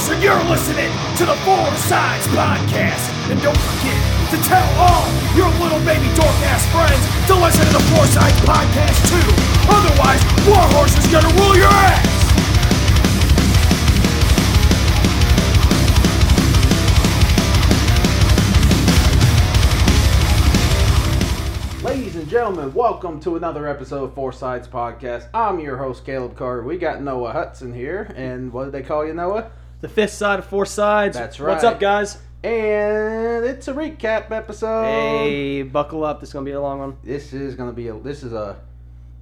Horse, 0.00 0.14
and 0.14 0.22
you're 0.22 0.44
listening 0.44 0.90
to 1.16 1.26
the 1.26 1.34
Four 1.44 1.66
Sides 1.76 2.26
Podcast. 2.28 3.10
And 3.30 3.40
don't 3.42 3.56
forget 3.56 4.00
to 4.30 4.36
tell 4.48 4.66
all 4.78 5.04
your 5.36 5.48
little 5.60 5.78
baby 5.80 6.06
dork 6.14 6.40
ass 6.48 6.64
friends 6.72 7.04
to 7.26 7.34
listen 7.34 7.66
to 7.66 7.72
the 7.74 7.84
Four 7.92 8.06
Sides 8.06 8.40
Podcast 8.40 8.96
too. 9.10 9.28
Otherwise, 9.68 10.22
Warhorse 10.48 10.96
is 10.96 11.06
gonna 11.08 11.28
rule 11.34 11.54
your 11.54 11.68
ass. 11.68 12.16
Ladies 21.84 22.16
and 22.16 22.26
gentlemen, 22.26 22.72
welcome 22.72 23.20
to 23.20 23.36
another 23.36 23.68
episode 23.68 24.04
of 24.04 24.14
Four 24.14 24.32
Sides 24.32 24.66
Podcast. 24.66 25.28
I'm 25.34 25.60
your 25.60 25.76
host, 25.76 26.06
Caleb 26.06 26.36
Carter. 26.36 26.62
We 26.62 26.78
got 26.78 27.02
Noah 27.02 27.32
Hudson 27.32 27.74
here, 27.74 28.10
and 28.16 28.50
what 28.50 28.64
did 28.64 28.72
they 28.72 28.82
call 28.82 29.06
you, 29.06 29.12
Noah? 29.12 29.50
The 29.80 29.88
fifth 29.88 30.12
side 30.12 30.38
of 30.38 30.44
four 30.46 30.66
sides. 30.66 31.16
That's 31.16 31.40
right. 31.40 31.52
What's 31.52 31.64
up, 31.64 31.80
guys? 31.80 32.18
And 32.42 33.44
it's 33.44 33.68
a 33.68 33.72
recap 33.72 34.30
episode. 34.30 34.84
Hey, 34.84 35.62
buckle 35.62 36.04
up. 36.04 36.20
This 36.20 36.30
is 36.30 36.32
gonna 36.32 36.44
be 36.44 36.52
a 36.52 36.60
long 36.60 36.78
one. 36.78 36.96
This 37.02 37.32
is 37.32 37.54
gonna 37.54 37.72
be 37.72 37.88
a 37.88 37.94
this 37.98 38.22
is 38.22 38.32
a 38.32 38.56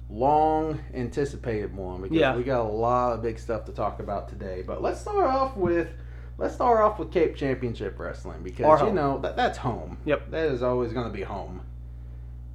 long 0.09 0.79
anticipated 0.93 1.75
one 1.75 2.01
because 2.01 2.17
Yeah. 2.17 2.35
we 2.35 2.43
got 2.43 2.61
a 2.61 2.69
lot 2.69 3.13
of 3.13 3.21
big 3.21 3.37
stuff 3.39 3.65
to 3.65 3.71
talk 3.71 3.99
about 3.99 4.27
today. 4.29 4.63
But 4.65 4.81
let's 4.81 4.99
start 5.01 5.25
off 5.29 5.55
with 5.55 5.89
let's 6.37 6.55
start 6.55 6.79
off 6.81 6.97
with 6.99 7.11
Cape 7.11 7.35
Championship 7.35 7.99
Wrestling 7.99 8.41
because 8.43 8.81
you 8.81 8.91
know 8.91 9.19
that 9.19 9.35
that's 9.35 9.57
home. 9.57 9.97
Yep. 10.05 10.31
That 10.31 10.45
is 10.51 10.63
always 10.63 10.93
gonna 10.93 11.09
be 11.09 11.23
home. 11.23 11.61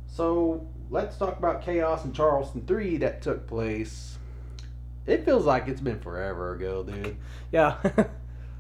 So 0.07 0.67
let's 0.91 1.17
talk 1.17 1.39
about 1.39 1.63
Chaos 1.63 2.05
in 2.05 2.13
Charleston 2.13 2.65
three 2.67 2.97
that 2.99 3.23
took 3.23 3.47
place. 3.47 4.19
It 5.07 5.25
feels 5.25 5.45
like 5.45 5.69
it's 5.69 5.81
been 5.81 6.01
forever 6.01 6.55
ago, 6.55 6.83
dude. 6.83 7.17
Yeah. 7.53 7.77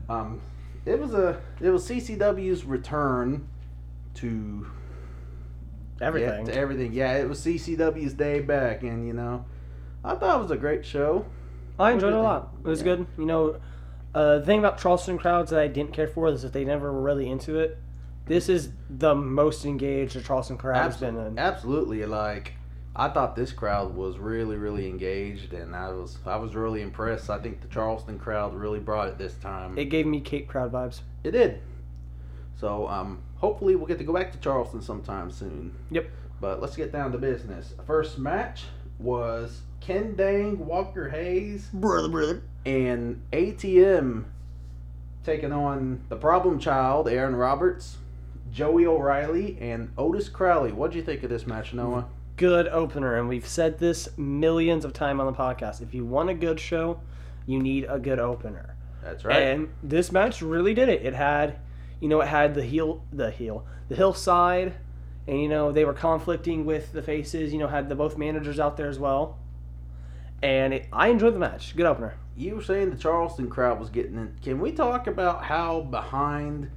Um, 0.07 0.43
it 0.85 1.01
was 1.01 1.15
a 1.15 1.41
it 1.63 1.71
was 1.71 1.89
CCW's 1.89 2.67
return 2.67 3.49
to 4.17 4.67
Everything. 6.01 6.47
yeah, 6.47 6.53
to 6.53 6.59
everything. 6.59 6.93
Yeah, 6.93 7.15
it 7.15 7.27
was 7.29 7.41
CCW's 7.41 8.13
day 8.13 8.41
back, 8.41 8.83
and 8.83 9.07
you 9.07 9.15
know, 9.15 9.47
I 10.05 10.15
thought 10.15 10.37
it 10.39 10.43
was 10.43 10.51
a 10.51 10.57
great 10.59 10.85
show. 10.85 11.25
I 11.79 11.93
enjoyed 11.93 12.13
it 12.13 12.17
a 12.19 12.23
lot. 12.23 12.53
It 12.63 12.69
was 12.69 12.81
Yeah. 12.81 12.97
good. 12.97 13.07
You 13.17 13.25
know, 13.27 13.57
uh, 14.15 14.41
the 14.41 14.45
thing 14.45 14.59
about 14.59 14.77
Charleston 14.79 15.17
crowds 15.17 15.51
that 15.53 15.61
I 15.61 15.69
didn't 15.69 15.95
care 15.95 16.07
for 16.09 16.29
is 16.29 16.43
that 16.43 16.53
they 16.53 16.65
never 16.67 16.93
were 16.93 17.01
really 17.01 17.31
into 17.31 17.59
it. 17.59 17.79
This 18.27 18.51
is 18.51 18.71
the 18.91 19.15
most 19.15 19.65
engaged 19.65 20.17
the 20.17 20.21
Charleston 20.21 20.59
crowd 20.59 20.83
has 20.83 20.97
been 20.99 21.17
in. 21.17 21.39
absolutely. 21.39 22.05
Like 22.05 22.53
I 22.97 23.09
thought 23.09 23.35
this 23.35 23.53
crowd 23.53 23.95
was 23.97 24.19
really, 24.19 24.57
really 24.57 24.89
engaged, 24.89 25.53
and 25.53 25.75
I 25.75 25.91
was 25.91 26.19
I 26.25 26.37
was 26.37 26.55
really 26.55 26.81
impressed. 26.81 27.29
I 27.29 27.39
think 27.41 27.61
the 27.61 27.67
Charleston 27.69 28.19
crowd 28.19 28.55
really 28.55 28.79
brought 28.79 29.09
it 29.09 29.19
this 29.19 29.35
time. 29.35 29.77
It 29.77 29.87
gave 29.87 30.07
me 30.07 30.21
Cape 30.21 30.47
crowd 30.49 30.71
vibes. 30.73 31.01
It 31.25 31.33
did. 31.33 31.61
So 32.57 32.87
um, 32.89 33.21
hopefully 33.39 33.75
we'll 33.75 33.87
get 33.87 33.99
to 33.99 34.05
go 34.05 34.13
back 34.13 34.31
to 34.33 34.39
Charleston 34.39 34.81
sometime 34.81 35.31
soon. 35.31 35.75
Yep. 35.91 36.09
But 36.41 36.61
let's 36.61 36.77
get 36.77 36.93
down 36.93 37.11
to 37.13 37.19
business. 37.19 37.75
First 37.87 38.19
match 38.19 38.65
was 38.99 39.63
Ken 39.81 40.15
Dang, 40.15 40.65
Walker 40.65 41.09
Hayes, 41.09 41.69
Brother, 41.73 42.09
brother. 42.09 42.43
and 42.65 43.23
ATM 43.33 44.25
taking 45.25 45.53
on 45.53 46.05
the 46.09 46.17
problem 46.17 46.59
child, 46.61 47.09
Aaron 47.09 47.35
Roberts, 47.35 47.97
Joey 48.53 48.87
O'Reilly, 48.87 49.59
and 49.61 49.91
Otis 49.99 50.29
Crowley. 50.29 50.71
What'd 50.71 50.95
you 50.95 51.03
think 51.03 51.23
of 51.25 51.31
this 51.31 51.47
match, 51.47 51.75
Noah? 51.75 52.07
Good 52.37 52.67
opener, 52.69 53.17
and 53.17 53.29
we've 53.29 53.47
said 53.47 53.79
this 53.79 54.09
millions 54.19 54.85
of 54.85 54.93
times 54.93 55.21
on 55.21 55.27
the 55.27 55.33
podcast. 55.33 55.81
If 55.81 55.95
you 55.95 56.05
want 56.05 56.31
a 56.31 56.35
good 56.35 56.59
show, 56.59 57.01
you 57.47 57.61
need 57.61 57.87
a 57.89 57.99
good 57.99 58.19
opener. 58.19 58.75
That's 59.03 59.25
right. 59.25 59.41
And 59.41 59.69
this 59.83 60.11
match 60.11 60.43
really 60.43 60.75
did 60.75 60.89
it. 60.89 61.05
It 61.05 61.15
had, 61.15 61.59
you 62.01 62.09
know, 62.09 62.21
it 62.21 62.27
had 62.29 62.55
the 62.55 62.65
heel, 62.65 63.05
the 63.13 63.31
heel, 63.31 63.65
the 63.89 63.95
heel 63.95 64.15
side, 64.15 64.75
and 65.29 65.41
you 65.41 65.49
know 65.49 65.71
they 65.71 65.85
were 65.85 65.93
conflicting 65.93 66.65
with 66.65 66.93
the 66.93 67.03
faces. 67.03 67.53
You 67.53 67.59
know, 67.61 67.69
had 67.69 67.89
the 67.89 67.95
both 67.95 68.19
managers 68.19 68.59
out 68.59 68.77
there 68.77 68.89
as 68.89 68.99
well. 68.99 69.39
And 70.43 70.75
it, 70.75 70.87
I 70.93 71.09
enjoyed 71.09 71.35
the 71.35 71.39
match. 71.39 71.77
Good 71.77 71.87
opener. 71.87 72.17
you 72.37 72.57
were 72.57 72.63
saying 72.63 72.91
the 72.91 72.97
Charleston 72.97 73.49
crowd 73.49 73.79
was 73.79 73.91
getting 73.91 74.17
in. 74.17 74.37
Can 74.43 74.59
we 74.61 74.73
talk 74.73 75.07
about 75.07 75.45
how 75.45 75.83
behind, 75.83 76.71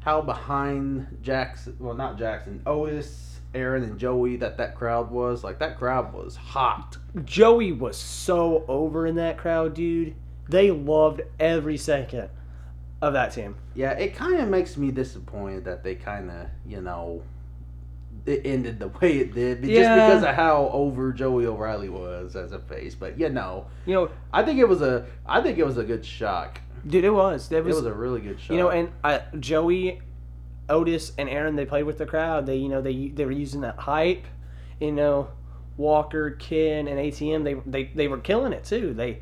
how 0.00 0.22
behind 0.22 1.18
Jackson? 1.22 1.76
Well, 1.78 1.94
not 1.94 2.18
Jackson. 2.18 2.62
Otis, 2.66 3.39
Aaron, 3.54 3.82
and 3.82 3.98
Joey. 3.98 4.36
That 4.36 4.56
that 4.58 4.74
crowd 4.76 5.10
was 5.10 5.42
like 5.44 5.58
that 5.58 5.78
crowd 5.78 6.12
was 6.12 6.36
hot. 6.36 6.96
Joey 7.24 7.72
was 7.72 7.96
so 7.96 8.64
over 8.68 9.06
in 9.06 9.16
that 9.16 9.38
crowd, 9.38 9.74
dude. 9.74 10.14
They 10.48 10.70
loved 10.70 11.22
every 11.38 11.76
second 11.76 12.28
of 13.02 13.12
that 13.14 13.32
team. 13.32 13.56
Yeah, 13.74 13.92
it 13.92 14.14
kind 14.14 14.40
of 14.40 14.48
makes 14.48 14.76
me 14.76 14.90
disappointed 14.90 15.64
that 15.64 15.82
they 15.84 15.94
kind 15.94 16.30
of, 16.30 16.46
you 16.66 16.80
know, 16.80 17.22
it 18.26 18.42
ended 18.44 18.78
the 18.78 18.88
way 19.00 19.18
it 19.18 19.32
did, 19.32 19.60
just 19.62 19.72
Yeah. 19.72 19.94
because 20.08 20.22
of 20.24 20.34
how 20.34 20.68
over 20.72 21.12
Joey 21.12 21.46
O'Reilly 21.46 21.88
was 21.88 22.36
as 22.36 22.52
a 22.52 22.58
face. 22.58 22.94
But 22.94 23.18
you 23.18 23.28
know, 23.30 23.66
You 23.86 23.94
know, 23.94 24.10
I 24.32 24.42
think 24.42 24.58
it 24.58 24.68
was 24.68 24.82
a, 24.82 25.06
I 25.26 25.40
think 25.40 25.58
it 25.58 25.64
was 25.64 25.78
a 25.78 25.84
good 25.84 26.04
shock. 26.04 26.60
dude, 26.86 27.04
it 27.04 27.10
was. 27.10 27.50
It 27.52 27.56
It 27.58 27.64
was. 27.64 27.76
was 27.76 27.86
a 27.86 27.92
really 27.94 28.20
good 28.20 28.38
shock. 28.40 28.50
You 28.50 28.58
know, 28.58 28.68
and 28.70 28.90
uh, 29.04 29.20
Joey, 29.38 30.00
Otis, 30.70 31.12
and 31.18 31.28
Aaron, 31.28 31.56
they 31.56 31.66
played 31.66 31.84
with 31.84 31.98
the 31.98 32.06
crowd. 32.06 32.46
They, 32.46 32.56
you 32.56 32.68
know, 32.68 32.80
they 32.80 33.08
they 33.08 33.24
were 33.24 33.32
using 33.32 33.60
that 33.62 33.76
hype. 33.78 34.24
You 34.80 34.92
know, 34.92 35.28
Walker, 35.76 36.30
Ken, 36.30 36.88
and 36.88 36.98
ATM, 36.98 37.44
they 37.44 37.54
they 37.66 37.90
they 37.94 38.08
were 38.08 38.18
killing 38.18 38.52
it 38.52 38.64
too. 38.64 38.94
They 38.94 39.20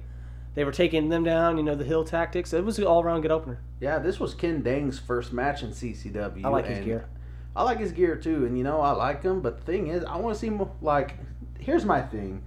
they 0.54 0.64
were 0.64 0.72
taking 0.72 1.08
them 1.08 1.24
down. 1.24 1.56
You 1.56 1.62
know, 1.64 1.74
the 1.74 1.84
heel 1.84 2.04
tactics. 2.04 2.52
It 2.52 2.64
was 2.64 2.78
an 2.78 2.84
all 2.84 3.02
around 3.02 3.22
good 3.22 3.30
opener. 3.30 3.60
yeah, 3.80 3.98
this 3.98 4.20
was 4.20 4.34
Ken 4.34 4.62
Dang's 4.62 4.98
first 4.98 5.32
match 5.32 5.62
in 5.62 5.70
CCW. 5.70 6.44
I 6.44 6.48
like 6.48 6.66
his 6.66 6.84
gear. 6.84 7.08
I 7.56 7.62
like 7.62 7.80
his 7.80 7.92
gear 7.92 8.14
too, 8.14 8.46
and 8.46 8.56
you 8.56 8.62
know, 8.62 8.80
I 8.80 8.92
like 8.92 9.22
him. 9.22 9.40
But 9.40 9.58
the 9.58 9.64
thing 9.64 9.88
is, 9.88 10.04
I 10.04 10.16
want 10.16 10.34
to 10.34 10.40
see 10.40 10.50
more. 10.50 10.70
Like, 10.80 11.16
here's 11.58 11.84
my 11.84 12.00
thing: 12.00 12.42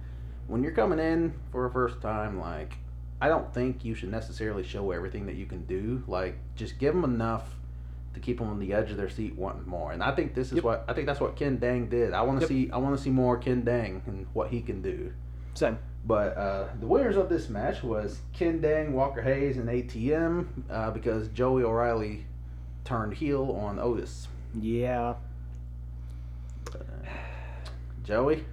when 0.46 0.62
you're 0.62 0.72
coming 0.72 0.98
in 0.98 1.34
for 1.50 1.66
a 1.66 1.70
first 1.70 2.00
time, 2.00 2.38
like, 2.40 2.74
I 3.20 3.28
don't 3.28 3.52
think 3.52 3.84
you 3.84 3.94
should 3.94 4.10
necessarily 4.10 4.62
show 4.62 4.90
everything 4.90 5.26
that 5.26 5.34
you 5.34 5.46
can 5.46 5.64
do. 5.66 6.02
Like, 6.06 6.36
just 6.54 6.78
give 6.78 6.94
them 6.94 7.04
enough 7.04 7.56
to 8.14 8.20
keep 8.20 8.38
them 8.38 8.48
on 8.48 8.58
the 8.58 8.72
edge 8.72 8.90
of 8.90 8.96
their 8.96 9.08
seat 9.08 9.36
wanting 9.36 9.66
more. 9.66 9.92
And 9.92 10.02
I 10.02 10.14
think 10.14 10.34
this 10.34 10.48
is 10.48 10.54
Yep. 10.56 10.64
what 10.64 10.84
I 10.88 10.92
think 10.92 11.06
that's 11.06 11.20
what 11.20 11.36
Ken 11.36 11.56
Dang 11.58 11.88
did. 11.88 12.12
I 12.12 12.22
want 12.22 12.38
to 12.40 12.42
Yep. 12.44 12.48
see 12.48 12.70
I 12.72 12.76
want 12.78 12.96
to 12.96 13.02
see 13.02 13.10
more 13.10 13.36
Ken 13.38 13.62
Dang 13.64 14.02
and 14.06 14.26
what 14.32 14.48
he 14.50 14.60
can 14.60 14.82
do. 14.82 15.12
Same. 15.54 15.78
But 16.04 16.36
uh, 16.36 16.66
the 16.80 16.86
winners 16.86 17.16
of 17.16 17.28
this 17.28 17.48
match 17.48 17.82
was 17.84 18.20
Ken 18.32 18.60
Dang, 18.60 18.92
Walker 18.92 19.22
Hayes, 19.22 19.56
and 19.56 19.68
ATM 19.68 20.46
uh, 20.68 20.90
because 20.90 21.28
Joey 21.28 21.62
O'Reilly 21.62 22.24
turned 22.84 23.14
heel 23.14 23.52
on 23.52 23.78
Otis. 23.78 24.26
Yeah. 24.60 25.14
Joey, 28.04 28.44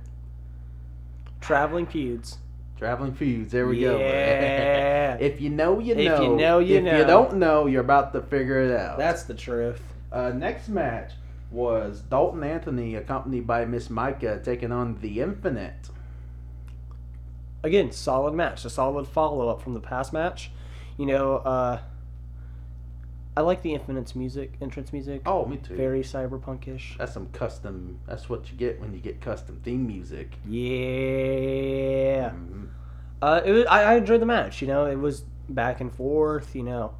Traveling 1.42 1.88
feuds. 1.88 2.38
Traveling 2.80 3.14
feuds. 3.14 3.52
There 3.52 3.68
we 3.68 3.82
go. 3.82 4.00
If 5.20 5.42
you 5.42 5.50
know, 5.50 5.80
you 5.80 5.96
know. 5.96 6.02
If 6.02 6.08
know. 6.08 6.22
you 6.22 6.36
know, 6.38 6.60
you 6.60 6.78
if 6.78 6.98
you 6.98 7.06
don't 7.06 7.36
know, 7.36 7.66
you're 7.66 7.82
about 7.82 8.14
to 8.14 8.22
figure 8.22 8.62
it 8.62 8.80
out. 8.80 8.98
That's 8.98 9.24
the 9.24 9.34
truth. 9.34 9.82
uh, 10.14 10.30
next 10.30 10.70
match 10.70 11.12
was 11.52 12.00
Dalton 12.00 12.42
Anthony, 12.42 12.96
accompanied 12.96 13.46
by 13.46 13.66
Miss 13.66 13.90
Micah, 13.90 14.40
taking 14.42 14.72
on 14.72 14.98
the 15.02 15.20
Infinite. 15.20 15.90
Again, 17.64 17.92
solid 17.92 18.34
match. 18.34 18.64
A 18.64 18.70
solid 18.70 19.08
follow 19.10 19.50
up 19.50 19.62
from 19.62 19.74
the 19.74 19.82
past 19.82 20.14
match. 20.14 20.52
You 20.98 21.08
know, 21.08 21.38
uh, 21.38 21.82
I 23.40 23.42
like 23.42 23.62
the 23.62 23.74
Infinite's 23.74 24.16
music, 24.16 24.52
entrance 24.62 24.92
music. 24.92 25.22
Oh, 25.26 25.46
me 25.46 25.56
too. 25.56 25.74
Very 25.74 26.02
cyberpunkish. 26.02 26.98
That's 26.98 27.14
some 27.14 27.28
custom. 27.28 27.98
That's 28.06 28.28
what 28.28 28.52
you 28.52 28.58
get 28.58 28.82
when 28.82 28.92
you 28.94 29.00
get 29.00 29.22
custom 29.22 29.62
theme 29.64 29.88
music. 29.88 30.34
Yeah. 30.46 32.32
Mhm. 32.32 32.68
Uh, 33.22 33.40
it 33.46 33.52
was, 33.54 33.66
I, 33.68 33.84
I 33.84 33.96
enjoyed 33.96 34.20
the 34.20 34.26
match. 34.26 34.62
You 34.62 34.68
know, 34.68 34.88
it 34.88 34.98
was 34.98 35.24
back 35.48 35.80
and 35.80 35.90
forth. 35.96 36.54
You 36.54 36.63
know, 36.63 36.92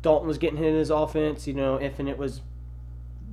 Dalton 0.00 0.28
was 0.28 0.38
getting 0.38 0.58
hit 0.58 0.68
in 0.68 0.76
his 0.76 0.90
offense. 0.90 1.48
You 1.48 1.54
know, 1.54 1.80
Infinite 1.80 2.18
was 2.18 2.42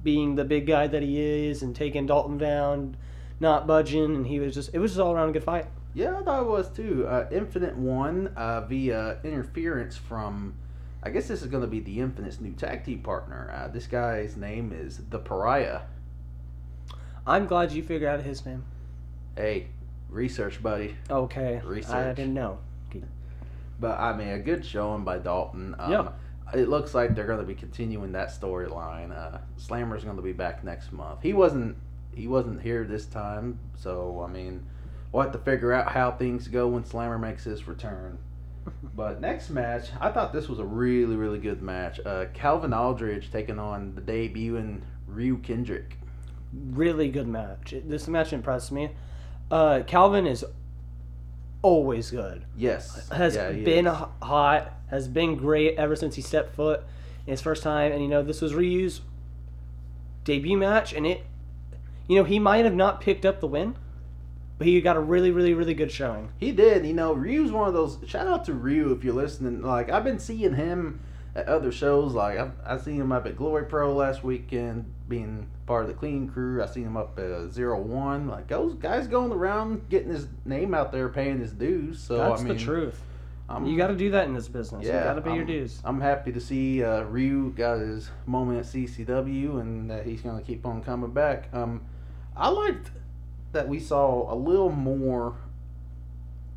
being 0.01 0.33
the 0.33 0.44
big 0.44 0.65
guy 0.65 0.88
that 0.88 1.04
he 1.04 1.21
is 1.21 1.62
and 1.62 1.75
taking 1.75 2.07
Dalton 2.07 2.39
down, 2.39 2.98
not 3.39 3.68
budging, 3.68 4.15
and 4.15 4.25
he 4.25 4.39
was 4.39 4.56
just. 4.56 4.74
It 4.74 4.80
was 4.80 4.94
just 4.94 5.00
all 5.00 5.13
around 5.13 5.30
a 5.30 5.33
good 5.33 5.44
fight. 5.44 5.68
Yeah, 5.94 6.18
I 6.18 6.24
thought 6.24 6.42
it 6.42 6.48
was 6.50 6.71
too. 6.71 7.06
Uh, 7.07 7.27
Infinite 7.31 7.77
won 7.77 8.30
uh, 8.36 8.62
via 8.62 9.19
interference 9.24 9.95
from. 9.95 10.56
I 11.03 11.09
guess 11.09 11.27
this 11.27 11.42
is 11.42 11.48
going 11.48 11.62
to 11.62 11.68
be 11.68 11.80
the 11.80 12.00
Infinite's 12.00 12.39
new 12.39 12.51
tag 12.53 12.86
team 12.86 13.00
partner. 13.00 13.51
Uh, 13.53 13.68
this 13.68 13.88
guy's 13.88 14.38
name 14.38 14.71
is 14.74 15.01
the 15.09 15.18
Pariah. 15.19 15.81
I'm 17.25 17.48
glad 17.48 17.71
you 17.71 17.81
figured 17.83 18.09
out 18.09 18.21
his 18.21 18.45
name. 18.45 18.63
Hey, 19.36 19.68
research, 20.09 20.62
buddy. 20.62 20.95
Okay, 21.09 21.62
Research. 21.63 21.94
I 21.95 22.13
didn't 22.13 22.33
know. 22.33 22.59
But 23.80 24.00
I 24.00 24.15
mean, 24.15 24.27
a 24.27 24.38
good 24.39 24.63
showing 24.63 25.03
by 25.03 25.18
Dalton. 25.18 25.75
Um, 25.80 25.92
Yeah. 25.92 26.09
It 26.53 26.68
looks 26.69 26.94
like 26.94 27.15
they're 27.15 27.25
going 27.25 27.39
to 27.39 27.45
be 27.45 27.56
continuing 27.56 28.12
that 28.12 28.27
storyline. 28.30 29.12
Uh, 29.18 29.39
Slammer's 29.56 30.03
going 30.03 30.18
to 30.18 30.21
be 30.21 30.33
back 30.33 30.63
next 30.63 30.92
month. 30.92 31.21
He 31.24 31.33
wasn't. 31.33 31.77
He 32.13 32.27
wasn't 32.27 32.62
here 32.62 32.83
this 32.83 33.06
time, 33.06 33.57
so 33.75 34.21
I 34.27 34.30
mean, 34.31 34.65
we'll 35.12 35.24
have 35.24 35.31
to 35.31 35.38
figure 35.39 35.71
out 35.71 35.94
how 35.94 36.12
things 36.12 36.50
go 36.50 36.68
when 36.68 36.83
Slammer 36.83 37.18
makes 37.18 37.45
his 37.45 37.68
return. 37.69 38.18
But 38.96 39.22
next 39.22 39.50
match, 39.50 39.90
I 40.00 40.12
thought 40.12 40.34
this 40.34 40.48
was 40.50 40.60
a 40.60 40.66
really, 40.66 41.16
really 41.16 41.40
good 41.40 41.62
match. 41.62 42.00
Uh, 42.06 42.25
Calvin 42.34 42.74
Aldridge 42.74 43.31
taking 43.31 43.58
on 43.58 43.96
the 43.96 44.02
debuting 44.02 44.81
Ryu 45.08 45.38
Kendrick. 45.38 45.98
Really 46.54 47.10
good 47.10 47.28
match. 47.28 47.74
This 47.86 48.08
match 48.08 48.34
impressed 48.34 48.72
me. 48.72 48.92
Uh, 49.50 49.81
Calvin 49.88 50.28
is 50.28 50.46
always 51.62 52.12
good. 52.12 52.44
Yes, 52.58 53.10
Has 53.10 53.36
Yeah, 53.36 53.52
been 53.52 53.88
is. 53.88 53.98
hot. 54.22 54.74
Has 54.90 55.08
been 55.08 55.36
great 55.38 55.78
ever 55.78 55.96
since 55.96 56.16
he 56.16 56.22
stepped 56.22 56.54
foot 56.56 56.84
in 57.25 57.31
his 57.31 57.42
first 57.42 57.63
time. 57.63 57.92
And 57.92 58.02
you 58.02 58.10
know 58.10 58.22
this 58.24 58.42
was 58.42 58.54
Ryu's 58.54 59.02
debut 60.24 60.58
match, 60.58 60.94
and 60.94 61.06
it, 61.08 61.24
you 62.08 62.16
know, 62.18 62.24
he 62.25 62.40
might 62.40 62.66
have 62.66 62.75
not 62.75 63.00
picked 63.02 63.25
up 63.25 63.40
the 63.40 63.48
win, 63.48 63.75
but 64.62 64.68
he 64.68 64.80
got 64.80 64.96
a 64.96 65.00
really, 65.00 65.31
really, 65.31 65.56
really 65.56 65.74
good 65.74 65.92
showing. 65.92 66.31
He 66.38 66.52
did. 66.52 66.86
You 66.86 66.94
know, 66.94 67.13
Ryu's 67.13 67.52
one 67.52 67.68
of 67.68 67.74
those. 67.74 67.98
Shout 68.06 68.28
out 68.28 68.46
to 68.46 68.54
Ryu 68.54 68.92
if 68.92 69.04
you're 69.04 69.16
listening. 69.16 69.63
Like 69.63 69.90
I've 69.90 70.04
been 70.04 70.19
seeing 70.19 70.54
him 70.54 71.00
at 71.34 71.48
other 71.48 71.72
shows. 71.72 72.13
Like 72.13 72.38
I've 72.38 72.52
I 72.63 72.78
seen 72.78 73.02
him 73.02 73.12
up 73.12 73.25
at 73.25 73.36
Glory 73.36 73.66
Pro 73.66 73.92
last 73.92 74.24
weekend, 74.24 74.86
being 75.10 75.48
part 75.66 75.81
of 75.81 75.88
the 75.88 75.96
clean 75.96 76.30
crew. 76.30 76.62
I 76.62 76.68
seen 76.68 76.84
him 76.84 76.96
up 76.96 77.18
at 77.18 77.31
uh, 77.31 77.50
Zero 77.50 77.81
One. 77.81 78.28
Like 78.28 78.50
those 78.50 78.75
guys 78.75 79.08
going 79.08 79.31
around 79.31 79.90
getting 79.90 80.12
his 80.12 80.28
name 80.46 80.75
out 80.75 80.92
there, 80.92 81.10
paying 81.10 81.40
his 81.40 81.54
dues. 81.54 82.00
So 82.00 82.18
That's 82.18 82.42
I 82.42 82.44
mean, 82.44 82.56
the 82.56 82.63
truth. 82.63 83.02
I'm, 83.50 83.66
You 83.66 83.75
got 83.75 83.88
to 83.88 83.96
do 83.96 84.12
that 84.12 84.28
in 84.28 84.36
this 84.36 84.48
business. 84.48 84.86
you 84.86 84.92
got 84.92 85.16
to 85.16 85.22
pay 85.22 85.34
your 85.34 85.44
dues. 85.44 85.81
I'm 85.84 86.00
happy 86.00 86.31
to 86.34 86.40
see 86.40 86.84
uh, 86.84 87.02
Ryu 87.02 87.52
got 87.58 87.80
his 87.80 88.12
moment 88.28 88.60
at 88.60 88.66
CCW 88.66 89.60
and 89.60 89.90
that 89.90 90.06
he's 90.06 90.22
going 90.22 90.38
to 90.40 90.46
keep 90.46 90.68
on 90.68 90.84
coming 90.84 91.10
back. 91.10 91.50
Um, 91.52 91.81
I 92.38 92.50
liked 92.50 92.92
that 93.51 93.68
we 93.68 93.80
saw 93.80 94.31
a 94.33 94.36
little 94.36 94.71
more 94.71 95.36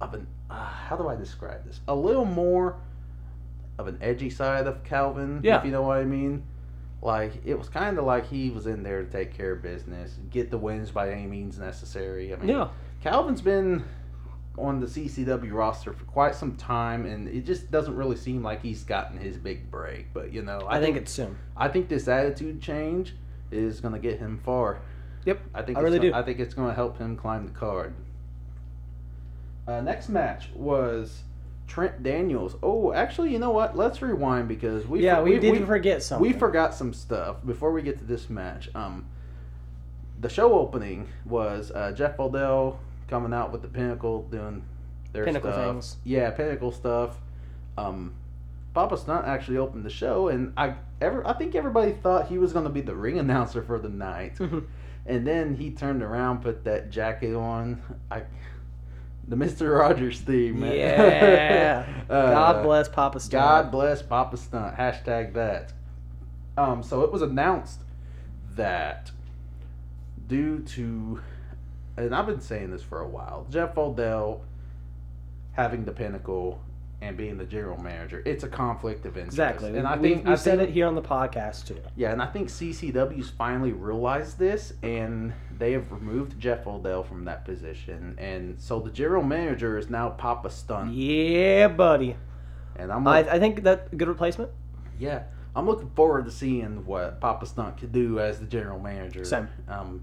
of 0.01 0.15
an 0.15 0.27
uh, 0.51 0.55
how 0.67 0.97
do 0.97 1.09
I 1.09 1.17
describe 1.17 1.65
this? 1.67 1.81
A 1.89 1.95
little 1.95 2.25
more 2.27 2.77
of 3.79 3.89
an 3.89 3.99
edgy 4.01 4.31
side 4.31 4.67
of 4.67 4.85
Calvin, 4.85 5.41
Yeah. 5.43 5.59
if 5.59 5.65
you 5.65 5.73
know 5.73 5.83
what 5.83 5.99
I 5.99 6.05
mean. 6.05 6.45
Like 7.03 7.43
it 7.45 7.59
was 7.59 7.69
kind 7.69 7.99
of 7.99 8.05
like 8.05 8.27
he 8.27 8.51
was 8.51 8.67
in 8.67 8.83
there 8.83 9.03
to 9.05 9.11
take 9.11 9.35
care 9.37 9.53
of 9.53 9.63
business, 9.63 10.17
get 10.31 10.51
the 10.51 10.59
wins 10.59 10.91
by 10.91 11.11
any 11.11 11.27
means 11.27 11.59
necessary. 11.59 12.33
I 12.33 12.37
mean, 12.37 12.49
Yeah. 12.49 12.69
Calvin's 13.03 13.43
been 13.43 13.85
on 14.57 14.81
the 14.81 14.87
CCW 14.87 15.53
roster 15.53 15.93
for 15.93 16.05
quite 16.05 16.35
some 16.35 16.57
time, 16.57 17.05
and 17.07 17.29
it 17.29 17.45
just 17.45 17.71
doesn't 17.71 17.97
really 17.97 18.17
seem 18.17 18.43
like 18.43 18.63
he's 18.63 18.85
gotten 18.85 19.19
his 19.19 19.37
big 19.37 19.71
break. 19.71 20.07
But 20.15 20.33
you 20.33 20.43
know, 20.43 20.61
I, 20.69 20.81
think, 20.81 20.97
it's 20.97 21.11
soon. 21.11 21.37
I 21.57 21.69
think 21.69 21.89
this 21.89 22.07
attitude 22.09 22.63
change 22.63 23.15
is 23.51 23.81
going 23.81 23.95
to 23.95 24.01
get 24.01 24.19
him 24.21 24.39
far. 24.45 24.79
Yep. 25.25 25.41
I 25.55 25.63
think 25.63 25.79
I 25.79 25.81
it's 25.81 25.85
really 25.85 25.99
gonna, 25.99 26.11
do. 26.11 26.17
I 26.17 26.23
think 26.23 26.39
it's 26.39 26.55
going 26.55 26.69
to 26.69 26.75
help 26.75 26.99
him 26.99 27.17
climb 27.17 27.47
the 27.47 27.53
card. 27.53 27.95
Uh, 29.67 29.81
next 29.81 30.09
match 30.09 30.51
was 30.55 31.23
Trent 31.67 32.03
Daniels. 32.03 32.57
Oh, 32.63 32.93
actually, 32.93 33.33
you 33.33 33.39
know 33.39 33.51
what? 33.51 33.77
Let's 33.77 34.03
rewind 34.03 34.49
because 34.49 34.87
we 34.87 35.03
yeah, 35.03 35.17
for- 35.17 35.25
we, 35.25 35.39
did 35.39 35.67
forget 35.67 36.03
something. 36.03 36.31
we 36.31 36.39
forgot 36.39 36.75
some 36.75 36.93
stuff 36.93 37.37
before 37.45 37.73
we 37.73 37.83
get 37.83 37.99
to 37.99 38.05
this 38.05 38.29
match. 38.29 38.69
Um, 38.75 39.07
the 40.21 40.29
show 40.29 40.59
opening 40.59 41.09
was 41.25 41.71
uh, 41.71 41.93
Jeff 41.93 42.19
Odell 42.21 42.79
coming 43.09 43.33
out 43.33 43.53
with 43.53 43.63
the 43.63 43.69
Pinnacle 43.69 44.23
doing 44.31 44.63
their 45.13 45.25
Pinnacle 45.25 45.53
stuff. 45.53 45.65
things. 45.65 45.97
Yeah, 46.05 46.31
Pinnacle 46.31 46.73
stuff. 46.73 47.17
Um, 47.77 48.15
Papa 48.75 48.97
Stunt 48.97 49.27
actually 49.27 49.57
opened 49.57 49.85
the 49.85 49.91
show, 49.91 50.29
and 50.29 50.53
I 50.57 50.75
ever 51.01 51.27
I 51.27 51.33
think 51.35 51.55
everybody 51.55 51.93
thought 51.93 52.29
he 52.29 52.39
was 52.39 52.53
going 52.53 52.65
to 52.65 52.71
be 52.71 52.81
the 52.81 52.95
ring 52.95 53.19
announcer 53.25 53.63
for 53.63 53.79
the 53.79 53.89
night, 53.89 54.39
and 55.07 55.27
then 55.27 55.55
he 55.55 55.71
turned 55.71 56.03
around, 56.03 56.43
put 56.43 56.65
that 56.65 56.91
jacket 56.91 57.35
on. 57.35 57.83
I. 58.11 58.23
The 59.27 59.37
Mister 59.37 59.71
Rogers 59.71 60.21
theme, 60.21 60.61
man. 60.61 60.77
Yeah. 60.77 61.91
Uh, 62.05 62.31
God 62.31 62.63
bless 62.63 62.87
Papa 62.87 63.19
Stunt. 63.19 63.33
God 63.33 63.71
bless 63.71 64.03
Papa 64.03 64.37
Stunt. 64.37 64.77
Hashtag 64.77 65.33
that. 65.33 65.73
Um, 66.59 66.83
so 66.83 67.01
it 67.01 67.11
was 67.11 67.23
announced 67.23 67.81
that 68.57 69.11
due 70.27 70.61
to, 70.61 71.21
and 71.97 72.15
I've 72.15 72.27
been 72.27 72.43
saying 72.43 72.71
this 72.71 72.83
for 72.83 73.01
a 73.01 73.09
while, 73.09 73.47
Jeff 73.51 73.79
Odell 73.79 74.43
having 75.53 75.87
the 75.87 75.93
pinnacle 75.93 76.61
and 77.05 77.17
being 77.19 77.37
the 77.37 77.45
general 77.45 77.79
manager, 77.81 78.23
it's 78.25 78.45
a 78.45 78.49
conflict 78.49 79.05
of 79.05 79.17
interest. 79.19 79.35
Exactly. 79.35 79.77
And 79.77 79.87
I 79.87 79.97
think 79.99 80.27
I 80.27 80.35
said 80.37 80.59
think- 80.59 80.71
it 80.71 80.73
here 80.73 80.87
on 80.87 80.95
the 80.95 81.03
podcast 81.03 81.67
too. 81.67 81.77
Yeah, 81.97 82.13
and 82.13 82.23
I 82.23 82.27
think 82.27 82.49
CCW's 82.49 83.29
finally 83.29 83.73
realized 83.73 84.39
this, 84.39 84.73
and 84.83 85.35
they 85.59 85.73
have 85.73 85.93
removed 85.93 86.41
Jeff 86.41 86.67
Odell 86.67 87.03
from 87.03 87.25
that 87.27 87.45
position, 87.45 88.15
and 88.19 88.59
so 88.59 88.81
the 88.81 88.91
general 88.91 89.23
manager 89.23 89.77
is 89.77 89.91
now 89.91 90.09
Papa 90.11 90.49
Stunt, 90.51 90.93
Yeah, 90.95 91.69
buddy. 91.69 92.17
and 92.77 92.91
I'm 92.91 93.07
I, 93.07 93.19
I 93.19 93.39
think 93.39 93.63
that 93.65 93.95
good 93.97 94.09
replacement. 94.09 94.51
Yeah, 94.99 95.25
I'm 95.55 95.67
looking 95.67 95.91
forward 95.91 96.25
to 96.25 96.31
seeing 96.31 96.87
what 96.87 97.21
Papa 97.21 97.45
Stunt 97.45 97.77
could 97.77 97.93
do 97.93 98.19
as 98.19 98.41
the 98.41 98.47
general 98.47 98.81
manager. 98.81 99.25
Same. 99.27 99.49
Um, 99.69 100.03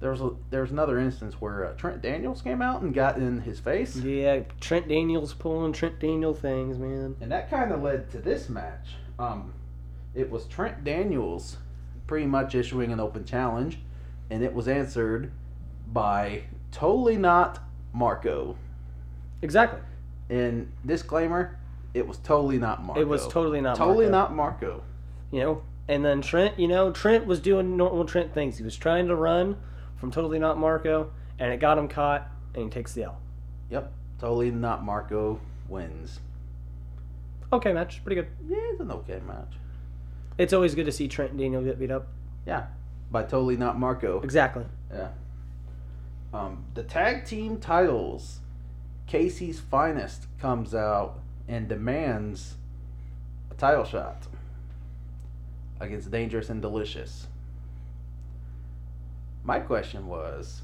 there 0.00 0.10
was 0.10 0.20
a, 0.20 0.30
there 0.50 0.60
was 0.60 0.70
another 0.70 0.98
instance 0.98 1.40
where 1.40 1.66
uh, 1.66 1.72
Trent 1.72 2.00
Daniels 2.02 2.40
came 2.42 2.62
out 2.62 2.82
and 2.82 2.94
got 2.94 3.16
in 3.16 3.40
his 3.40 3.58
face, 3.58 3.96
Yeah, 3.96 4.40
Trent 4.60 4.88
Daniels 4.88 5.34
pulling 5.34 5.72
Trent 5.72 5.98
Daniel 5.98 6.34
things, 6.34 6.78
man. 6.78 7.16
and 7.20 7.32
that 7.32 7.50
kind 7.50 7.72
of 7.72 7.82
led 7.82 8.10
to 8.12 8.18
this 8.18 8.48
match. 8.48 8.90
Um, 9.18 9.52
it 10.14 10.30
was 10.30 10.46
Trent 10.46 10.84
Daniels 10.84 11.56
pretty 12.06 12.26
much 12.26 12.54
issuing 12.54 12.92
an 12.92 13.00
open 13.00 13.24
challenge, 13.24 13.78
and 14.30 14.42
it 14.44 14.54
was 14.54 14.68
answered 14.68 15.32
by 15.92 16.42
totally 16.70 17.16
not 17.16 17.60
Marco. 17.92 18.56
Exactly. 19.42 19.80
And 20.30 20.70
disclaimer, 20.86 21.58
it 21.94 22.06
was 22.06 22.18
totally 22.18 22.58
not 22.58 22.84
Marco. 22.84 23.00
It 23.00 23.08
was 23.08 23.26
totally 23.26 23.60
not 23.60 23.78
Marco. 23.78 23.84
totally 23.92 24.08
Marco. 24.10 24.18
not 24.28 24.34
Marco. 24.34 24.82
You 25.32 25.40
know, 25.40 25.62
and 25.88 26.04
then 26.04 26.20
Trent, 26.22 26.58
you 26.58 26.68
know, 26.68 26.92
Trent 26.92 27.26
was 27.26 27.40
doing 27.40 27.76
normal 27.76 28.04
Trent 28.04 28.32
things. 28.32 28.58
He 28.58 28.64
was 28.64 28.76
trying 28.76 29.08
to 29.08 29.16
run 29.16 29.56
from 29.98 30.10
totally 30.10 30.38
not 30.38 30.58
Marco, 30.58 31.10
and 31.38 31.52
it 31.52 31.60
got 31.60 31.78
him 31.78 31.88
caught, 31.88 32.28
and 32.54 32.64
he 32.64 32.70
takes 32.70 32.92
the 32.94 33.04
L. 33.04 33.20
Yep, 33.70 33.92
totally 34.18 34.50
not 34.50 34.84
Marco 34.84 35.40
wins. 35.68 36.20
Okay, 37.52 37.72
match, 37.72 38.02
pretty 38.04 38.20
good. 38.20 38.28
Yeah, 38.48 38.56
it's 38.72 38.80
an 38.80 38.90
okay 38.90 39.20
match. 39.26 39.54
It's 40.36 40.52
always 40.52 40.74
good 40.74 40.86
to 40.86 40.92
see 40.92 41.08
Trent 41.08 41.30
and 41.32 41.40
Daniel 41.40 41.62
get 41.62 41.78
beat 41.78 41.90
up. 41.90 42.08
Yeah, 42.46 42.66
by 43.10 43.22
totally 43.22 43.56
not 43.56 43.78
Marco. 43.78 44.20
Exactly. 44.20 44.64
Yeah. 44.92 45.08
Um, 46.32 46.64
the 46.74 46.82
tag 46.82 47.24
team 47.24 47.58
titles. 47.58 48.40
KC's 49.08 49.58
finest 49.58 50.26
comes 50.38 50.74
out 50.74 51.18
and 51.48 51.66
demands 51.66 52.56
a 53.50 53.54
title 53.54 53.84
shot 53.84 54.26
against 55.80 56.10
Dangerous 56.10 56.50
and 56.50 56.60
Delicious. 56.60 57.26
My 59.48 59.60
question 59.60 60.08
was, 60.08 60.60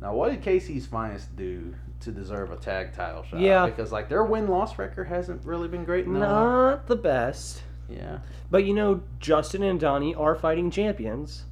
now 0.00 0.14
what 0.14 0.30
did 0.30 0.40
KC's 0.40 0.86
finest 0.86 1.36
do 1.36 1.74
to 2.00 2.10
deserve 2.10 2.50
a 2.50 2.56
tag 2.56 2.94
title 2.94 3.22
shot? 3.22 3.38
Yeah. 3.38 3.66
because 3.66 3.92
like 3.92 4.08
their 4.08 4.24
win 4.24 4.48
loss 4.48 4.78
record 4.78 5.08
hasn't 5.08 5.44
really 5.44 5.68
been 5.68 5.84
great. 5.84 6.06
No. 6.08 6.18
Not 6.20 6.86
the 6.86 6.96
best. 6.96 7.62
Yeah. 7.90 8.20
But 8.50 8.64
you 8.64 8.72
know, 8.72 9.02
Justin 9.20 9.62
and 9.62 9.78
Donnie 9.78 10.14
are 10.14 10.34
fighting 10.34 10.70
champions, 10.70 11.42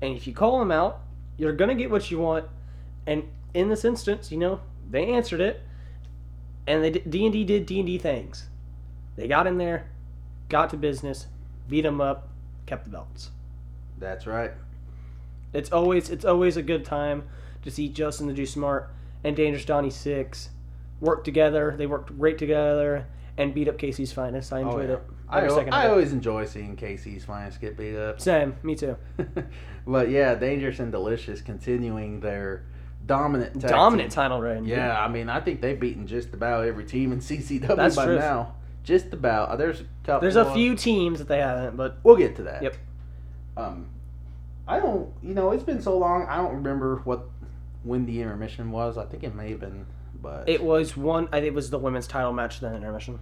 and 0.00 0.16
if 0.16 0.28
you 0.28 0.32
call 0.32 0.60
them 0.60 0.70
out, 0.70 1.00
you're 1.36 1.52
gonna 1.52 1.74
get 1.74 1.90
what 1.90 2.12
you 2.12 2.20
want. 2.20 2.44
And 3.04 3.24
in 3.52 3.68
this 3.68 3.84
instance, 3.84 4.30
you 4.30 4.38
know, 4.38 4.60
they 4.88 5.08
answered 5.08 5.40
it, 5.40 5.62
and 6.64 6.84
they 6.84 6.90
D 6.90 7.24
and 7.24 7.32
D 7.32 7.42
did 7.42 7.66
D 7.66 7.80
and 7.80 7.88
D 7.88 7.98
things. 7.98 8.46
They 9.16 9.26
got 9.26 9.48
in 9.48 9.58
there, 9.58 9.90
got 10.48 10.70
to 10.70 10.76
business, 10.76 11.26
beat 11.68 11.80
them 11.80 12.00
up, 12.00 12.28
kept 12.66 12.84
the 12.84 12.90
belts. 12.90 13.32
That's 13.98 14.28
right. 14.28 14.52
It's 15.52 15.70
always 15.72 16.10
it's 16.10 16.24
always 16.24 16.56
a 16.56 16.62
good 16.62 16.84
time 16.84 17.24
to 17.62 17.70
see 17.70 17.88
Justin 17.88 18.26
the 18.26 18.32
Juice 18.32 18.52
Smart 18.52 18.90
and 19.24 19.36
Dangerous 19.36 19.64
Donnie 19.64 19.90
Six 19.90 20.50
work 21.00 21.24
together. 21.24 21.74
They 21.76 21.86
worked 21.86 22.16
great 22.18 22.38
together 22.38 23.06
and 23.36 23.54
beat 23.54 23.68
up 23.68 23.78
KC's 23.78 24.12
finest. 24.12 24.52
I 24.52 24.60
enjoyed 24.60 24.90
it. 24.90 25.02
Oh, 25.08 25.14
I, 25.28 25.44
Every 25.44 25.68
al- 25.70 25.74
I 25.74 25.88
always 25.88 26.12
enjoy 26.12 26.44
seeing 26.44 26.76
KC's 26.76 27.24
finest 27.24 27.60
get 27.60 27.76
beat 27.76 27.96
up. 27.96 28.20
Same, 28.20 28.54
me 28.62 28.74
too. 28.74 28.96
but 29.86 30.10
yeah, 30.10 30.34
Dangerous 30.34 30.78
and 30.78 30.92
Delicious 30.92 31.40
continuing 31.40 32.20
their 32.20 32.64
dominant 33.06 33.58
Dominant 33.60 34.10
team. 34.10 34.14
title 34.14 34.40
reign. 34.40 34.64
Yeah, 34.66 34.98
I 35.02 35.08
mean, 35.08 35.28
I 35.28 35.40
think 35.40 35.60
they've 35.60 35.78
beaten 35.78 36.06
just 36.06 36.34
about 36.34 36.66
every 36.66 36.84
team 36.84 37.12
in 37.12 37.18
CCW 37.20 37.76
That's 37.76 37.96
by 37.96 38.04
true. 38.06 38.18
now. 38.18 38.54
Just 38.84 39.12
about. 39.12 39.48
Uh, 39.50 39.56
There's 39.56 39.80
a 39.80 39.84
couple. 40.04 40.20
There's 40.20 40.36
a 40.36 40.52
few 40.54 40.74
teams 40.76 41.18
that 41.20 41.28
they 41.28 41.38
haven't, 41.38 41.76
but 41.76 41.98
We'll 42.02 42.16
get 42.16 42.36
to 42.36 42.42
that. 42.44 42.62
Yep. 42.62 42.76
Um, 43.56 43.86
I 44.72 44.80
don't. 44.80 45.12
You 45.22 45.34
know, 45.34 45.50
it's 45.50 45.62
been 45.64 45.82
so 45.82 45.96
long. 45.98 46.26
I 46.28 46.36
don't 46.36 46.54
remember 46.56 46.96
what 47.04 47.24
when 47.84 48.06
the 48.06 48.20
intermission 48.22 48.70
was. 48.70 48.96
I 48.96 49.04
think 49.04 49.22
it 49.22 49.34
may 49.34 49.50
have 49.50 49.60
been, 49.60 49.86
but 50.20 50.48
it 50.48 50.62
was 50.62 50.96
one. 50.96 51.28
I 51.32 51.36
think 51.40 51.46
It 51.48 51.54
was 51.54 51.70
the 51.70 51.78
women's 51.78 52.06
title 52.06 52.32
match 52.32 52.60
then 52.60 52.74
intermission. 52.74 53.18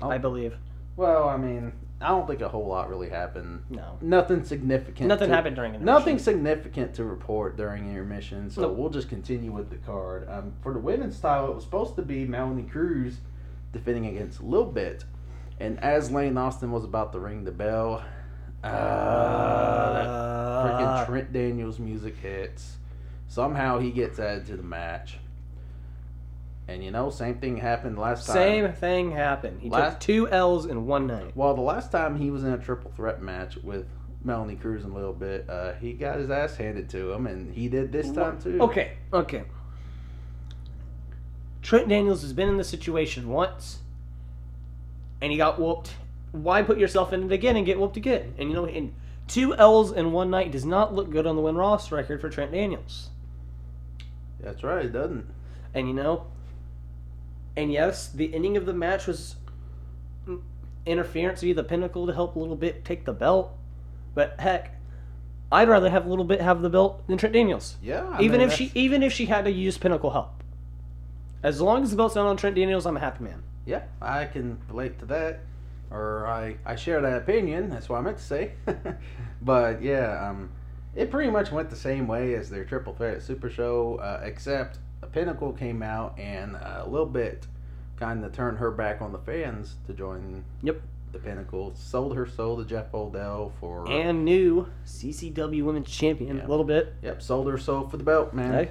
Oh. 0.00 0.10
I 0.10 0.18
believe. 0.18 0.56
well, 0.96 1.28
I 1.28 1.36
mean, 1.36 1.72
I 2.00 2.08
don't 2.08 2.26
think 2.26 2.40
a 2.42 2.48
whole 2.48 2.66
lot 2.66 2.88
really 2.90 3.08
happened. 3.08 3.62
No, 3.70 3.96
Nothing 4.00 4.44
significant. 4.44 5.08
nothing 5.08 5.28
to- 5.30 5.34
happened 5.34 5.56
during 5.56 5.74
intermission. 5.74 5.86
Nothing 5.98 6.18
significant 6.18 6.94
to 6.94 7.04
report 7.04 7.56
during 7.56 7.88
intermission, 7.88 8.50
so 8.50 8.62
Nope. 8.62 8.76
we'll 8.76 8.90
just 8.90 9.08
continue 9.08 9.50
with 9.52 9.70
the 9.70 9.76
card. 9.76 10.28
Um, 10.28 10.52
for 10.62 10.72
the 10.72 10.78
women's 10.80 11.18
title, 11.18 11.50
it 11.50 11.54
was 11.54 11.64
supposed 11.64 11.96
to 11.96 12.02
be 12.02 12.24
Melanie 12.26 12.64
Cruz 12.64 13.18
defending 13.72 14.06
against 14.06 14.42
Lil 14.42 14.66
Bit. 14.66 15.04
And 15.60 15.78
as 15.82 16.10
Lane 16.10 16.36
Austin 16.36 16.70
was 16.72 16.84
about 16.84 17.12
to 17.12 17.20
ring 17.20 17.44
the 17.44 17.52
bell, 17.52 18.04
uh, 18.64 19.92
that 19.92 20.06
freaking 20.08 21.02
Uh, 21.02 21.06
Trent 21.06 21.32
Daniels 21.32 21.78
music 21.78 22.16
hits. 22.16 22.76
Somehow 23.28 23.78
he 23.78 23.90
gets 23.90 24.18
added 24.18 24.46
to 24.46 24.56
the 24.56 24.62
match. 24.62 25.18
And 26.66 26.82
you 26.82 26.90
know, 26.90 27.10
same 27.10 27.34
thing 27.36 27.58
happened 27.58 27.98
last 27.98 28.26
time. 28.26 28.34
Same 28.34 28.72
thing 28.72 29.10
happened. 29.10 29.60
He 29.60 29.68
took 29.68 30.00
two 30.00 30.28
L's 30.30 30.64
in 30.64 30.86
one 30.86 31.06
night. 31.06 31.36
Well, 31.36 31.54
the 31.54 31.60
last 31.60 31.92
time 31.92 32.16
he 32.16 32.30
was 32.30 32.42
in 32.42 32.52
a 32.52 32.58
triple 32.58 32.90
threat 32.96 33.20
match 33.20 33.56
with 33.58 33.86
Melanie 34.22 34.56
Cruz 34.56 34.82
in 34.84 34.90
a 34.90 34.94
little 34.94 35.12
bit, 35.12 35.44
uh, 35.50 35.74
he 35.74 35.92
got 35.92 36.18
his 36.18 36.30
ass 36.30 36.56
handed 36.56 36.88
to 36.90 37.12
him, 37.12 37.26
and 37.26 37.52
he 37.54 37.68
did 37.68 37.92
this 37.92 38.10
time 38.10 38.40
too. 38.40 38.58
Okay, 38.62 38.92
okay. 39.12 39.44
Trent 41.60 41.88
Daniels 41.88 42.22
has 42.22 42.32
been 42.32 42.48
in 42.48 42.56
this 42.56 42.68
situation 42.68 43.28
once, 43.28 43.80
and 45.20 45.30
he 45.30 45.36
got 45.36 45.60
whooped. 45.60 45.96
Why 46.34 46.62
put 46.62 46.78
yourself 46.78 47.12
in 47.12 47.22
it 47.22 47.32
again 47.32 47.54
and 47.56 47.64
get 47.64 47.78
whooped 47.78 47.96
again? 47.96 48.34
And 48.38 48.48
you 48.48 48.56
know, 48.56 48.66
in 48.66 48.92
two 49.28 49.54
L's 49.54 49.92
in 49.92 50.10
one 50.10 50.30
night 50.30 50.50
does 50.50 50.64
not 50.64 50.92
look 50.92 51.10
good 51.10 51.28
on 51.28 51.36
the 51.36 51.42
win 51.42 51.54
loss 51.54 51.92
record 51.92 52.20
for 52.20 52.28
Trent 52.28 52.50
Daniels. 52.50 53.10
That's 54.40 54.64
right, 54.64 54.86
it 54.86 54.92
doesn't. 54.92 55.26
And 55.74 55.86
you 55.86 55.94
know, 55.94 56.26
and 57.56 57.72
yes, 57.72 58.08
the 58.08 58.34
ending 58.34 58.56
of 58.56 58.66
the 58.66 58.72
match 58.72 59.06
was 59.06 59.36
interference 60.84 61.40
via 61.40 61.54
the 61.54 61.62
pinnacle 61.62 62.04
to 62.08 62.12
help 62.12 62.34
a 62.34 62.38
little 62.40 62.56
bit 62.56 62.84
take 62.84 63.04
the 63.04 63.12
belt. 63.12 63.56
But 64.16 64.40
heck, 64.40 64.74
I'd 65.52 65.68
rather 65.68 65.88
have 65.88 66.04
a 66.04 66.08
little 66.08 66.24
bit 66.24 66.40
have 66.40 66.62
the 66.62 66.68
belt 66.68 67.06
than 67.06 67.16
Trent 67.16 67.32
Daniels. 67.32 67.76
Yeah. 67.80 68.08
I 68.08 68.22
even 68.22 68.40
mean, 68.40 68.48
if 68.48 68.54
she 68.56 68.72
even 68.74 69.04
if 69.04 69.12
she 69.12 69.26
had 69.26 69.44
to 69.44 69.52
use 69.52 69.78
pinnacle 69.78 70.10
help. 70.10 70.42
As 71.44 71.60
long 71.60 71.84
as 71.84 71.92
the 71.92 71.96
belt's 71.96 72.16
not 72.16 72.26
on 72.26 72.36
Trent 72.36 72.56
Daniels, 72.56 72.86
I'm 72.86 72.96
a 72.96 73.00
happy 73.00 73.22
man. 73.22 73.44
Yeah, 73.66 73.84
I 74.02 74.24
can 74.24 74.58
relate 74.68 74.98
to 74.98 75.06
that, 75.06 75.40
or 75.90 76.26
I 76.26 76.56
I 76.64 76.76
share 76.76 77.00
that 77.00 77.16
opinion. 77.18 77.70
That's 77.70 77.88
what 77.88 77.98
I 77.98 78.02
meant 78.02 78.18
to 78.18 78.22
say. 78.24 78.52
but 79.42 79.82
yeah, 79.82 80.28
um, 80.28 80.50
it 80.94 81.10
pretty 81.10 81.30
much 81.30 81.50
went 81.52 81.70
the 81.70 81.76
same 81.76 82.06
way 82.06 82.34
as 82.34 82.50
their 82.50 82.64
triple 82.64 82.94
threat 82.94 83.22
Super 83.22 83.50
Show, 83.50 83.96
uh, 83.96 84.20
except 84.24 84.78
a 85.02 85.06
Pinnacle 85.06 85.52
came 85.52 85.82
out 85.82 86.18
and 86.18 86.56
uh, 86.56 86.82
a 86.84 86.88
little 86.88 87.06
bit 87.06 87.46
kind 87.96 88.24
of 88.24 88.32
turned 88.32 88.58
her 88.58 88.70
back 88.70 89.00
on 89.00 89.12
the 89.12 89.18
fans 89.18 89.76
to 89.86 89.92
join. 89.92 90.44
Yep. 90.62 90.80
The 91.12 91.20
Pinnacle 91.20 91.72
sold 91.76 92.16
her 92.16 92.26
soul 92.26 92.56
to 92.56 92.64
Jeff 92.64 92.92
Odell 92.92 93.52
for 93.60 93.88
And 93.88 94.24
new 94.24 94.66
CCW 94.84 95.62
Women's 95.62 95.88
Champion 95.88 96.38
Yeah. 96.38 96.46
a 96.46 96.48
little 96.48 96.64
bit. 96.64 96.92
yep 97.02 97.22
sold 97.22 97.48
her 97.48 97.56
soul 97.56 97.86
for 97.88 97.96
the 97.96 98.02
belt, 98.02 98.34
man. 98.34 98.52
Hey, 98.52 98.70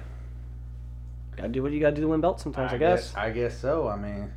gotta 1.36 1.48
do 1.48 1.62
what 1.62 1.72
you 1.72 1.80
gotta 1.80 1.96
do 1.96 2.02
to 2.02 2.08
win 2.08 2.20
belts 2.20 2.42
sometimes, 2.42 2.72
I, 2.72 2.76
guess. 2.76 3.14
I 3.16 3.30
guess 3.30 3.58
so. 3.58 3.88
I 3.88 3.96
mean, 3.96 4.30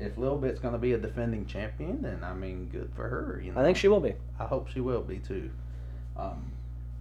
if 0.00 0.16
Lil 0.18 0.38
Bit's 0.38 0.60
gonna 0.60 0.78
be 0.78 0.92
a 0.92 0.98
defending 0.98 1.46
champion, 1.46 2.02
then 2.02 2.24
I 2.24 2.34
mean, 2.34 2.68
good 2.70 2.90
for 2.94 3.08
her. 3.08 3.40
You 3.44 3.52
know? 3.52 3.60
I 3.60 3.64
think 3.64 3.76
she 3.76 3.88
will 3.88 4.00
be. 4.00 4.14
I 4.38 4.44
hope 4.44 4.68
she 4.68 4.80
will 4.80 5.02
be 5.02 5.18
too. 5.18 5.50
Um, 6.16 6.52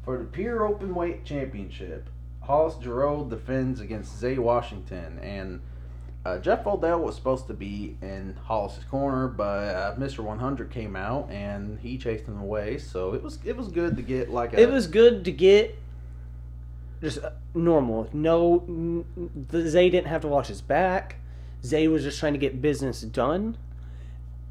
for 0.03 0.17
the 0.17 0.25
pure 0.25 0.65
open 0.65 0.93
weight 0.95 1.25
championship, 1.25 2.09
Hollis 2.41 2.75
Giroux 2.81 3.27
defends 3.29 3.79
against 3.79 4.17
Zay 4.17 4.37
Washington, 4.37 5.19
and 5.19 5.61
uh, 6.25 6.37
Jeff 6.39 6.67
Odell 6.67 6.99
was 6.99 7.15
supposed 7.15 7.47
to 7.47 7.53
be 7.53 7.95
in 8.01 8.35
Hollis's 8.43 8.83
corner, 8.83 9.27
but 9.27 9.43
uh, 9.43 9.95
Mr. 9.95 10.19
100 10.19 10.69
came 10.69 10.95
out 10.95 11.29
and 11.31 11.79
he 11.79 11.97
chased 11.97 12.25
him 12.25 12.39
away. 12.39 12.77
So 12.77 13.13
it 13.13 13.23
was 13.23 13.39
it 13.45 13.55
was 13.55 13.69
good 13.69 13.95
to 13.95 14.01
get 14.01 14.29
like 14.29 14.53
a 14.53 14.59
It 14.61 14.69
was 14.69 14.87
good 14.87 15.23
to 15.25 15.31
get 15.31 15.77
just 17.01 17.23
uh, 17.23 17.31
normal. 17.53 18.09
No, 18.11 18.63
n- 18.67 19.05
the 19.49 19.69
Zay 19.69 19.89
didn't 19.89 20.07
have 20.07 20.21
to 20.21 20.27
watch 20.27 20.47
his 20.47 20.61
back. 20.61 21.15
Zay 21.63 21.87
was 21.87 22.03
just 22.03 22.19
trying 22.19 22.33
to 22.33 22.39
get 22.39 22.61
business 22.61 23.01
done. 23.01 23.57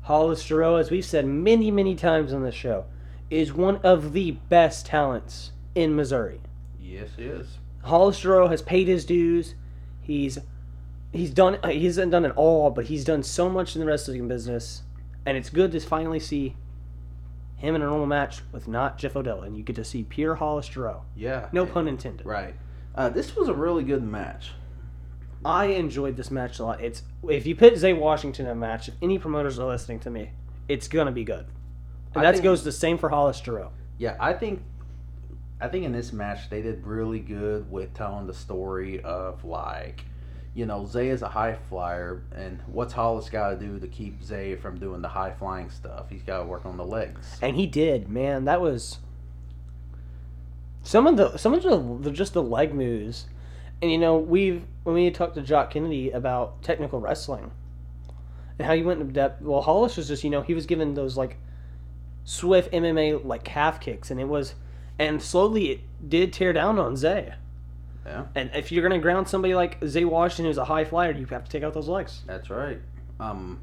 Hollis 0.02 0.42
Giroux, 0.42 0.78
as 0.78 0.90
we've 0.90 1.04
said 1.04 1.26
many, 1.26 1.70
many 1.70 1.94
times 1.94 2.32
on 2.32 2.42
the 2.42 2.52
show, 2.52 2.86
is 3.30 3.52
one 3.52 3.76
of 3.78 4.12
the 4.12 4.32
best 4.32 4.86
talents 4.86 5.52
in 5.74 5.94
Missouri. 5.94 6.40
yes, 6.80 7.10
he 7.16 7.24
is. 7.24 7.58
Hollis 7.82 8.18
Giroux 8.18 8.48
has 8.48 8.60
paid 8.62 8.88
his 8.88 9.04
dues. 9.04 9.54
He's 10.00 10.38
he's 11.12 11.30
done 11.30 11.58
he 11.70 11.84
hasn't 11.86 12.10
done 12.10 12.24
it 12.24 12.32
all, 12.36 12.70
but 12.70 12.86
he's 12.86 13.04
done 13.04 13.22
so 13.22 13.48
much 13.48 13.74
in 13.76 13.80
the 13.80 13.86
wrestling 13.86 14.26
business, 14.28 14.82
and 15.24 15.36
it's 15.36 15.48
good 15.50 15.72
to 15.72 15.80
finally 15.80 16.18
see 16.20 16.56
him 17.56 17.74
in 17.74 17.82
a 17.82 17.86
normal 17.86 18.06
match 18.06 18.40
with 18.52 18.66
not 18.68 18.98
Jeff 18.98 19.16
Odell, 19.16 19.42
and 19.42 19.56
you 19.56 19.62
get 19.62 19.76
to 19.76 19.84
see 19.84 20.02
pure 20.02 20.34
Hollis 20.36 20.66
Giroux. 20.66 21.02
Yeah. 21.14 21.48
No 21.52 21.66
pun 21.66 21.86
intended. 21.88 22.26
Right. 22.26 22.54
Uh, 22.94 23.08
this 23.10 23.36
was 23.36 23.48
a 23.48 23.54
really 23.54 23.84
good 23.84 24.02
match. 24.02 24.52
I 25.45 25.66
enjoyed 25.66 26.16
this 26.16 26.30
match 26.30 26.59
a 26.59 26.64
lot. 26.64 26.80
It's 26.80 27.02
if 27.28 27.47
you 27.47 27.54
put 27.54 27.76
Zay 27.76 27.92
Washington 27.92 28.47
in 28.47 28.52
a 28.52 28.54
match, 28.54 28.88
if 28.88 28.95
any 29.00 29.18
promoters 29.18 29.59
are 29.59 29.68
listening 29.68 30.00
to 30.00 30.11
me, 30.11 30.30
it's 30.68 30.88
gonna 30.88 31.12
be 31.12 31.25
good. 31.25 31.47
And 32.14 32.18
I 32.18 32.23
that 32.23 32.33
think- 32.35 32.45
goes 32.45 32.64
the 32.64 32.73
same 32.73 32.99
for 32.99 33.09
Hollis 33.09 33.38
Giroux. 33.38 33.68
Yeah, 33.99 34.16
I 34.21 34.33
think 34.33 34.62
I 35.61 35.68
think 35.68 35.85
in 35.85 35.92
this 35.92 36.12
match 36.12 36.50
they 36.50 36.62
did 36.62 36.87
really 36.87 37.18
good 37.21 37.71
with 37.71 37.92
telling 37.95 38.26
the 38.26 38.35
story 38.35 39.00
of 39.02 39.45
like, 39.45 40.04
you 40.54 40.66
know, 40.66 40.87
Zay 40.87 41.09
is 41.09 41.23
a 41.23 41.28
high 41.28 41.54
flyer, 41.68 42.23
and 42.35 42.61
what's 42.66 42.92
Hollis 42.92 43.28
got 43.28 43.50
to 43.50 43.57
do 43.57 43.78
to 43.78 43.87
keep 43.88 44.23
Zay 44.23 44.54
from 44.57 44.78
doing 44.78 45.02
the 45.02 45.09
high 45.09 45.33
flying 45.33 45.68
stuff? 45.71 46.07
He's 46.11 46.23
got 46.23 46.38
to 46.40 46.45
work 46.47 46.64
on 46.66 46.76
the 46.76 46.85
legs. 46.85 47.38
And 47.42 47.57
he 47.57 47.66
did, 47.66 48.09
man. 48.09 48.45
That 48.45 48.61
was 48.61 48.99
some 50.83 51.07
of 51.07 51.16
the 51.16 51.37
some 51.37 51.54
of 51.54 51.62
the, 51.62 51.99
the 52.09 52.11
just 52.11 52.33
the 52.35 52.42
leg 52.42 52.75
moves. 52.75 53.26
And 53.80 53.90
you 53.90 53.99
know, 53.99 54.16
we've 54.16 54.64
when 54.85 54.94
we 54.94 55.11
talked 55.11 55.35
to 55.37 55.42
Jock 55.42 55.70
Kennedy 55.70 56.11
about 56.11 56.62
technical 56.62 57.00
wrestling 57.00 57.50
and 58.58 58.66
how 58.66 58.75
he 58.75 58.82
went 58.82 59.00
into 59.00 59.12
depth. 59.12 59.42
Well, 59.42 59.62
Hollis 59.62 59.97
was 59.97 60.08
just 60.08 60.25
you 60.25 60.30
know 60.30 60.42
he 60.42 60.54
was 60.54 60.66
given 60.66 60.94
those 60.94 61.16
like 61.16 61.37
swift 62.25 62.73
MMA 62.73 63.25
like 63.25 63.44
calf 63.44 63.80
kicks, 63.80 64.11
and 64.11 64.20
it 64.20 64.26
was 64.26 64.54
and 64.99 65.23
slowly 65.23 65.70
it 65.70 65.80
did 66.08 66.32
tear 66.32 66.52
down 66.52 66.78
on 66.78 66.97
Zay. 66.97 67.35
Yeah, 68.06 68.26
And 68.35 68.50
if 68.54 68.73
you're 68.73 68.82
gonna 68.82 68.99
ground 68.99 69.28
somebody 69.28 69.54
like 69.54 69.76
Zay 69.87 70.04
Washington, 70.04 70.47
who's 70.47 70.56
a 70.56 70.64
high 70.64 70.85
flyer, 70.85 71.12
you 71.12 71.26
have 71.26 71.44
to 71.44 71.50
take 71.50 71.62
out 71.62 71.75
those 71.75 71.88
legs. 71.88 72.23
that's 72.26 72.49
right. 72.49 72.78
Um, 73.20 73.61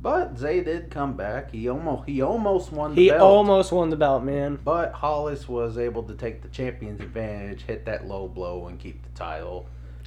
but 0.00 0.38
Zay 0.38 0.62
did 0.62 0.90
come 0.90 1.16
back. 1.16 1.50
He 1.50 1.68
almost 1.68 2.08
he 2.08 2.22
almost 2.22 2.72
won 2.72 2.94
the 2.94 2.94
belt. 2.94 3.02
He 3.02 3.10
belt. 3.10 3.22
almost 3.22 3.72
won 3.72 3.90
the 3.90 3.96
belt, 3.96 4.22
man. 4.22 4.58
But 4.64 4.92
Hollis 4.92 5.48
was 5.48 5.76
able 5.76 6.04
to 6.04 6.14
take 6.14 6.42
the 6.42 6.48
champion's 6.48 7.00
advantage, 7.00 7.62
hit 7.62 7.84
that 7.86 8.06
low 8.06 8.28
blow, 8.28 8.68
and 8.68 8.78
keep 8.78 9.02
the 9.02 9.10
title. 9.18 9.66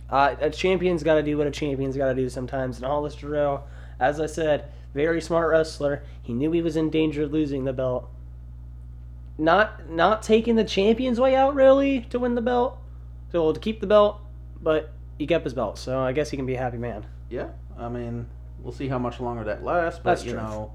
Uh, 0.10 0.36
a 0.40 0.50
champion's 0.50 1.04
got 1.04 1.16
to 1.16 1.24
do 1.24 1.38
what 1.38 1.48
a 1.48 1.52
champion's 1.52 1.98
got 1.98 2.08
to 2.08 2.16
do 2.16 2.30
sometimes. 2.30 2.78
And 2.78 2.86
Hollis 2.86 3.16
Giroux, 3.16 3.60
as 4.00 4.20
I 4.20 4.26
said, 4.26 4.66
very 4.94 5.22
smart 5.22 5.50
wrestler. 5.50 6.04
He 6.22 6.34
knew 6.34 6.52
he 6.52 6.62
was 6.62 6.76
in 6.76 6.90
danger 6.90 7.24
of 7.24 7.32
losing 7.32 7.66
the 7.66 7.74
belt. 7.74 8.10
Not 9.38 9.90
not 9.90 10.22
taking 10.22 10.56
the 10.56 10.64
champion's 10.64 11.20
way 11.20 11.36
out 11.36 11.56
really 11.56 12.02
to 12.12 12.20
win 12.20 12.36
the 12.36 12.42
belt, 12.42 12.78
so 13.32 13.52
to 13.52 13.60
keep 13.60 13.82
the 13.82 13.88
belt, 13.88 14.22
but 14.62 14.92
he 15.18 15.28
kept 15.28 15.44
his 15.44 15.54
belt. 15.54 15.78
So 15.78 16.00
I 16.00 16.12
guess 16.12 16.30
he 16.30 16.38
can 16.38 16.46
be 16.46 16.56
a 16.56 16.60
happy 16.60 16.78
man. 16.78 17.06
Yeah, 17.30 17.48
I 17.78 17.90
mean, 17.90 18.28
we'll 18.64 18.74
see 18.74 18.88
how 18.88 19.00
much 19.00 19.20
longer 19.20 19.44
that 19.46 19.64
lasts. 19.64 20.00
But 20.04 20.12
That's 20.12 20.26
you 20.26 20.34
true. 20.34 20.42
know, 20.42 20.74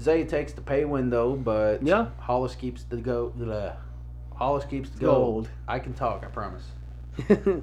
Zay 0.00 0.24
takes 0.24 0.52
the 0.52 0.60
pay 0.62 0.84
window, 0.84 1.34
but 1.36 1.82
Yeah. 1.82 2.06
Hollis 2.18 2.54
keeps 2.54 2.84
the 2.84 2.96
go. 2.96 3.32
The 3.36 3.74
Hollis 4.34 4.64
keeps 4.64 4.90
the 4.90 4.98
gold. 5.00 5.16
Gold. 5.16 5.48
I 5.68 5.78
can 5.78 5.92
talk. 5.94 6.24
I 6.24 6.28
promise. 6.28 6.64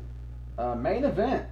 Uh, 0.58 0.76
main 0.76 1.06
event 1.06 1.46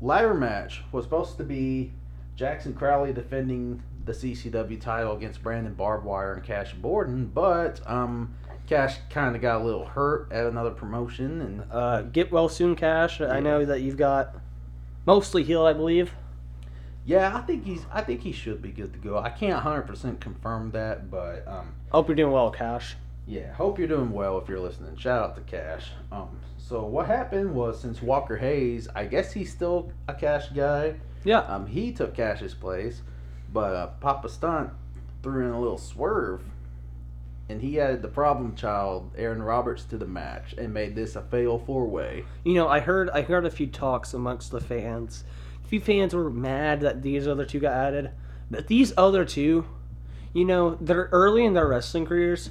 ladder 0.00 0.34
match 0.34 0.82
was 0.92 1.04
supposed 1.04 1.36
to 1.36 1.42
be 1.42 1.92
Jackson 2.36 2.72
Crowley 2.72 3.12
defending 3.12 3.82
the 4.04 4.12
CCW 4.12 4.80
title 4.80 5.16
against 5.16 5.42
Brandon 5.42 5.74
Barbwire 5.74 6.34
and 6.34 6.44
Cash 6.44 6.74
Borden, 6.74 7.26
but 7.26 7.80
um, 7.90 8.32
Cash 8.68 8.98
kind 9.10 9.34
of 9.34 9.42
got 9.42 9.62
a 9.62 9.64
little 9.64 9.84
hurt 9.84 10.30
at 10.30 10.46
another 10.46 10.70
promotion, 10.70 11.40
and 11.40 11.64
uh, 11.72 12.02
get 12.02 12.30
well 12.30 12.48
soon, 12.48 12.76
Cash. 12.76 13.20
I 13.20 13.40
know 13.40 13.64
that 13.64 13.80
you've 13.80 13.96
got 13.96 14.36
mostly 15.06 15.42
healed, 15.42 15.66
I 15.66 15.72
believe. 15.72 16.12
Yeah, 17.06 17.36
I 17.36 17.40
think 17.42 17.64
he's. 17.64 17.84
I 17.92 18.00
think 18.02 18.20
he 18.22 18.32
should 18.32 18.62
be 18.62 18.70
good 18.70 18.92
to 18.94 18.98
go. 18.98 19.18
I 19.18 19.30
can't 19.30 19.60
hundred 19.62 19.82
percent 19.82 20.20
confirm 20.20 20.70
that, 20.70 21.10
but 21.10 21.46
um, 21.46 21.74
Hope 21.90 22.08
you're 22.08 22.16
doing 22.16 22.32
well, 22.32 22.50
Cash. 22.50 22.96
Yeah, 23.26 23.52
hope 23.54 23.78
you're 23.78 23.88
doing 23.88 24.12
well 24.12 24.38
if 24.38 24.48
you're 24.48 24.60
listening. 24.60 24.96
Shout 24.96 25.22
out 25.22 25.36
to 25.36 25.42
Cash. 25.42 25.90
Um, 26.12 26.38
so 26.58 26.84
what 26.84 27.06
happened 27.06 27.54
was 27.54 27.80
since 27.80 28.02
Walker 28.02 28.36
Hayes, 28.36 28.88
I 28.94 29.04
guess 29.04 29.32
he's 29.32 29.50
still 29.50 29.92
a 30.08 30.14
Cash 30.14 30.48
guy. 30.50 30.94
Yeah. 31.24 31.40
Um, 31.40 31.66
he 31.66 31.92
took 31.92 32.14
Cash's 32.14 32.54
place, 32.54 33.02
but 33.52 33.74
uh, 33.74 33.86
Papa 34.00 34.28
Stunt 34.28 34.70
threw 35.22 35.46
in 35.46 35.52
a 35.52 35.60
little 35.60 35.78
swerve, 35.78 36.42
and 37.48 37.60
he 37.62 37.80
added 37.80 38.02
the 38.02 38.08
problem 38.08 38.54
child, 38.56 39.10
Aaron 39.16 39.42
Roberts, 39.42 39.84
to 39.84 39.96
the 39.98 40.06
match 40.06 40.54
and 40.58 40.72
made 40.72 40.94
this 40.94 41.16
a 41.16 41.22
fatal 41.22 41.58
four 41.58 41.86
way. 41.86 42.24
You 42.44 42.54
know, 42.54 42.68
I 42.68 42.80
heard 42.80 43.08
I 43.10 43.22
heard 43.22 43.46
a 43.46 43.50
few 43.50 43.66
talks 43.66 44.12
amongst 44.14 44.50
the 44.50 44.60
fans. 44.60 45.24
A 45.64 45.68
few 45.68 45.80
fans 45.80 46.14
were 46.14 46.30
mad 46.30 46.80
that 46.82 47.02
these 47.02 47.26
other 47.26 47.44
two 47.44 47.60
got 47.60 47.72
added, 47.72 48.10
but 48.50 48.66
these 48.66 48.92
other 48.96 49.24
two, 49.24 49.66
you 50.32 50.44
know, 50.44 50.76
they're 50.80 51.08
early 51.10 51.44
in 51.44 51.54
their 51.54 51.66
wrestling 51.68 52.06
careers. 52.06 52.50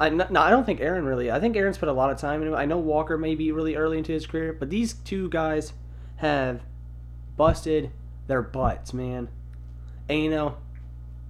I 0.00 0.08
no, 0.08 0.26
I 0.40 0.50
don't 0.50 0.64
think 0.64 0.80
Aaron 0.80 1.04
really. 1.04 1.30
I 1.30 1.38
think 1.38 1.56
Aaron's 1.56 1.78
put 1.78 1.88
a 1.88 1.92
lot 1.92 2.10
of 2.10 2.18
time 2.18 2.42
into 2.42 2.54
it. 2.54 2.58
I 2.58 2.64
know 2.64 2.78
Walker 2.78 3.16
may 3.16 3.34
be 3.34 3.52
really 3.52 3.76
early 3.76 3.98
into 3.98 4.12
his 4.12 4.26
career, 4.26 4.52
but 4.52 4.70
these 4.70 4.94
two 4.94 5.28
guys 5.28 5.72
have 6.16 6.62
busted 7.36 7.90
their 8.26 8.42
butts, 8.42 8.92
man. 8.92 9.28
And 10.08 10.24
you 10.24 10.30
know, 10.30 10.56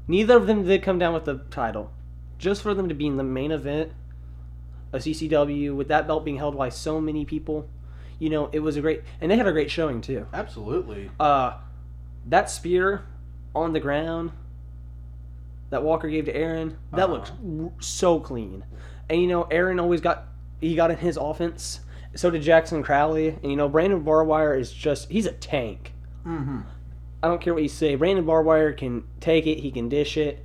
neither 0.08 0.36
of 0.36 0.46
them 0.46 0.64
did 0.64 0.82
come 0.82 0.98
down 0.98 1.14
with 1.14 1.24
the 1.24 1.44
title. 1.50 1.90
Just 2.38 2.62
for 2.62 2.74
them 2.74 2.88
to 2.88 2.94
be 2.94 3.06
in 3.06 3.16
the 3.16 3.22
main 3.22 3.52
event 3.52 3.92
of 4.92 5.02
CCW 5.02 5.74
with 5.74 5.88
that 5.88 6.06
belt 6.06 6.24
being 6.24 6.36
held 6.36 6.56
by 6.56 6.68
so 6.68 7.00
many 7.00 7.24
people, 7.24 7.68
you 8.18 8.30
know, 8.30 8.48
it 8.52 8.60
was 8.60 8.76
a 8.76 8.80
great 8.80 9.02
and 9.20 9.30
they 9.30 9.36
had 9.36 9.46
a 9.46 9.52
great 9.52 9.70
showing 9.70 10.00
too. 10.00 10.26
Absolutely. 10.32 11.10
Uh 11.18 11.58
that 12.26 12.48
spear 12.50 13.04
on 13.54 13.72
the 13.72 13.80
ground 13.80 14.32
that 15.70 15.82
Walker 15.82 16.08
gave 16.08 16.26
to 16.26 16.34
Aaron, 16.36 16.76
that 16.92 17.08
Uh-huh. 17.10 17.32
looks 17.42 17.86
so 17.86 18.20
clean. 18.20 18.64
And 19.08 19.20
you 19.20 19.26
know, 19.26 19.42
Aaron 19.44 19.80
always 19.80 20.00
got 20.00 20.24
he 20.60 20.74
got 20.74 20.90
in 20.90 20.96
his 20.98 21.16
offense. 21.16 21.80
So 22.14 22.30
did 22.30 22.42
Jackson 22.42 22.82
Crowley. 22.82 23.28
And 23.42 23.50
you 23.50 23.56
know, 23.56 23.68
Brandon 23.68 24.02
Barbwire 24.04 24.58
is 24.58 24.72
just 24.72 25.10
he's 25.10 25.26
a 25.26 25.32
tank. 25.32 25.92
Mm-hmm. 26.26 26.60
I 27.22 27.28
don't 27.28 27.40
care 27.40 27.54
what 27.54 27.62
you 27.62 27.68
say. 27.68 27.94
Brandon 27.96 28.24
Barbwire 28.24 28.76
can 28.76 29.04
take 29.20 29.46
it, 29.46 29.58
he 29.60 29.70
can 29.70 29.88
dish 29.88 30.16
it, 30.16 30.44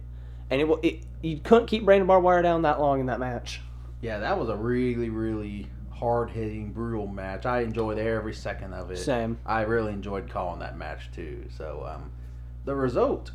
and 0.50 0.62
it 0.62 0.68
will. 0.68 0.80
It, 0.82 1.02
you 1.22 1.38
couldn't 1.40 1.68
keep 1.68 1.84
Brandon 1.84 2.08
Barbwire 2.08 2.42
down 2.42 2.62
that 2.62 2.80
long 2.80 3.02
in 3.02 3.06
that 3.08 3.20
match. 3.20 3.62
Yeah, 4.02 4.20
that 4.20 4.40
was 4.40 4.48
a 4.48 4.56
really, 4.56 5.10
really 5.10 5.68
hard 6.00 6.32
hitting, 6.32 6.72
brutal 6.72 7.08
match. 7.08 7.46
I 7.46 7.62
enjoyed 7.62 7.98
every 7.98 8.34
second 8.34 8.74
of 8.74 8.90
it. 8.90 8.98
Same. 8.98 9.38
I 9.46 9.62
really 9.62 9.92
enjoyed 9.92 10.30
calling 10.30 10.60
that 10.60 10.78
match 10.78 11.12
too. 11.14 11.46
So, 11.58 11.86
um, 11.88 12.12
the 12.66 12.76
result, 12.76 13.32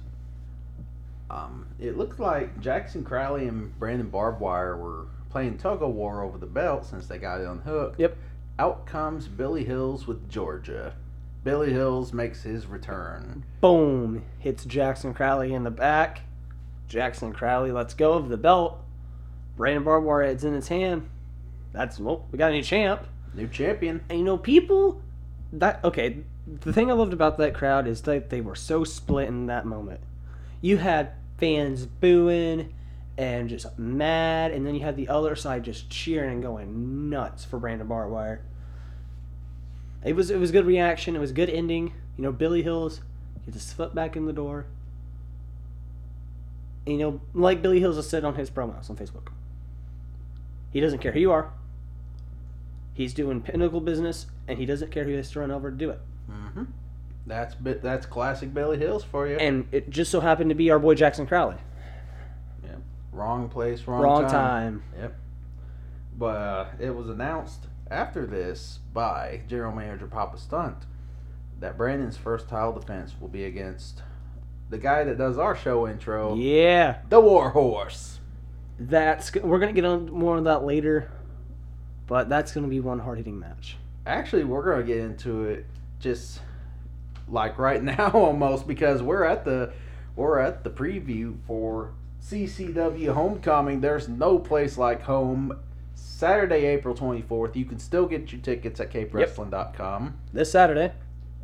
um, 1.30 1.66
it 1.78 1.96
looks 1.98 2.18
like 2.18 2.60
Jackson 2.60 3.04
Crowley 3.04 3.46
and 3.48 3.78
Brandon 3.78 4.10
Barbwire 4.10 4.78
were 4.78 5.06
playing 5.30 5.58
tug 5.58 5.82
of 5.82 5.90
war 5.94 6.22
over 6.22 6.38
the 6.38 6.46
belt 6.46 6.86
since 6.86 7.06
they 7.06 7.18
got 7.18 7.40
it 7.40 7.46
unhooked. 7.46 8.00
Yep. 8.00 8.16
Out 8.58 8.86
comes 8.86 9.28
Billy 9.28 9.64
Hills 9.64 10.06
with 10.06 10.30
Georgia. 10.30 10.94
Billy 11.42 11.72
Hills 11.72 12.12
makes 12.12 12.44
his 12.44 12.66
return. 12.66 13.44
Boom! 13.60 14.24
Hits 14.38 14.64
Jackson 14.64 15.12
Crowley 15.12 15.52
in 15.52 15.64
the 15.64 15.70
back. 15.70 16.22
Jackson 16.88 17.32
Crowley 17.32 17.72
lets 17.72 17.92
go 17.92 18.12
of 18.12 18.28
the 18.28 18.36
belt. 18.36 18.78
Brandon 19.56 19.84
Barbwire 19.84 20.26
it's 20.26 20.44
in 20.44 20.54
his 20.54 20.68
hand. 20.68 21.10
That's 21.74 21.98
well, 21.98 22.24
we 22.30 22.38
got 22.38 22.52
a 22.52 22.54
new 22.54 22.62
champ. 22.62 23.06
New 23.34 23.48
champion. 23.48 24.00
And 24.08 24.18
you 24.18 24.24
know, 24.24 24.38
people 24.38 25.02
that 25.52 25.84
okay. 25.84 26.24
The 26.60 26.72
thing 26.72 26.90
I 26.90 26.94
loved 26.94 27.12
about 27.12 27.38
that 27.38 27.54
crowd 27.54 27.88
is 27.88 28.02
that 28.02 28.30
they 28.30 28.40
were 28.40 28.54
so 28.54 28.84
split 28.84 29.28
in 29.28 29.46
that 29.46 29.66
moment. 29.66 30.00
You 30.60 30.76
had 30.76 31.12
fans 31.38 31.86
booing 31.86 32.72
and 33.16 33.48
just 33.48 33.78
mad, 33.78 34.52
and 34.52 34.66
then 34.66 34.74
you 34.74 34.82
had 34.82 34.96
the 34.96 35.08
other 35.08 35.34
side 35.34 35.64
just 35.64 35.88
cheering 35.90 36.32
and 36.32 36.42
going 36.42 37.10
nuts 37.10 37.44
for 37.44 37.58
Brandon 37.58 37.88
Barbwire. 37.88 38.40
It 40.04 40.14
was 40.14 40.30
it 40.30 40.38
was 40.38 40.52
good 40.52 40.66
reaction. 40.66 41.16
It 41.16 41.20
was 41.20 41.32
good 41.32 41.50
ending. 41.50 41.94
You 42.16 42.22
know, 42.22 42.32
Billy 42.32 42.62
Hills 42.62 43.00
gets 43.44 43.56
his 43.56 43.72
foot 43.72 43.94
back 43.94 44.16
in 44.16 44.26
the 44.26 44.32
door. 44.32 44.66
And, 46.86 46.98
you 46.98 47.00
know, 47.00 47.20
like 47.32 47.62
Billy 47.62 47.80
Hills 47.80 47.96
has 47.96 48.08
said 48.08 48.24
on 48.24 48.34
his 48.34 48.50
promos 48.50 48.90
on 48.90 48.96
Facebook, 48.96 49.28
he 50.70 50.80
doesn't 50.80 50.98
care 50.98 51.12
who 51.12 51.20
you 51.20 51.32
are. 51.32 51.50
He's 52.94 53.12
doing 53.12 53.42
pinnacle 53.42 53.80
business, 53.80 54.26
and 54.48 54.58
he 54.58 54.64
doesn't 54.66 54.90
care 54.92 55.04
who 55.04 55.14
has 55.16 55.30
to 55.32 55.40
run 55.40 55.50
over 55.50 55.70
to 55.70 55.76
do 55.76 55.90
it. 55.90 56.00
Mm-hmm. 56.30 56.64
That's 57.26 57.54
bit. 57.54 57.82
That's 57.82 58.06
classic 58.06 58.54
Billy 58.54 58.78
Hills 58.78 59.02
for 59.04 59.26
you. 59.26 59.36
And 59.36 59.66
it 59.72 59.90
just 59.90 60.10
so 60.10 60.20
happened 60.20 60.50
to 60.50 60.54
be 60.54 60.70
our 60.70 60.78
boy 60.78 60.94
Jackson 60.94 61.26
Crowley. 61.26 61.56
wrong 63.12 63.48
place, 63.48 63.86
wrong, 63.86 64.02
Wrong 64.02 64.22
time. 64.22 64.30
time. 64.32 64.82
Yep. 64.98 65.14
But 66.18 66.36
uh, 66.36 66.66
it 66.80 66.90
was 66.94 67.08
announced 67.08 67.66
after 67.90 68.26
this 68.26 68.80
by 68.92 69.42
General 69.48 69.72
Manager 69.72 70.06
Papa 70.06 70.36
Stunt 70.38 70.78
that 71.60 71.76
Brandon's 71.78 72.16
first 72.16 72.48
title 72.48 72.72
defense 72.72 73.14
will 73.20 73.28
be 73.28 73.44
against 73.44 74.02
the 74.70 74.78
guy 74.78 75.04
that 75.04 75.16
does 75.18 75.38
our 75.38 75.54
show 75.54 75.86
intro, 75.86 76.34
Yeah, 76.34 76.98
the 77.08 77.20
War 77.20 77.50
Horse. 77.50 78.18
that's 78.80 79.32
we're 79.34 79.60
gonna 79.60 79.72
get 79.72 79.84
on 79.84 80.10
more 80.10 80.36
on 80.36 80.44
that 80.44 80.64
later, 80.64 81.10
but 82.06 82.28
that's 82.28 82.52
gonna 82.52 82.68
be 82.68 82.80
one 82.80 83.00
hard 83.00 83.18
hitting 83.18 83.38
match. 83.38 83.76
Actually, 84.06 84.44
we're 84.44 84.64
gonna 84.64 84.82
get 84.82 84.98
into 84.98 85.44
it 85.44 85.66
just 86.00 86.40
like 87.28 87.58
right 87.58 87.82
now 87.98 88.10
almost 88.10 88.66
because 88.66 89.02
we're 89.02 89.24
at 89.24 89.44
the 89.44 89.72
we're 90.16 90.38
at 90.38 90.62
the 90.64 90.70
preview 90.70 91.36
for 91.46 91.92
CCW 92.22 93.12
Homecoming. 93.12 93.80
There's 93.80 94.08
no 94.08 94.38
place 94.38 94.78
like 94.78 95.02
home. 95.02 95.58
Saturday, 95.94 96.66
April 96.66 96.94
24th. 96.94 97.56
You 97.56 97.64
can 97.64 97.78
still 97.78 98.06
get 98.06 98.32
your 98.32 98.40
tickets 98.40 98.80
at 98.80 98.90
capewrestling.com. 98.90 100.16
This 100.32 100.50
Saturday. 100.50 100.92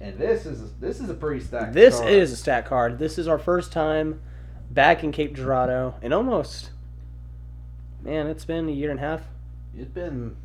And 0.01 0.17
this 0.17 0.47
is 0.47 0.73
this 0.81 1.01
is 1.01 1.11
a 1.11 1.15
pretty 1.15 1.45
stacked. 1.45 1.75
This 1.75 1.99
card. 1.99 2.11
is 2.11 2.33
a 2.33 2.37
stat 2.37 2.67
card. 2.67 2.99
This 2.99 3.19
is 3.19 3.29
our 3.29 3.39
first 3.39 3.73
time 3.73 4.21
back 4.71 5.05
in 5.05 5.13
Cape 5.13 5.35
Girardeau 5.35 5.95
in 6.01 6.13
almost, 6.13 6.71
man, 8.03 8.27
it's 8.29 8.45
been 8.45 8.69
a 8.69 8.73
year 8.73 8.91
and 8.91 8.99
a 8.99 9.03
half, 9.03 9.23
It's 9.77 9.91
been 9.91 10.37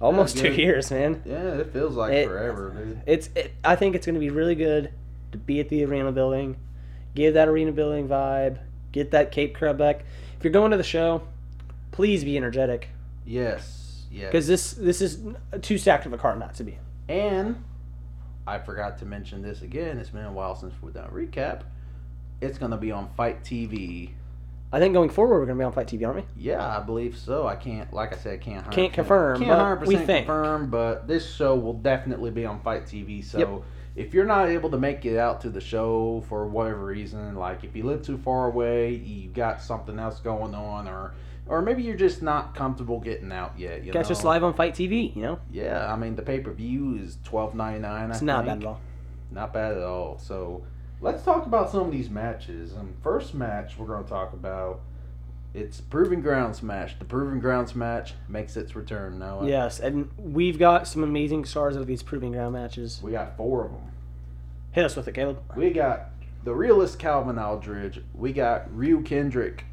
almost 0.00 0.36
two 0.38 0.52
years, 0.52 0.90
man. 0.90 1.22
yeah. 1.24 1.54
It 1.58 1.72
feels 1.72 1.94
like 1.94 2.12
It- 2.12 2.26
forever, 2.28 2.70
dude. 2.70 3.00
It's. 3.06 3.28
It, 3.34 3.52
I 3.64 3.76
think 3.76 3.94
it's 3.94 4.06
going 4.06 4.14
to 4.14 4.20
be 4.20 4.30
really 4.30 4.54
good 4.54 4.92
to 5.32 5.38
be 5.38 5.60
at 5.60 5.68
the 5.68 5.84
arena 5.84 6.10
building, 6.12 6.56
give 7.14 7.34
that 7.34 7.48
arena 7.48 7.72
building 7.72 8.08
vibe, 8.08 8.58
get 8.92 9.10
that 9.12 9.30
Cape 9.32 9.54
crowd 9.56 9.78
back. 9.78 10.04
If 10.38 10.44
you're 10.44 10.52
going 10.52 10.70
to 10.72 10.76
the 10.76 10.82
show, 10.82 11.22
please 11.92 12.24
be 12.24 12.36
energetic 12.36 12.88
Yes, 13.26 14.06
yes. 14.10 14.30
because 14.30 14.46
this 14.46 14.72
this 14.72 15.00
is 15.00 15.20
too 15.62 15.76
stacked 15.78 16.06
of 16.06 16.12
a 16.12 16.18
card 16.18 16.38
not 16.38 16.54
to 16.54 16.64
be. 16.64 16.78
And 17.08 17.62
I 18.46 18.58
forgot 18.58 18.98
to 18.98 19.06
mention 19.06 19.42
this 19.42 19.62
again. 19.62 19.98
It's 19.98 20.10
been 20.10 20.24
a 20.24 20.32
while 20.32 20.56
since 20.56 20.72
we've 20.82 20.94
done 20.94 21.04
a 21.08 21.12
recap. 21.12 21.62
It's 22.40 22.56
gonna 22.58 22.78
be 22.78 22.90
on 22.90 23.10
Fight 23.16 23.44
TV. 23.44 24.10
I 24.72 24.78
think 24.78 24.94
going 24.94 25.10
forward 25.10 25.40
we're 25.40 25.46
going 25.46 25.58
to 25.58 25.62
be 25.62 25.64
on 25.64 25.72
Fight 25.72 25.88
TV, 25.88 26.06
aren't 26.06 26.18
we? 26.18 26.24
Yeah, 26.36 26.64
I 26.64 26.80
believe 26.80 27.18
so. 27.18 27.46
I 27.46 27.56
can't, 27.56 27.92
like 27.92 28.12
I 28.14 28.16
said, 28.16 28.34
I 28.34 28.36
can't 28.36 28.64
100%, 28.66 28.70
Can't 28.72 28.92
confirm, 28.92 29.38
Can't 29.42 29.80
but 29.80 29.88
100% 29.88 30.06
think. 30.06 30.26
confirm, 30.26 30.70
but 30.70 31.08
this 31.08 31.34
show 31.34 31.56
will 31.56 31.72
definitely 31.74 32.30
be 32.30 32.46
on 32.46 32.60
Fight 32.60 32.84
TV. 32.84 33.24
So 33.24 33.38
Yep. 33.38 33.48
if 33.96 34.14
you're 34.14 34.26
not 34.26 34.48
able 34.48 34.70
to 34.70 34.78
make 34.78 35.04
it 35.04 35.18
out 35.18 35.40
to 35.40 35.50
the 35.50 35.60
show 35.60 36.22
for 36.28 36.46
whatever 36.46 36.84
reason, 36.86 37.34
like 37.34 37.64
if 37.64 37.74
you 37.74 37.82
live 37.82 38.02
too 38.02 38.16
far 38.18 38.46
away, 38.46 38.94
you 38.94 39.28
got 39.30 39.60
something 39.60 39.98
else 39.98 40.20
going 40.20 40.54
on, 40.54 40.86
or 40.86 41.14
or 41.48 41.60
maybe 41.62 41.82
you're 41.82 41.96
just 41.96 42.22
not 42.22 42.54
comfortable 42.54 43.00
getting 43.00 43.32
out 43.32 43.58
yet. 43.58 43.82
You 43.84 43.90
Catch 43.92 44.04
know? 44.08 44.12
us 44.12 44.22
live 44.22 44.44
on 44.44 44.54
Fight 44.54 44.74
TV. 44.74 45.14
You 45.16 45.22
know, 45.22 45.38
Yeah, 45.50 45.92
I 45.92 45.96
mean 45.96 46.14
the 46.14 46.22
pay 46.22 46.38
per 46.38 46.52
view 46.52 46.96
is 47.02 47.18
twelve 47.24 47.56
ninety 47.56 47.80
nine. 47.80 48.08
it's 48.12 48.22
not 48.22 48.46
bad 48.46 48.58
at 48.58 48.64
all. 48.64 48.80
Not 49.32 49.52
bad 49.52 49.72
at 49.76 49.82
all. 49.82 50.16
So 50.18 50.62
let's 51.00 51.22
talk 51.22 51.46
about 51.46 51.70
some 51.70 51.80
of 51.80 51.92
these 51.92 52.10
matches. 52.10 52.72
Um, 52.76 52.94
first 53.02 53.34
match 53.34 53.78
we're 53.78 53.86
going 53.86 54.04
to 54.04 54.08
talk 54.10 54.32
about. 54.32 54.80
It's 55.52 55.80
Proving 55.80 56.20
Grounds 56.20 56.62
match. 56.62 56.98
The 56.98 57.04
Proving 57.04 57.40
Grounds 57.40 57.74
match 57.74 58.14
makes 58.28 58.56
its 58.56 58.76
return 58.76 59.18
now. 59.18 59.42
Yes, 59.42 59.80
and 59.80 60.08
we've 60.16 60.58
got 60.58 60.86
some 60.86 61.02
amazing 61.02 61.44
stars 61.44 61.74
of 61.74 61.88
these 61.88 62.04
proving 62.04 62.32
ground 62.32 62.52
matches. 62.52 63.00
We 63.02 63.12
got 63.12 63.36
four 63.36 63.64
of 63.64 63.72
them. 63.72 63.90
Hit 64.72 64.84
us 64.84 64.94
with 64.94 65.08
it, 65.08 65.14
Caleb. 65.14 65.42
We 65.56 65.70
got 65.70 66.10
the 66.44 66.54
realist 66.54 67.00
Calvin 67.00 67.36
Aldridge. 67.36 68.00
We 68.14 68.32
got 68.32 68.72
Ryu 68.72 69.02
Kendrick 69.02 69.64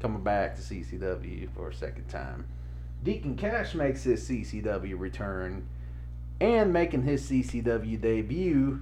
coming 0.00 0.22
back 0.22 0.56
to 0.56 0.62
CCW 0.62 1.50
for 1.54 1.68
a 1.68 1.74
second 1.74 2.08
time. 2.08 2.46
Deacon 3.02 3.36
Cash 3.36 3.74
makes 3.74 4.04
his 4.04 4.26
CCW 4.26 4.98
return. 4.98 5.68
And 6.40 6.72
making 6.72 7.02
his 7.02 7.28
CCW 7.28 8.00
debut, 8.00 8.80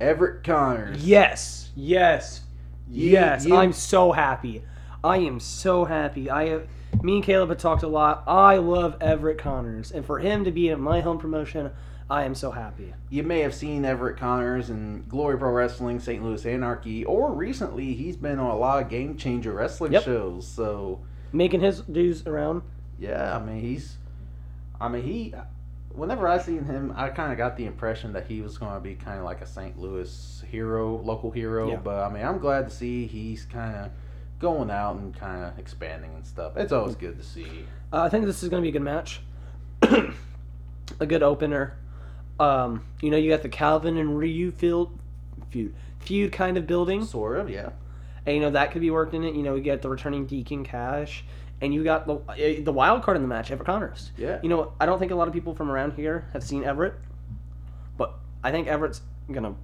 Everett 0.00 0.44
Connors. 0.44 1.04
Yes, 1.04 1.70
yes, 1.74 2.42
You- 2.88 3.10
yes. 3.10 3.44
you- 3.46 3.56
I'm 3.56 3.72
so 3.72 4.12
happy. 4.12 4.62
I 5.02 5.18
am 5.18 5.40
so 5.40 5.84
happy. 5.84 6.30
I 6.30 6.48
have. 6.48 6.66
Me 7.02 7.16
and 7.16 7.24
Caleb 7.24 7.50
have 7.50 7.58
talked 7.58 7.82
a 7.82 7.88
lot. 7.88 8.24
I 8.26 8.56
love 8.56 8.96
Everett 9.00 9.38
Connors, 9.38 9.92
and 9.92 10.04
for 10.04 10.18
him 10.18 10.44
to 10.44 10.50
be 10.50 10.70
at 10.70 10.80
my 10.80 11.00
home 11.00 11.18
promotion, 11.18 11.70
I 12.10 12.24
am 12.24 12.34
so 12.34 12.50
happy. 12.50 12.94
You 13.10 13.22
may 13.22 13.40
have 13.40 13.54
seen 13.54 13.84
Everett 13.84 14.16
Connors 14.16 14.70
in 14.70 15.04
Glory 15.08 15.36
Pro 15.36 15.50
Wrestling, 15.52 16.00
St. 16.00 16.22
Louis 16.24 16.44
Anarchy, 16.46 17.04
or 17.04 17.32
recently 17.32 17.92
he's 17.92 18.16
been 18.16 18.38
on 18.38 18.50
a 18.50 18.56
lot 18.56 18.82
of 18.82 18.88
Game 18.88 19.16
Changer 19.16 19.52
wrestling 19.52 19.92
Yep. 19.92 20.02
shows. 20.04 20.46
So 20.46 21.00
Making 21.32 21.60
his 21.60 21.82
dues 21.82 22.26
around. 22.26 22.62
yeah, 22.98 23.36
I 23.36 23.44
mean 23.44 23.60
he's, 23.60 23.98
I 24.80 24.88
mean 24.88 25.02
he, 25.02 25.34
whenever 25.98 26.28
I 26.28 26.38
seen 26.38 26.64
him, 26.64 26.92
I 26.96 27.08
kind 27.10 27.32
of 27.32 27.38
got 27.38 27.56
the 27.56 27.66
impression 27.66 28.12
that 28.12 28.26
he 28.26 28.40
was 28.40 28.56
going 28.56 28.74
to 28.74 28.80
be 28.80 28.94
kind 28.94 29.18
of 29.18 29.24
like 29.24 29.40
a 29.40 29.46
St. 29.46 29.78
Louis 29.78 30.44
hero, 30.50 30.96
local 30.96 31.30
hero. 31.30 31.70
Yeah. 31.70 31.76
But 31.76 32.02
I 32.04 32.12
mean 32.12 32.24
I'm 32.24 32.38
glad 32.38 32.68
to 32.68 32.74
see 32.74 33.06
he's 33.06 33.44
kind 33.44 33.76
of 33.76 33.90
going 34.38 34.70
out 34.70 34.96
and 34.96 35.14
kind 35.14 35.44
of 35.44 35.58
expanding 35.58 36.14
and 36.14 36.26
stuff. 36.26 36.56
It's 36.56 36.72
always 36.72 36.94
good 36.94 37.18
to 37.18 37.24
see. 37.24 37.64
Uh, 37.92 38.02
I 38.02 38.08
think 38.08 38.24
this 38.24 38.42
is 38.42 38.48
going 38.48 38.62
to 38.62 38.64
be 38.64 38.68
a 38.68 38.72
good 38.72 38.82
match. 38.82 39.20
a 41.00 41.06
good 41.06 41.22
opener. 41.22 41.76
Um, 42.38 42.84
you 43.00 43.10
know, 43.10 43.16
you 43.16 43.30
got 43.30 43.42
the 43.42 43.48
Calvin 43.48 43.96
and 43.96 44.16
Ryu 44.16 44.52
field, 44.52 44.96
feud, 45.50 45.74
feud 45.98 46.32
kind 46.32 46.56
of 46.56 46.66
building. 46.66 47.04
Sort 47.04 47.38
of, 47.38 47.50
yeah. 47.50 47.70
And 48.26 48.36
you 48.36 48.40
know 48.42 48.50
that 48.50 48.72
could 48.72 48.80
be 48.80 48.90
worked 48.90 49.14
in 49.14 49.24
it. 49.24 49.34
You 49.34 49.42
know, 49.42 49.54
we 49.54 49.60
get 49.60 49.82
the 49.82 49.88
returning 49.88 50.26
Deacon 50.26 50.64
Cash, 50.64 51.24
and 51.60 51.74
you 51.74 51.84
got 51.84 52.06
the 52.06 52.16
uh, 52.16 52.62
the 52.62 52.72
wild 52.72 53.02
card 53.02 53.16
in 53.16 53.22
the 53.22 53.28
match, 53.28 53.50
Everett 53.50 53.66
Connors. 53.66 54.12
Yeah. 54.16 54.38
You 54.42 54.48
know, 54.48 54.72
I 54.80 54.86
don't 54.86 54.98
think 54.98 55.12
a 55.12 55.14
lot 55.14 55.28
of 55.28 55.34
people 55.34 55.54
from 55.54 55.70
around 55.70 55.94
here 55.94 56.28
have 56.32 56.42
seen 56.42 56.64
Everett, 56.64 56.94
but 57.96 58.14
I 58.42 58.50
think 58.50 58.68
Everett's 58.68 59.02
gonna 59.30 59.54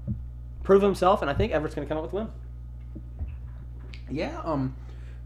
prove 0.65 0.83
himself, 0.83 1.23
and 1.23 1.31
I 1.31 1.35
think 1.35 1.53
Everett's 1.53 1.77
going 1.77 1.87
to 1.87 1.89
come 1.89 1.99
out 1.99 2.05
with 2.05 2.13
a 2.13 2.17
win. 2.17 2.29
Yeah, 4.11 4.41
um, 4.43 4.75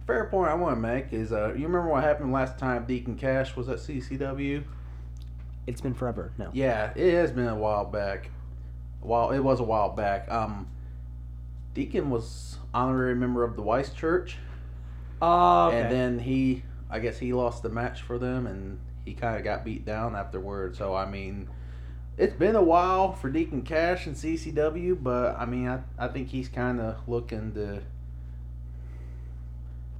fair 0.06 0.26
point 0.26 0.50
I 0.50 0.54
want 0.54 0.76
to 0.76 0.80
make 0.80 1.12
is 1.12 1.32
uh, 1.32 1.48
you 1.48 1.66
remember 1.66 1.88
what 1.88 2.04
happened 2.04 2.32
last 2.32 2.58
time 2.58 2.84
Deacon 2.84 3.16
Cash 3.16 3.56
was 3.56 3.68
at 3.68 3.78
CCW? 3.78 4.64
It's 5.66 5.80
been 5.80 5.94
forever 5.94 6.32
now. 6.36 6.50
Yeah, 6.52 6.92
it 6.94 7.14
has 7.14 7.30
been 7.30 7.46
a 7.46 7.56
while 7.56 7.84
back. 7.84 8.30
While 9.00 9.30
it 9.30 9.40
was 9.40 9.60
a 9.60 9.64
while 9.64 9.90
back. 9.90 10.30
Um, 10.30 10.68
Deacon 11.74 12.10
was 12.10 12.58
honorary 12.74 13.14
member 13.14 13.44
of 13.44 13.54
the 13.54 13.62
Weiss 13.62 13.92
Church, 13.92 14.38
Oh, 15.20 15.68
okay. 15.68 15.80
and 15.82 15.92
then 15.92 16.18
he, 16.20 16.62
I 16.90 16.98
guess 16.98 17.18
he 17.18 17.32
lost 17.32 17.62
the 17.62 17.68
match 17.68 18.02
for 18.02 18.18
them, 18.18 18.46
and 18.46 18.78
he 19.04 19.14
kind 19.14 19.36
of 19.36 19.44
got 19.44 19.64
beat 19.64 19.84
down 19.84 20.14
afterward. 20.14 20.76
So 20.76 20.94
I 20.94 21.06
mean, 21.06 21.48
it's 22.16 22.34
been 22.34 22.56
a 22.56 22.62
while 22.62 23.12
for 23.12 23.30
Deacon 23.30 23.62
Cash 23.62 24.06
and 24.06 24.14
CCW, 24.16 25.02
but 25.02 25.36
I 25.38 25.44
mean, 25.46 25.68
I 25.68 25.80
I 25.98 26.08
think 26.08 26.28
he's 26.28 26.48
kind 26.48 26.80
of 26.80 26.96
looking 27.08 27.52
to, 27.54 27.80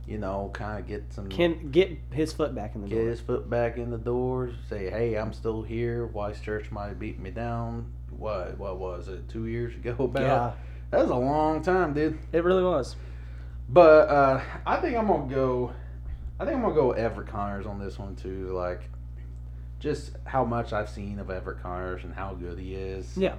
you 0.06 0.18
know, 0.18 0.50
kind 0.54 0.78
of 0.80 0.86
get 0.86 1.12
some 1.12 1.28
Can 1.28 1.70
get 1.70 1.90
his 2.12 2.32
foot 2.32 2.54
back 2.54 2.74
in 2.74 2.82
the 2.82 2.88
get 2.88 2.96
door. 2.96 3.08
his 3.08 3.20
foot 3.20 3.50
back 3.50 3.76
in 3.76 3.90
the 3.90 3.98
door, 3.98 4.50
say, 4.68 4.88
"Hey, 4.90 5.16
I'm 5.16 5.32
still 5.32 5.62
here. 5.62 6.06
Weiss 6.06 6.40
Church 6.40 6.70
might 6.70 6.88
have 6.88 6.98
beat 6.98 7.18
me 7.18 7.30
down. 7.30 7.92
What? 8.16 8.58
What 8.58 8.78
was 8.78 9.08
it? 9.08 9.28
Two 9.28 9.46
years 9.46 9.74
ago? 9.74 9.94
About 10.04 10.22
Yeah, 10.22 10.52
that 10.90 11.00
was 11.02 11.10
a 11.10 11.14
long 11.16 11.62
time, 11.62 11.92
dude. 11.92 12.18
it 12.32 12.42
really 12.42 12.62
was. 12.64 12.96
But 13.68 14.08
uh, 14.08 14.40
I 14.66 14.76
think 14.76 14.96
I'm 14.96 15.06
gonna 15.06 15.32
go. 15.32 15.72
I 16.40 16.44
think 16.44 16.56
I'm 16.56 16.62
gonna 16.62 16.74
go 16.74 16.88
with 16.88 16.98
Everett 16.98 17.28
Connors 17.28 17.66
on 17.66 17.78
this 17.78 17.98
one 17.98 18.16
too. 18.16 18.52
Like, 18.52 18.82
just 19.78 20.12
how 20.24 20.44
much 20.44 20.72
I've 20.72 20.88
seen 20.88 21.18
of 21.18 21.30
Everett 21.30 21.62
Connors 21.62 22.04
and 22.04 22.14
how 22.14 22.34
good 22.34 22.58
he 22.58 22.74
is. 22.74 23.16
Yeah. 23.16 23.34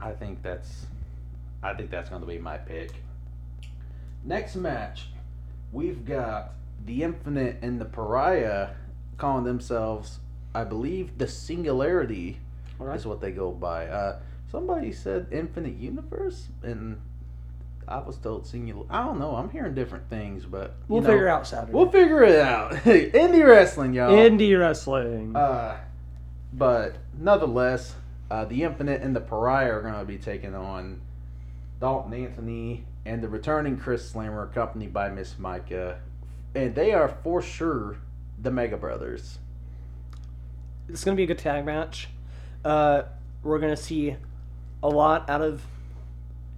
I 0.00 0.12
think 0.12 0.42
that's. 0.42 0.86
I 1.62 1.74
think 1.74 1.90
that's 1.90 2.10
gonna 2.10 2.26
be 2.26 2.38
my 2.38 2.56
pick. 2.56 2.90
Next 4.24 4.56
match, 4.56 5.08
we've 5.72 6.04
got 6.04 6.52
the 6.84 7.02
Infinite 7.02 7.58
and 7.62 7.80
the 7.80 7.84
Pariah 7.84 8.70
calling 9.16 9.44
themselves, 9.44 10.18
I 10.54 10.64
believe, 10.64 11.18
the 11.18 11.26
Singularity 11.26 12.38
right. 12.78 12.96
is 12.96 13.06
what 13.06 13.20
they 13.20 13.30
go 13.30 13.52
by. 13.52 13.86
Uh, 13.86 14.20
somebody 14.50 14.92
said 14.92 15.26
Infinite 15.30 15.76
Universe, 15.76 16.48
and 16.62 17.00
I 17.88 17.98
was 17.98 18.18
told 18.18 18.46
Singular. 18.46 18.84
I 18.90 19.02
don't 19.04 19.18
know. 19.18 19.34
I'm 19.34 19.48
hearing 19.48 19.74
different 19.74 20.08
things, 20.10 20.44
but 20.44 20.76
We'll 20.88 21.00
know, 21.00 21.08
figure 21.08 21.28
out 21.28 21.46
Saturday. 21.46 21.72
We'll 21.72 21.90
figure 21.90 22.22
it 22.22 22.38
out. 22.38 22.72
Indie 22.84 23.46
wrestling, 23.46 23.94
y'all. 23.94 24.10
Indie 24.12 24.58
wrestling. 24.58 25.34
Uh, 25.34 25.78
but 26.52 26.96
nonetheless, 27.18 27.94
uh, 28.30 28.44
the 28.44 28.62
Infinite 28.62 29.00
and 29.00 29.16
the 29.16 29.20
Pariah 29.20 29.72
are 29.72 29.80
going 29.80 29.94
to 29.94 30.04
be 30.04 30.18
taking 30.18 30.54
on 30.54 31.00
Dalton 31.80 32.12
Anthony 32.12 32.84
and 33.06 33.22
the 33.22 33.28
returning 33.28 33.78
Chris 33.78 34.08
Slammer, 34.10 34.42
accompanied 34.42 34.92
by 34.92 35.08
Miss 35.08 35.38
Micah, 35.38 36.00
and 36.54 36.74
they 36.74 36.92
are 36.92 37.08
for 37.22 37.40
sure 37.40 37.96
the 38.40 38.50
Mega 38.50 38.76
Brothers. 38.76 39.38
it's 40.88 41.04
going 41.04 41.16
to 41.16 41.20
be 41.20 41.24
a 41.24 41.26
good 41.26 41.38
tag 41.38 41.64
match. 41.64 42.08
Uh, 42.64 43.02
we're 43.42 43.58
going 43.58 43.74
to 43.74 43.82
see 43.82 44.16
a 44.82 44.88
lot 44.88 45.28
out 45.30 45.40
of 45.40 45.62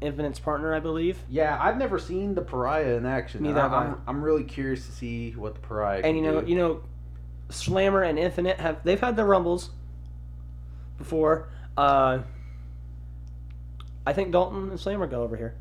Infinite's 0.01 0.39
partner, 0.39 0.75
I 0.75 0.81
believe. 0.81 1.19
Yeah, 1.29 1.59
I've 1.61 1.77
never 1.77 1.99
seen 1.99 2.35
the 2.35 2.43
Pariah 2.43 2.97
in 2.97 3.07
action. 3.07 3.43
Neither 3.43 3.61
have 3.61 3.73
I. 3.73 3.85
I'm, 3.87 4.03
I'm 4.07 4.23
really 4.23 4.45
curious 4.45 4.87
to 4.87 4.93
see 4.93 5.33
what 5.33 5.55
the 5.55 5.61
Pariah. 5.61 5.97
And 5.97 6.05
can 6.05 6.17
you 6.17 6.23
know, 6.23 6.41
do. 6.41 6.47
you 6.49 6.57
know, 6.57 6.83
Slammer 7.51 8.03
and 8.03 8.19
Infinite 8.19 8.59
have 8.59 8.83
they've 8.85 9.01
had 9.01 9.17
their 9.17 9.27
rumbles 9.27 9.71
before. 10.97 11.49
Uh, 11.77 12.21
I 14.07 14.13
think 14.13 14.33
Dalton 14.33 14.71
and 14.71 14.81
Slammer 14.81 15.07
go 15.07 15.23
over 15.23 15.37
here. 15.37 15.55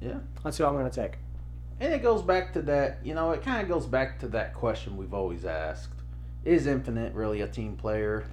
Yeah. 0.00 0.18
That's 0.42 0.58
who 0.58 0.64
I'm 0.64 0.74
going 0.74 0.90
to 0.90 1.02
take. 1.02 1.18
And 1.80 1.92
it 1.92 2.02
goes 2.02 2.22
back 2.22 2.52
to 2.54 2.62
that, 2.62 2.98
you 3.04 3.14
know, 3.14 3.32
it 3.32 3.42
kind 3.42 3.60
of 3.60 3.68
goes 3.68 3.86
back 3.86 4.20
to 4.20 4.28
that 4.28 4.54
question 4.54 4.96
we've 4.96 5.14
always 5.14 5.44
asked. 5.44 5.90
Is 6.44 6.66
Infinite 6.66 7.14
really 7.14 7.40
a 7.40 7.48
team 7.48 7.76
player? 7.76 8.24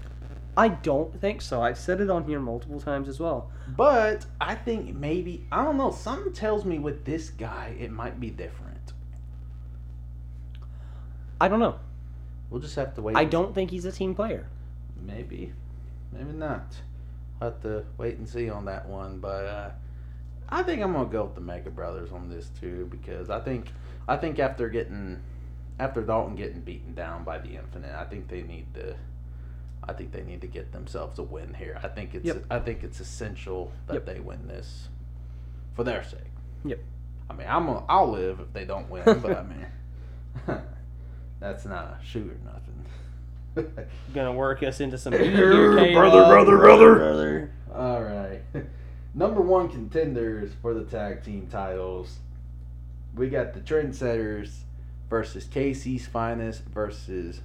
I 0.58 0.68
don't 0.68 1.20
think 1.20 1.42
so. 1.42 1.62
I've 1.62 1.78
said 1.78 2.02
it 2.02 2.10
on 2.10 2.26
here 2.26 2.40
multiple 2.40 2.82
times 2.82 3.08
as 3.08 3.20
well. 3.20 3.52
But 3.70 4.26
I 4.40 4.56
think 4.56 4.94
maybe, 4.94 5.46
I 5.52 5.64
don't 5.64 5.78
know, 5.78 5.92
something 5.92 6.34
tells 6.34 6.66
me 6.66 6.78
with 6.78 7.06
this 7.06 7.30
guy 7.30 7.76
it 7.80 7.92
might 7.92 8.20
be 8.20 8.30
different. 8.30 8.94
I 11.40 11.48
don't 11.48 11.60
know. 11.60 11.80
We'll 12.50 12.62
just 12.62 12.76
have 12.76 12.94
to 12.96 13.02
wait. 13.02 13.16
I 13.16 13.26
don't 13.26 13.56
think 13.56 13.72
he's 13.72 13.86
a 13.86 13.92
team 13.92 14.14
player. 14.14 14.48
Maybe. 15.02 15.54
Maybe 16.12 16.34
not. 16.34 16.76
We'll 17.40 17.52
have 17.52 17.62
to 17.62 17.86
wait 17.98 18.18
and 18.18 18.28
see 18.28 18.50
on 18.50 18.66
that 18.66 18.88
one. 18.88 19.20
But 19.20 19.46
uh, 19.46 19.70
I 20.50 20.64
think 20.64 20.82
I'm 20.82 20.92
going 20.92 21.08
to 21.08 21.12
go 21.12 21.24
with 21.24 21.36
the 21.36 21.42
Mega 21.42 21.70
Brothers 21.70 22.12
on 22.12 22.30
this 22.30 22.52
too 22.60 22.88
because 22.92 23.30
I 23.30 23.40
think 23.40 23.72
I 24.08 24.18
think 24.18 24.38
after 24.38 24.68
getting 24.68 25.22
after 25.80 26.02
Dalton 26.02 26.36
getting 26.36 26.60
beaten 26.60 26.94
down 26.94 27.24
by 27.24 27.40
the 27.40 27.56
Infinite, 27.56 27.96
I 27.96 28.04
think 28.04 28.28
they 28.28 28.42
need 28.42 28.74
to 28.74 28.96
I 29.88 29.94
think 29.94 30.12
they 30.12 30.24
need 30.24 30.42
to 30.42 30.48
get 30.48 30.72
themselves 30.72 31.18
a 31.20 31.24
win 31.24 31.54
here. 31.56 31.80
I 31.84 31.88
think 31.88 32.14
it's 32.16 32.26
Yep. 32.26 32.46
I 32.52 32.60
think 32.60 32.84
it's 32.84 33.00
essential 33.00 33.72
that 33.88 33.94
Yep. 33.96 34.06
they 34.06 34.20
win 34.20 34.48
this 34.48 34.90
for 35.74 35.84
their 35.84 36.04
sake. 36.04 36.20
Yep. 36.66 36.80
I 37.30 37.34
mean, 37.34 37.48
I'm 37.50 37.66
gonna, 37.66 37.84
I'll 37.90 38.12
live 38.12 38.40
if 38.40 38.54
they 38.54 38.66
don't 38.66 38.90
win, 38.90 39.04
but 39.06 39.38
I 39.38 39.44
mean 39.44 39.66
that's 41.40 41.66
not 41.66 41.98
a 42.00 42.06
shoot 42.06 42.30
or 42.32 42.38
nothing. 42.46 43.86
Gonna 44.14 44.34
work 44.34 44.64
us 44.64 44.80
into 44.80 44.98
some 44.98 45.12
Brother, 45.12 45.80
UK 45.80 45.94
brother, 45.94 46.18
love, 46.22 46.46
brother. 46.48 46.96
brother. 46.96 47.52
All 47.74 48.02
right. 48.02 48.42
Number 49.14 49.42
one 49.42 49.68
contenders 49.68 50.52
for 50.62 50.74
the 50.74 50.84
tag 50.86 51.24
team 51.24 51.48
titles. 51.52 52.20
We 53.16 53.30
got 53.30 53.54
the 53.54 53.60
Trendsetters 53.60 54.60
versus 55.10 55.46
KC's 55.46 56.08
Finest 56.08 56.64
versus 56.66 57.42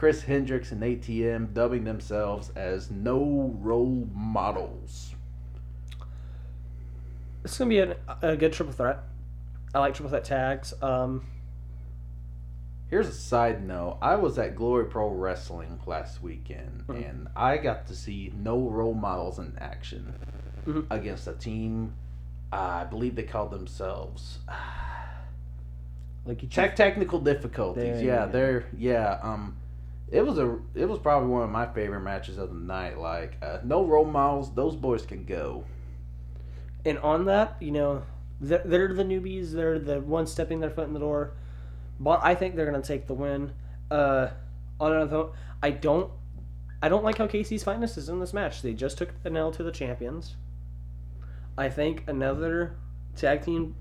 Chris 0.00 0.22
Hendricks 0.22 0.72
and 0.72 0.80
ATM, 0.82 1.52
dubbing 1.52 1.84
themselves 1.84 2.48
as 2.56 2.90
No 2.90 3.54
Role 3.60 4.08
Models. 4.14 5.14
It's 7.44 7.58
gonna 7.58 7.68
be 7.68 7.80
a, 7.80 7.96
a 8.22 8.34
good 8.34 8.54
triple 8.54 8.72
threat. 8.72 9.00
I 9.74 9.80
like 9.80 9.92
triple 9.92 10.08
threat 10.08 10.24
tags. 10.24 10.72
Um, 10.82 11.26
Here's 12.88 13.08
a 13.08 13.12
side 13.12 13.62
note. 13.62 13.98
I 14.00 14.16
was 14.16 14.38
at 14.38 14.56
Glory 14.56 14.86
Pro 14.86 15.10
Wrestling 15.10 15.78
last 15.84 16.22
weekend, 16.22 16.84
Mhm. 16.88 17.10
and 17.10 17.28
I 17.36 17.58
got 17.58 17.86
to 17.88 17.94
see 17.94 18.32
no 18.34 18.58
role 18.70 18.94
models 18.94 19.38
in 19.38 19.52
action 19.60 20.14
Mhm. 20.66 20.86
against 20.90 21.28
a 21.28 21.34
team. 21.34 21.92
Uh, 22.50 22.56
I 22.56 22.84
believe 22.84 23.16
they 23.16 23.22
called 23.24 23.50
themselves 23.50 24.38
like 26.24 26.42
you 26.42 26.48
Tech 26.48 26.74
technical 26.74 27.20
difficulties. 27.20 28.00
Yeah, 28.02 28.24
go. 28.24 28.32
they're 28.32 28.64
yeah. 28.74 29.20
Um, 29.22 29.56
it 30.10 30.26
was 30.26 30.38
a 30.38 30.58
it 30.74 30.88
was 30.88 30.98
probably 30.98 31.28
one 31.28 31.42
of 31.42 31.50
my 31.50 31.66
favorite 31.66 32.00
matches 32.00 32.38
of 32.38 32.50
the 32.50 32.60
night. 32.60 32.98
Like 32.98 33.36
uh, 33.42 33.58
no 33.64 33.84
role 33.84 34.04
models, 34.04 34.52
those 34.54 34.76
boys 34.76 35.06
can 35.06 35.24
go. 35.24 35.64
And 36.84 36.98
on 36.98 37.26
that, 37.26 37.56
you 37.60 37.70
know, 37.70 38.02
they're, 38.40 38.62
they're 38.64 38.92
the 38.92 39.04
newbies. 39.04 39.52
They're 39.52 39.78
the 39.78 40.00
ones 40.00 40.32
stepping 40.32 40.60
their 40.60 40.70
foot 40.70 40.88
in 40.88 40.94
the 40.94 41.00
door. 41.00 41.34
But 41.98 42.20
I 42.24 42.34
think 42.34 42.56
they're 42.56 42.66
gonna 42.66 42.82
take 42.82 43.06
the 43.06 43.14
win. 43.14 43.52
Uh, 43.90 44.28
on 44.80 44.92
another 44.92 45.30
I 45.62 45.70
don't, 45.70 46.10
I 46.82 46.88
don't 46.88 47.04
like 47.04 47.18
how 47.18 47.26
KC's 47.26 47.62
finest 47.62 47.98
is 47.98 48.08
in 48.08 48.18
this 48.18 48.32
match. 48.32 48.62
They 48.62 48.72
just 48.72 48.96
took 48.96 49.22
the 49.22 49.30
L 49.30 49.52
to 49.52 49.62
the 49.62 49.72
champions. 49.72 50.36
I 51.58 51.68
think 51.68 52.04
another 52.06 52.76
tag 53.14 53.42
team 53.44 53.74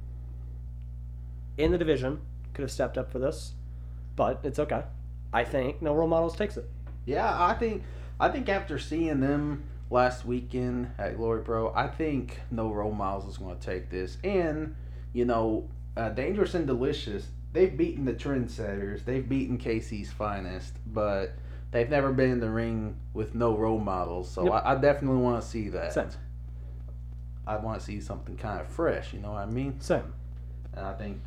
in 1.58 1.72
the 1.72 1.78
division 1.78 2.20
could 2.54 2.64
have 2.64 2.72
stepped 2.72 2.98
up 2.98 3.10
for 3.12 3.20
this, 3.20 3.54
but 4.18 4.42
it's 4.44 4.60
okay. 4.60 4.84
I 5.34 5.44
think 5.44 5.82
no 5.82 5.94
role 5.94 6.08
models 6.08 6.36
takes 6.36 6.58
it. 6.58 6.70
Yeah, 7.06 7.32
I 7.44 7.54
think 7.54 7.84
I 8.20 8.30
think 8.30 8.50
after 8.50 8.78
seeing 8.80 9.20
them 9.20 9.64
last 9.90 10.26
weekend 10.26 10.92
at 10.98 11.18
Glory 11.18 11.44
Pro, 11.44 11.74
I 11.74 11.88
think 11.88 12.40
no 12.52 12.72
role 12.72 12.92
models 12.92 13.28
is 13.28 13.38
going 13.38 13.58
to 13.58 13.66
take 13.66 13.90
this. 13.90 14.18
And 14.24 14.76
you 15.14 15.26
know, 15.26 15.68
uh, 15.98 16.10
Dangerous 16.10 16.54
and 16.54 16.68
Delicious, 16.68 17.28
they've 17.54 17.76
beaten 17.76 18.06
the 18.06 18.14
Trendsetters, 18.14 19.06
they've 19.06 19.28
beaten 19.28 19.58
KC's 19.58 20.12
Finest, 20.12 20.74
but 20.86 21.34
they've 21.72 21.90
never 21.90 22.12
been 22.12 22.32
in 22.32 22.40
the 22.40 22.50
ring 22.50 22.98
with 23.14 23.34
no 23.36 23.56
role 23.58 23.80
models. 23.80 24.30
So 24.30 24.44
Yep. 24.46 24.54
I, 24.66 24.72
I 24.72 24.76
definitely 24.76 25.22
want 25.22 25.42
to 25.42 25.48
see 25.48 25.70
that. 25.70 25.94
Same. 25.94 26.10
I 27.48 27.58
want 27.58 27.80
to 27.80 27.86
see 27.86 28.00
something 28.02 28.38
kind 28.38 28.62
of 28.62 28.68
fresh. 28.68 29.14
You 29.14 29.20
know 29.20 29.32
what 29.32 29.42
I 29.42 29.46
mean? 29.48 29.80
Same. 29.82 30.14
And 30.74 30.86
I 30.86 30.94
think, 30.94 31.20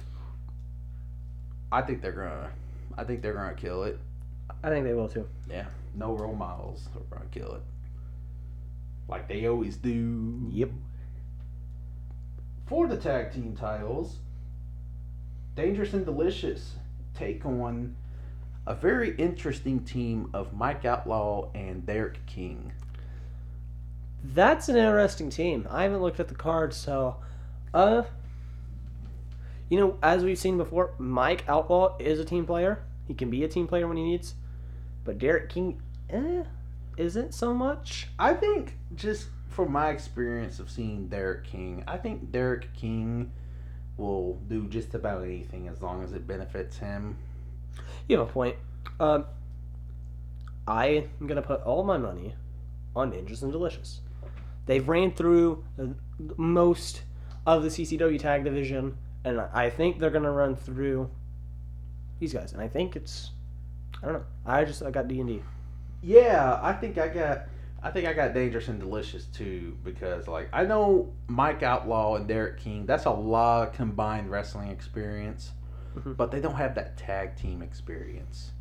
I 1.72 1.82
think 1.82 2.00
they're 2.00 2.12
gonna, 2.12 2.50
I 2.96 3.04
think 3.04 3.22
they're 3.22 3.34
gonna 3.34 3.54
kill 3.54 3.84
it. 3.84 3.98
I 4.62 4.68
think 4.68 4.84
they 4.84 4.94
will 4.94 5.08
too. 5.08 5.28
Yeah, 5.48 5.66
no 5.94 6.16
role 6.16 6.34
models 6.34 6.88
are 6.94 7.16
gonna 7.16 7.30
kill 7.30 7.54
it, 7.54 7.62
like 9.08 9.28
they 9.28 9.46
always 9.46 9.76
do. 9.76 10.48
Yep. 10.50 10.70
For 12.66 12.86
the 12.86 12.96
tag 12.96 13.32
team 13.32 13.54
titles, 13.54 14.18
Dangerous 15.54 15.92
and 15.92 16.04
Delicious 16.04 16.76
take 17.14 17.44
on 17.44 17.96
a 18.66 18.74
very 18.74 19.14
interesting 19.16 19.80
team 19.80 20.30
of 20.32 20.52
Mike 20.54 20.84
Outlaw 20.84 21.50
and 21.54 21.84
Derek 21.84 22.24
King. 22.26 22.72
That's 24.24 24.68
an 24.68 24.76
interesting 24.76 25.30
team. 25.30 25.66
I 25.68 25.82
haven't 25.82 26.00
looked 26.00 26.20
at 26.20 26.28
the 26.28 26.34
card, 26.34 26.72
so 26.72 27.16
uh 27.74 28.02
you 29.72 29.78
know, 29.78 29.96
as 30.02 30.22
we've 30.22 30.38
seen 30.38 30.58
before, 30.58 30.92
Mike 30.98 31.44
Outlaw 31.48 31.96
is 31.98 32.20
a 32.20 32.26
team 32.26 32.44
player. 32.44 32.84
He 33.08 33.14
can 33.14 33.30
be 33.30 33.42
a 33.42 33.48
team 33.48 33.66
player 33.66 33.88
when 33.88 33.96
he 33.96 34.02
needs. 34.02 34.34
But 35.02 35.16
Derek 35.16 35.48
King 35.48 35.80
eh, 36.10 36.42
isn't 36.98 37.32
so 37.32 37.54
much. 37.54 38.08
I 38.18 38.34
think 38.34 38.76
just 38.94 39.28
from 39.48 39.72
my 39.72 39.88
experience 39.88 40.58
of 40.58 40.70
seeing 40.70 41.08
Derek 41.08 41.44
King, 41.44 41.84
I 41.88 41.96
think 41.96 42.30
Derek 42.30 42.74
King 42.74 43.32
will 43.96 44.34
do 44.46 44.66
just 44.68 44.94
about 44.94 45.24
anything 45.24 45.68
as 45.68 45.80
long 45.80 46.04
as 46.04 46.12
it 46.12 46.26
benefits 46.26 46.76
him. 46.76 47.16
You 48.08 48.18
have 48.18 48.28
a 48.28 48.30
point. 48.30 48.56
Um 49.00 49.24
I 50.68 51.08
am 51.18 51.26
gonna 51.26 51.40
put 51.40 51.62
all 51.62 51.82
my 51.82 51.96
money 51.96 52.34
on 52.94 53.08
Dangerous 53.08 53.40
and 53.40 53.50
Delicious. 53.50 54.02
They've 54.66 54.86
ran 54.86 55.12
through 55.12 55.64
most 56.36 57.04
of 57.46 57.62
the 57.62 57.70
CCW 57.70 58.20
tag 58.20 58.44
division, 58.44 58.98
and 59.24 59.40
I 59.40 59.70
think 59.70 59.98
they're 59.98 60.10
gonna 60.10 60.30
run 60.32 60.56
through 60.56 61.10
these 62.18 62.32
guys. 62.32 62.52
And 62.52 62.60
I 62.62 62.68
think 62.68 62.96
it's, 62.96 63.30
I 64.02 64.06
don't 64.06 64.14
know. 64.14 64.24
I 64.46 64.64
just 64.64 64.82
I 64.82 64.90
got 64.90 65.08
D 65.08 65.20
and 65.20 65.28
D. 65.28 65.42
Yeah, 66.02 66.58
I 66.62 66.72
think 66.72 66.98
I 66.98 67.08
got 67.08 67.46
I 67.82 67.90
think 67.90 68.06
I 68.06 68.12
got 68.12 68.32
Dangerous 68.32 68.68
and 68.68 68.78
Delicious 68.78 69.24
too 69.26 69.76
because 69.84 70.28
like 70.28 70.48
I 70.52 70.64
know 70.64 71.12
Mike 71.26 71.62
Outlaw 71.62 72.14
and 72.16 72.28
Derek 72.28 72.58
King, 72.58 72.86
that's 72.86 73.06
a 73.06 73.10
lot 73.10 73.68
of 73.68 73.74
combined 73.74 74.30
wrestling 74.30 74.68
experience. 74.70 75.52
Mhm. 75.96 76.16
But 76.16 76.30
they 76.30 76.40
don't 76.40 76.54
have 76.54 76.74
that 76.76 76.96
tag 76.96 77.36
team 77.36 77.60
experience. 77.62 78.52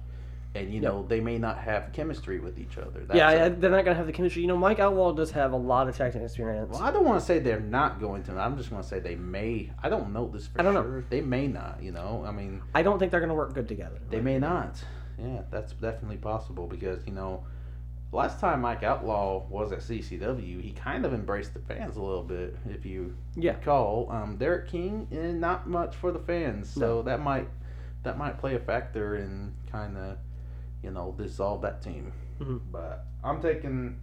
And 0.54 0.74
you 0.74 0.82
know, 0.82 1.06
they 1.08 1.22
may 1.22 1.38
not 1.38 1.58
have 1.60 1.94
chemistry 1.94 2.40
with 2.40 2.60
each 2.60 2.78
other. 2.78 3.06
That's 3.08 3.16
Yeah, 3.18 3.32
a- 3.46 3.50
they're 3.50 3.72
not 3.72 3.86
gonna 3.86 3.96
have 3.96 4.06
the 4.06 4.12
chemistry. 4.12 4.42
You 4.42 4.50
know, 4.50 4.58
Mike 4.58 4.80
Outlaw 4.80 5.14
does 5.14 5.32
have 5.32 5.54
a 5.54 5.58
lot 5.58 5.88
of 5.88 5.96
team 5.98 6.08
experience. 6.08 6.72
Well, 6.74 6.82
I 6.84 6.92
don't 6.92 7.06
want 7.06 7.20
to 7.22 7.26
say 7.26 7.40
they're 7.40 7.60
not 7.62 8.02
going 8.02 8.24
to. 8.24 8.38
I'm 8.38 8.58
just 8.58 8.70
going 8.70 8.82
to 8.82 8.88
say 8.88 9.00
they 9.00 9.16
may. 9.16 9.72
I 9.82 9.88
don't 9.88 10.12
know 10.12 10.28
this 10.28 10.48
for 10.48 10.60
I 10.60 10.64
don't 10.64 10.74
know. 10.74 11.04
They 11.10 11.22
may 11.22 11.48
not. 11.48 11.82
You 11.82 11.94
know, 11.94 12.24
I 12.28 12.32
mean, 12.32 12.62
I 12.76 12.82
don't 12.84 13.00
think 13.00 13.12
they're 13.12 13.22
gonna 13.22 13.34
work 13.34 13.54
good 13.54 13.70
together. 13.70 14.00
they 14.10 14.20
may 14.20 14.40
not. 14.40 14.84
Yeah, 15.18 15.44
that's 15.52 15.72
definitely 15.74 16.18
possible 16.18 16.68
because 16.68 17.06
you 17.08 17.14
know, 17.14 17.46
last 18.12 18.42
time 18.42 18.60
Mike 18.62 18.84
Outlaw 18.84 19.46
was 19.48 19.72
at 19.72 19.80
CCW, 19.80 20.62
he 20.62 20.72
kind 20.74 21.06
of 21.06 21.14
embraced 21.14 21.54
the 21.54 21.60
fans 21.62 21.96
a 21.96 22.02
little 22.02 22.24
bit. 22.24 22.58
If 22.70 22.86
you 22.86 23.16
Yeah. 23.36 23.54
recall, 23.56 24.12
um, 24.12 24.36
Derek 24.36 24.68
King, 24.68 25.08
and 25.12 25.40
not 25.40 25.70
much 25.70 25.96
for 25.96 26.12
the 26.12 26.20
fans, 26.20 26.70
so 26.70 27.02
that 27.04 27.22
might 27.22 27.48
that 28.04 28.18
might 28.18 28.38
play 28.40 28.56
a 28.56 28.60
factor 28.60 29.16
in 29.16 29.54
kind 29.72 29.96
of 29.96 30.18
you 30.84 30.92
know 30.92 31.14
dissolve 31.18 31.62
that 31.62 31.82
team. 31.82 32.12
Mhm. 32.40 32.62
But 32.72 33.06
I'm 33.24 33.42
taking. 33.42 33.98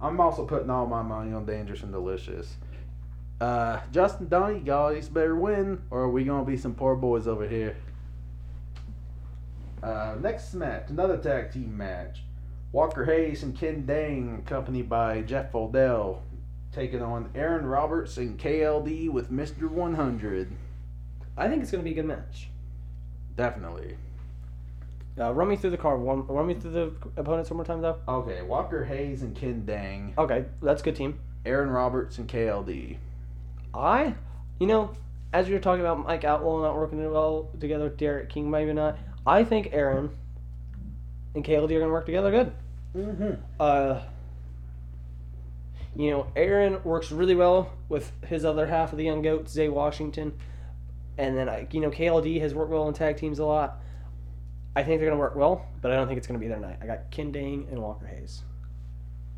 I'm 0.00 0.20
also 0.20 0.44
putting 0.44 0.70
all 0.70 0.86
my 0.86 1.02
money 1.02 1.32
on 1.32 1.46
Dangerous 1.46 1.82
and 1.82 1.92
Delicious. 1.92 2.56
Uh, 3.40 3.80
Justin 3.90 4.28
you 4.30 4.62
guys 4.64 5.08
better 5.08 5.34
win, 5.36 5.82
or 5.90 6.02
are 6.02 6.10
we 6.10 6.24
gonna 6.24 6.44
be 6.44 6.56
some 6.56 6.74
poor 6.74 6.94
boys 6.94 7.26
over 7.26 7.46
here? 7.46 7.76
Uh, 9.82 10.16
next 10.20 10.54
match, 10.54 10.88
another 10.88 11.18
tag 11.18 11.52
team 11.52 11.76
match. 11.76 12.22
Walker 12.72 13.04
Hayes 13.04 13.42
and 13.42 13.56
Ken 13.56 13.84
Dang, 13.86 14.42
accompanied 14.44 14.88
by 14.88 15.22
Jeff 15.22 15.54
Odell, 15.54 16.22
taking 16.72 17.02
on 17.02 17.30
Aaron 17.34 17.66
Roberts 17.66 18.16
and 18.16 18.38
KLD 18.38 19.08
with 19.08 19.30
Mr. 19.30 19.70
100. 19.70 20.50
I 21.36 21.48
think 21.48 21.62
it's 21.62 21.70
gonna 21.70 21.84
be 21.84 21.92
a 21.92 21.94
good 21.94 22.06
match. 22.06 22.50
Definitely. 23.36 23.96
Uh, 25.18 25.32
run 25.32 25.48
me 25.48 25.56
through 25.56 25.70
the 25.70 25.76
card. 25.78 26.00
One, 26.00 26.26
run 26.26 26.46
me 26.46 26.54
through 26.54 26.72
the 26.72 26.92
opponents 27.16 27.50
one 27.50 27.58
more 27.58 27.64
time, 27.64 27.80
though. 27.80 27.98
Okay, 28.08 28.42
Walker 28.42 28.84
Hayes 28.84 29.22
and 29.22 29.34
Ken 29.34 29.64
Dang, 29.64 30.14
Okay, 30.18 30.44
that's 30.60 30.82
a 30.82 30.84
good 30.84 30.96
team. 30.96 31.20
Aaron 31.46 31.70
Roberts 31.70 32.18
and 32.18 32.28
KLD. 32.28 32.96
I, 33.72 34.14
you 34.58 34.66
know, 34.66 34.90
as 35.32 35.48
you 35.48 35.54
were 35.54 35.60
talking 35.60 35.80
about 35.80 36.04
Mike 36.04 36.24
Outlaw 36.24 36.62
not 36.62 36.76
working 36.76 37.10
well 37.10 37.50
together 37.60 37.84
with 37.84 37.96
Derek 37.96 38.28
King, 38.28 38.50
maybe 38.50 38.72
not. 38.72 38.98
I 39.26 39.44
think 39.44 39.70
Aaron 39.72 40.10
and 41.34 41.44
KLD 41.44 41.72
are 41.72 41.80
gonna 41.80 41.92
work 41.92 42.06
together 42.06 42.30
good. 42.30 42.52
Mm-hmm. 42.96 43.32
Uh, 43.58 44.00
you 45.96 46.10
know, 46.10 46.26
Aaron 46.34 46.82
works 46.84 47.10
really 47.10 47.34
well 47.34 47.72
with 47.88 48.12
his 48.26 48.44
other 48.44 48.66
half 48.66 48.92
of 48.92 48.98
the 48.98 49.04
Young 49.04 49.22
Goats, 49.22 49.52
Zay 49.52 49.68
Washington, 49.68 50.32
and 51.18 51.36
then 51.36 51.48
I, 51.48 51.66
you 51.70 51.80
know, 51.80 51.90
KLD 51.90 52.40
has 52.40 52.54
worked 52.54 52.70
well 52.70 52.88
in 52.88 52.94
tag 52.94 53.16
teams 53.16 53.38
a 53.38 53.44
lot. 53.44 53.80
I 54.76 54.82
think 54.82 55.00
they're 55.00 55.08
gonna 55.08 55.20
work 55.20 55.36
well, 55.36 55.66
but 55.80 55.92
I 55.92 55.96
don't 55.96 56.06
think 56.06 56.18
it's 56.18 56.26
gonna 56.26 56.38
be 56.38 56.48
their 56.48 56.60
night. 56.60 56.78
I 56.82 56.86
got 56.86 57.10
Ken 57.10 57.32
Dang 57.32 57.66
and 57.70 57.80
Walker 57.80 58.06
Hayes. 58.06 58.42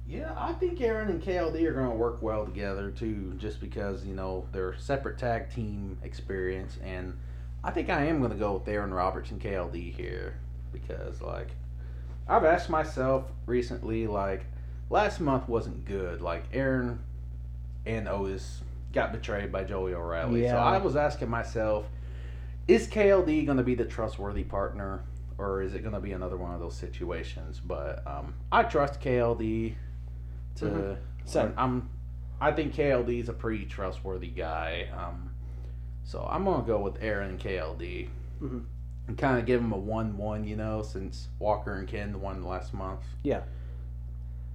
Yeah, 0.09 0.33
I 0.37 0.53
think 0.53 0.81
Aaron 0.81 1.09
and 1.09 1.21
KLD 1.21 1.67
are 1.67 1.73
going 1.73 1.91
to 1.91 1.97
work 1.97 2.23
well 2.23 2.45
together 2.45 2.91
too, 2.93 3.35
just 3.39 3.61
because 3.61 4.05
you 4.05 4.15
know 4.15 4.47
they're 4.53 4.77
separate 4.79 5.19
tag 5.19 5.51
team 5.51 5.99
experience, 6.03 6.79
and 6.85 7.17
I 7.65 7.73
think 7.73 7.91
I 7.91 8.05
am 8.05 8.21
going 8.21 8.31
to 8.31 8.37
go 8.37 8.55
with 8.55 8.69
Aaron 8.69 8.95
Roberts 8.95 9.33
and 9.33 9.41
KLD 9.41 9.93
here 9.93 10.35
because 10.73 11.21
like 11.21 11.49
I've 12.29 12.45
asked 12.45 12.71
myself 12.71 13.25
recently, 13.47 14.07
like 14.07 14.47
last 14.91 15.21
month 15.21 15.49
wasn't 15.49 15.85
good. 15.85 16.21
Like 16.21 16.45
Aaron 16.53 17.01
and 17.85 18.07
Otis 18.07 18.61
got 18.93 19.13
betrayed 19.13 19.51
by 19.51 19.65
Joey 19.65 19.93
O'Reilly, 19.93 20.47
so 20.47 20.57
I 20.57 20.79
was 20.79 20.95
asking 20.95 21.31
myself, 21.31 21.87
is 22.69 22.87
KLD 22.87 23.45
going 23.45 23.59
to 23.59 23.65
be 23.65 23.75
the 23.75 23.85
trustworthy 23.85 24.45
partner? 24.45 25.03
Or 25.39 25.61
is 25.63 25.75
it 25.75 25.81
going 25.83 25.95
to 25.95 26.01
be 26.01 26.13
another 26.13 26.37
one 26.37 26.55
of 26.55 26.61
those 26.61 26.75
situations? 26.77 27.61
But 27.65 28.03
um, 28.07 28.35
I 28.51 28.63
trust 28.63 29.01
KLD 29.01 29.75
to 30.57 30.65
Mhm. 30.65 30.97
Same. 31.25 31.53
I'm 31.57 31.91
I 32.41 32.53
think 32.53 32.75
KLD 32.75 33.19
is 33.21 33.29
a 33.29 33.33
pretty 33.33 33.65
trustworthy 33.67 34.29
guy. 34.29 34.89
Um, 34.97 35.31
so 36.05 36.27
I'm 36.31 36.45
gonna 36.45 36.63
go 36.67 36.81
with 36.81 37.03
Aaron 37.03 37.31
and 37.31 37.41
KLD 37.41 38.09
Mhm. 38.43 38.65
and 39.09 39.19
kind 39.19 39.39
of 39.39 39.47
give 39.47 39.61
him 39.61 39.73
a 39.73 39.77
one-one. 39.79 40.45
You 40.45 40.57
know, 40.57 40.83
since 40.83 41.29
Walker 41.39 41.75
and 41.75 41.89
Ken 41.89 42.21
won 42.21 42.43
last 42.45 42.73
month. 42.75 43.01
Yeah. 43.23 43.43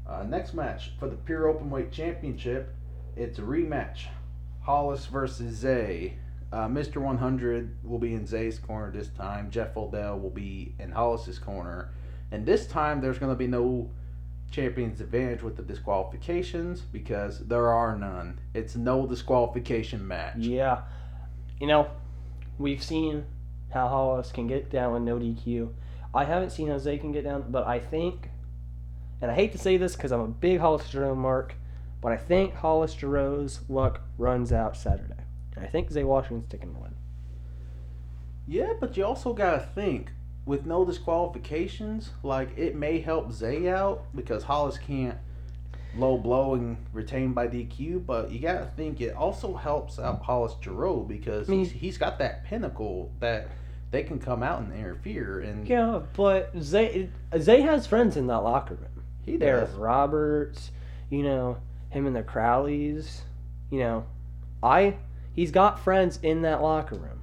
Uh, 0.07 0.23
next 0.23 0.53
match 0.53 0.91
for 0.99 1.07
the 1.07 1.15
pure 1.15 1.43
openweight 1.53 1.91
championship, 1.91 2.73
it's 3.15 3.37
a 3.39 3.43
rematch. 3.43 4.07
Hollis 4.61 5.05
versus 5.07 5.55
Zay. 5.55 6.15
Uh, 6.51 6.67
Mr. 6.67 6.97
100 6.97 7.77
will 7.83 7.99
be 7.99 8.13
in 8.13 8.25
Zay's 8.25 8.59
corner 8.59 8.91
this 8.91 9.07
time. 9.09 9.49
Jeff 9.49 9.77
Odell 9.77 10.19
will 10.19 10.29
be 10.29 10.75
in 10.79 10.91
Hollis's 10.91 11.39
corner. 11.39 11.91
And 12.31 12.45
this 12.45 12.67
time 12.67 12.99
there's 12.99 13.17
going 13.17 13.31
to 13.31 13.37
be 13.37 13.47
no 13.47 13.89
champion's 14.51 14.99
advantage 14.99 15.41
with 15.41 15.55
the 15.55 15.63
disqualifications 15.63 16.81
because 16.81 17.39
there 17.39 17.69
are 17.69 17.97
none. 17.97 18.39
It's 18.53 18.75
no 18.75 19.07
disqualification 19.07 20.05
match. 20.05 20.37
Yeah. 20.37 20.81
You 21.59 21.67
know, 21.67 21.89
we've 22.57 22.83
seen 22.83 23.25
how 23.69 23.87
Hollis 23.87 24.31
can 24.31 24.47
get 24.47 24.69
down 24.69 24.93
with 24.93 25.03
no 25.03 25.17
DQ. 25.17 25.71
I 26.13 26.25
haven't 26.25 26.49
seen 26.49 26.67
how 26.67 26.77
Zay 26.77 26.97
can 26.97 27.13
get 27.13 27.23
down, 27.23 27.45
but 27.49 27.65
I 27.65 27.79
think, 27.79 28.29
and 29.21 29.31
I 29.31 29.35
hate 29.35 29.53
to 29.53 29.57
say 29.57 29.77
this 29.77 29.95
because 29.95 30.11
I'm 30.11 30.19
a 30.19 30.27
big 30.27 30.59
Hollis 30.59 30.87
Giroux 30.89 31.15
mark, 31.15 31.55
but 32.01 32.11
I 32.11 32.17
think 32.17 32.55
Hollis 32.55 32.93
Giroux's 32.93 33.61
luck 33.69 34.01
runs 34.17 34.51
out 34.51 34.75
Saturday. 34.75 35.20
I 35.57 35.65
think 35.65 35.91
Zay 35.91 36.03
Washington's 36.03 36.49
taking 36.49 36.73
the 36.73 36.79
win. 36.79 36.95
Yeah, 38.47 38.73
but 38.79 38.97
you 38.97 39.05
also 39.05 39.33
got 39.33 39.51
to 39.53 39.59
think 39.75 40.11
with 40.45 40.65
no 40.65 40.83
disqualifications, 40.85 42.11
like 42.23 42.57
it 42.57 42.75
may 42.75 42.99
help 42.99 43.31
Zay 43.31 43.69
out 43.69 44.03
because 44.15 44.43
Hollis 44.43 44.77
can't 44.77 45.17
low 45.95 46.17
blow 46.17 46.55
and 46.55 46.77
retain 46.93 47.33
by 47.33 47.47
DQ, 47.47 48.05
but 48.05 48.31
you 48.31 48.39
got 48.39 48.59
to 48.59 48.65
think 48.77 49.01
it 49.01 49.15
also 49.15 49.55
helps 49.55 49.99
out 49.99 50.21
Hollis 50.23 50.55
Giroux 50.61 51.05
because 51.07 51.47
I 51.47 51.51
mean- 51.51 51.59
he's, 51.59 51.71
he's 51.71 51.97
got 51.97 52.17
that 52.19 52.45
pinnacle 52.45 53.11
that 53.19 53.49
they 53.91 54.03
can 54.03 54.19
come 54.19 54.41
out 54.41 54.61
and 54.61 54.73
interfere 54.73 55.41
and 55.41 55.67
Yeah, 55.67 56.01
but 56.15 56.51
Zay 56.61 57.09
Zay 57.37 57.61
has 57.61 57.85
friends 57.85 58.15
in 58.15 58.27
that 58.27 58.37
locker 58.39 58.75
room. 58.75 59.03
he 59.25 59.35
There's. 59.35 59.69
Roberts, 59.71 60.71
you 61.09 61.23
know, 61.23 61.57
him 61.89 62.07
and 62.07 62.15
the 62.15 62.23
Crowleys, 62.23 63.19
you 63.69 63.79
know, 63.79 64.05
I 64.63 64.95
he's 65.33 65.51
got 65.51 65.79
friends 65.79 66.19
in 66.21 66.41
that 66.43 66.61
locker 66.61 66.95
room. 66.95 67.21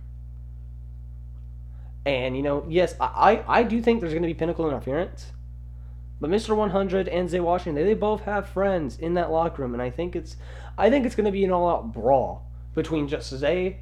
And 2.07 2.37
you 2.37 2.43
know, 2.43 2.65
yes, 2.69 2.95
I 3.01 3.43
I, 3.49 3.59
I 3.59 3.63
do 3.63 3.83
think 3.83 4.01
there's 4.01 4.13
going 4.13 4.23
to 4.23 4.29
be 4.29 4.35
pinnacle 4.35 4.69
interference. 4.69 5.33
But 6.21 6.31
Mr. 6.31 6.57
100 6.57 7.07
and 7.07 7.31
Zay 7.31 7.39
Washington, 7.39 7.77
they, 7.77 7.85
they 7.85 7.95
both 7.95 8.23
have 8.23 8.49
friends 8.49 8.99
in 8.99 9.15
that 9.15 9.31
locker 9.31 9.63
room, 9.63 9.73
and 9.73 9.83
I 9.83 9.91
think 9.91 10.17
it's 10.17 10.37
I 10.77 10.91
think 10.91 11.07
it's 11.07 11.15
going 11.15 11.27
to 11.27 11.33
be 11.33 11.45
an 11.45 11.53
all-out 11.53 11.93
brawl 11.93 12.47
between 12.75 13.09
just 13.09 13.35
Zay 13.35 13.81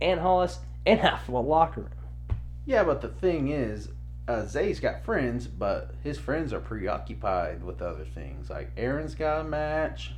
and 0.00 0.20
Hollis 0.20 0.58
and 0.86 1.00
half 1.00 1.28
of 1.28 1.34
a 1.34 1.40
locker 1.40 1.82
room. 1.82 2.38
Yeah, 2.66 2.84
but 2.84 3.00
the 3.00 3.08
thing 3.08 3.48
is, 3.48 3.88
uh, 4.26 4.46
Zay's 4.46 4.80
got 4.80 5.04
friends, 5.04 5.46
but 5.46 5.94
his 6.02 6.18
friends 6.18 6.52
are 6.52 6.60
preoccupied 6.60 7.62
with 7.62 7.82
other 7.82 8.04
things. 8.04 8.48
Like 8.48 8.70
Aaron's 8.76 9.14
got 9.14 9.42
a 9.42 9.44
match, 9.44 10.12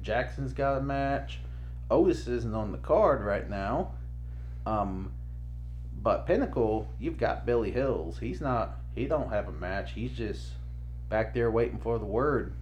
Jackson's 0.00 0.52
got 0.52 0.78
a 0.78 0.82
match, 0.82 1.40
Otis 1.90 2.26
isn't 2.26 2.54
on 2.54 2.72
the 2.72 2.78
card 2.78 3.22
right 3.22 3.48
now. 3.48 3.92
Um, 4.66 5.12
but 6.02 6.26
Pinnacle, 6.26 6.88
you've 6.98 7.18
got 7.18 7.46
Billy 7.46 7.70
Hills. 7.70 8.18
He's 8.18 8.40
not. 8.40 8.76
He 8.94 9.06
don't 9.06 9.30
have 9.30 9.48
a 9.48 9.52
match. 9.52 9.92
He's 9.92 10.12
just 10.12 10.48
back 11.08 11.34
there 11.34 11.50
waiting 11.50 11.78
for 11.78 11.98
the 11.98 12.04
word. 12.04 12.52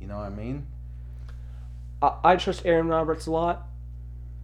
You 0.00 0.06
know 0.06 0.16
what 0.18 0.26
I 0.26 0.30
mean? 0.30 0.66
I, 2.02 2.12
I 2.24 2.36
trust 2.36 2.64
Aaron 2.64 2.88
Roberts 2.88 3.26
a 3.26 3.30
lot, 3.30 3.66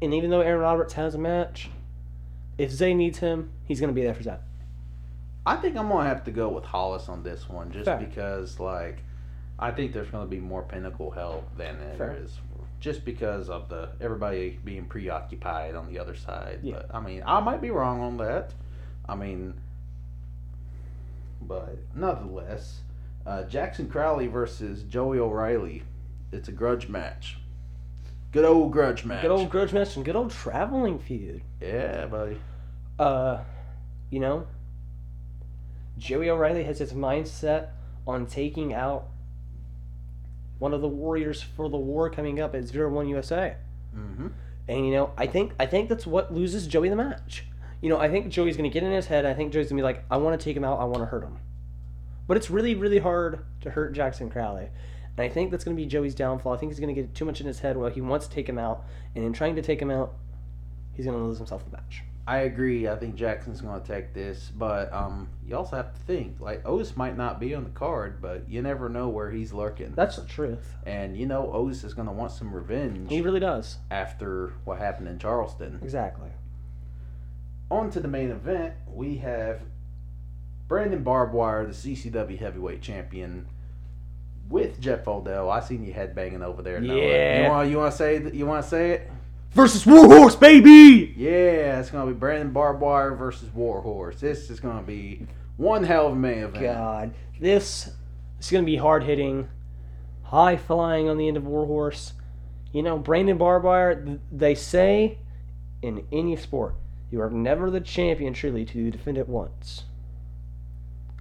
and 0.02 0.12
even 0.14 0.30
though 0.30 0.40
Aaron 0.40 0.60
Roberts 0.60 0.94
has 0.94 1.14
a 1.14 1.18
match, 1.18 1.70
if 2.58 2.70
Zay 2.70 2.94
needs 2.94 3.18
him, 3.18 3.50
he's 3.64 3.80
gonna 3.80 3.92
be 3.92 4.02
there 4.02 4.14
for 4.14 4.22
Zay. 4.22 4.36
I 5.46 5.56
think 5.56 5.76
I'm 5.76 5.88
gonna 5.88 6.08
have 6.08 6.24
to 6.24 6.30
go 6.30 6.48
with 6.48 6.64
Hollis 6.64 7.08
on 7.08 7.22
this 7.22 7.48
one, 7.48 7.70
just 7.70 7.84
Fair. 7.84 7.98
because 7.98 8.58
like 8.58 9.02
I 9.58 9.70
think 9.70 9.92
there's 9.92 10.08
gonna 10.08 10.26
be 10.26 10.40
more 10.40 10.62
pinnacle 10.62 11.10
help 11.10 11.56
than 11.56 11.78
there 11.78 11.96
Fair. 11.96 12.16
is, 12.24 12.38
just 12.84 13.02
because 13.02 13.48
of 13.48 13.70
the 13.70 13.88
everybody 13.98 14.58
being 14.62 14.84
preoccupied 14.84 15.74
on 15.74 15.90
the 15.90 15.98
other 15.98 16.14
side. 16.14 16.58
Yeah. 16.62 16.74
But 16.74 16.94
I 16.94 17.00
mean, 17.00 17.22
I 17.24 17.40
might 17.40 17.62
be 17.62 17.70
wrong 17.70 18.02
on 18.02 18.18
that. 18.18 18.52
I 19.08 19.14
mean, 19.14 19.54
but 21.40 21.78
nonetheless, 21.94 22.80
uh, 23.24 23.44
Jackson 23.44 23.88
Crowley 23.88 24.26
versus 24.26 24.82
Joey 24.82 25.18
O'Reilly. 25.18 25.82
It's 26.30 26.48
a 26.48 26.52
grudge 26.52 26.90
match. 26.90 27.38
Good 28.32 28.44
old 28.44 28.70
grudge 28.70 29.06
match. 29.06 29.22
Good 29.22 29.30
old 29.30 29.48
grudge 29.48 29.72
match 29.72 29.96
and 29.96 30.04
good 30.04 30.16
old 30.16 30.30
traveling 30.30 30.98
feud. 30.98 31.40
yeah, 31.62 32.04
buddy. 32.04 32.36
Uh, 32.98 33.38
you 34.10 34.20
know, 34.20 34.46
Joey 35.96 36.28
O'Reilly 36.28 36.64
has 36.64 36.80
his 36.80 36.92
mindset 36.92 37.68
on 38.06 38.26
taking 38.26 38.74
out 38.74 39.08
one 40.58 40.72
of 40.72 40.80
the 40.80 40.88
warriors 40.88 41.42
for 41.42 41.68
the 41.68 41.76
war 41.76 42.10
coming 42.10 42.40
up 42.40 42.54
at 42.54 42.64
Zero 42.64 42.90
One 42.90 43.08
USA. 43.08 43.56
Mm-hmm. 43.96 44.28
And 44.68 44.86
you 44.86 44.92
know, 44.92 45.12
I 45.16 45.26
think 45.26 45.52
I 45.58 45.66
think 45.66 45.88
that's 45.88 46.06
what 46.06 46.32
loses 46.32 46.66
Joey 46.66 46.88
the 46.88 46.96
match. 46.96 47.44
You 47.80 47.90
know, 47.90 47.98
I 47.98 48.08
think 48.08 48.28
Joey's 48.28 48.56
gonna 48.56 48.70
get 48.70 48.82
in 48.82 48.92
his 48.92 49.06
head. 49.06 49.26
I 49.26 49.34
think 49.34 49.52
Joey's 49.52 49.68
gonna 49.68 49.80
be 49.80 49.84
like, 49.84 50.04
I 50.10 50.16
want 50.16 50.38
to 50.38 50.42
take 50.42 50.56
him 50.56 50.64
out. 50.64 50.80
I 50.80 50.84
want 50.84 50.98
to 50.98 51.06
hurt 51.06 51.22
him. 51.22 51.38
But 52.26 52.36
it's 52.36 52.50
really, 52.50 52.74
really 52.74 52.98
hard 52.98 53.44
to 53.60 53.70
hurt 53.70 53.92
Jackson 53.92 54.30
Crowley. 54.30 54.70
And 55.16 55.24
I 55.24 55.28
think 55.28 55.50
that's 55.50 55.64
gonna 55.64 55.76
be 55.76 55.86
Joey's 55.86 56.14
downfall. 56.14 56.54
I 56.54 56.56
think 56.56 56.72
he's 56.72 56.80
gonna 56.80 56.94
get 56.94 57.14
too 57.14 57.24
much 57.24 57.40
in 57.40 57.46
his 57.46 57.60
head 57.60 57.76
where 57.76 57.90
he 57.90 58.00
wants 58.00 58.26
to 58.26 58.34
take 58.34 58.48
him 58.48 58.58
out, 58.58 58.84
and 59.14 59.24
in 59.24 59.32
trying 59.32 59.56
to 59.56 59.62
take 59.62 59.80
him 59.80 59.90
out, 59.90 60.14
he's 60.92 61.04
gonna 61.04 61.22
lose 61.22 61.38
himself 61.38 61.64
the 61.64 61.76
match. 61.76 62.02
I 62.26 62.38
agree. 62.38 62.88
I 62.88 62.96
think 62.96 63.16
Jackson's 63.16 63.60
going 63.60 63.78
to 63.80 63.86
take 63.86 64.14
this, 64.14 64.50
but 64.56 64.90
um, 64.94 65.28
you 65.46 65.54
also 65.56 65.76
have 65.76 65.92
to 65.92 66.00
think 66.00 66.40
like 66.40 66.66
Otis 66.66 66.96
might 66.96 67.18
not 67.18 67.38
be 67.38 67.54
on 67.54 67.64
the 67.64 67.70
card, 67.70 68.22
but 68.22 68.48
you 68.48 68.62
never 68.62 68.88
know 68.88 69.10
where 69.10 69.30
he's 69.30 69.52
lurking. 69.52 69.92
That's 69.94 70.16
the 70.16 70.24
truth. 70.24 70.74
and 70.86 71.16
you 71.18 71.26
know 71.26 71.52
Otis 71.52 71.84
is 71.84 71.92
going 71.92 72.08
to 72.08 72.12
want 72.14 72.32
some 72.32 72.54
revenge 72.54 73.10
He 73.10 73.20
really 73.20 73.40
does. 73.40 73.76
after 73.90 74.54
what 74.64 74.78
happened 74.78 75.08
in 75.08 75.18
Charleston. 75.18 75.80
Exactly. 75.82 76.30
On 77.70 77.90
to 77.90 78.00
the 78.00 78.08
main 78.08 78.30
event, 78.30 78.74
we 78.90 79.16
have 79.18 79.60
Brandon 80.66 81.04
Barbwire, 81.04 81.66
the 81.66 81.74
CCW 81.94 82.38
Heavyweight 82.38 82.80
Champion, 82.80 83.46
with 84.48 84.80
Jeff 84.80 85.06
Odell. 85.08 85.50
I 85.50 85.60
seen 85.60 85.84
you 85.84 85.92
headbanging 85.92 86.42
over 86.42 86.62
there. 86.62 86.80
Noah. 86.80 86.96
Yeah. 86.98 87.42
You 87.44 87.48
want 87.50 87.70
you 87.70 87.76
want 87.78 87.92
to 87.92 87.96
say 87.98 88.30
you 88.32 88.46
want 88.46 88.62
to 88.64 88.68
say 88.70 88.90
it? 88.92 89.10
Versus 89.54 89.86
Warhorse, 89.86 90.34
baby. 90.34 91.14
Yeah, 91.16 91.78
it's 91.78 91.88
gonna 91.88 92.10
be 92.10 92.18
Brandon 92.18 92.52
Barbwire 92.52 93.16
versus 93.16 93.48
Warhorse. 93.54 94.18
This 94.18 94.50
is 94.50 94.58
gonna 94.58 94.82
be 94.82 95.28
one 95.56 95.84
hell 95.84 96.08
of 96.08 96.14
a 96.14 96.16
main 96.16 96.38
event. 96.38 96.64
God, 96.64 97.14
this 97.40 97.92
is 98.40 98.50
gonna 98.50 98.64
be 98.64 98.76
hard 98.76 99.04
hitting, 99.04 99.48
high 100.24 100.56
flying 100.56 101.08
on 101.08 101.18
the 101.18 101.28
end 101.28 101.36
of 101.36 101.46
Warhorse. 101.46 102.14
You 102.72 102.82
know, 102.82 102.98
Brandon 102.98 103.38
Barbwire. 103.38 104.18
They 104.32 104.56
say 104.56 105.18
in 105.82 106.04
any 106.10 106.34
sport, 106.34 106.74
you 107.12 107.20
are 107.20 107.30
never 107.30 107.70
the 107.70 107.80
champion 107.80 108.34
truly 108.34 108.64
till 108.64 108.80
you 108.80 108.90
defend 108.90 109.18
it 109.18 109.28
once. 109.28 109.84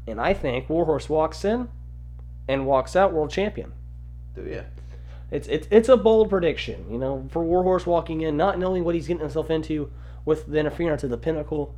And 0.07 0.19
I 0.19 0.33
think 0.33 0.69
Warhorse 0.69 1.07
walks 1.07 1.45
in 1.45 1.69
and 2.47 2.65
walks 2.65 2.95
out 2.95 3.13
world 3.13 3.29
champion. 3.29 3.73
Do 4.33 4.41
you? 4.41 4.63
It's 5.31 5.47
it's 5.47 5.67
it's 5.71 5.89
a 5.89 5.97
bold 5.97 6.29
prediction, 6.29 6.85
you 6.89 6.97
know, 6.97 7.27
for 7.29 7.43
Warhorse 7.43 7.85
walking 7.85 8.21
in, 8.21 8.37
not 8.37 8.59
knowing 8.59 8.83
what 8.83 8.95
he's 8.95 9.07
getting 9.07 9.21
himself 9.21 9.49
into 9.49 9.91
with 10.25 10.45
the 10.47 10.57
interference 10.57 11.03
of 11.03 11.09
the 11.09 11.17
pinnacle. 11.17 11.75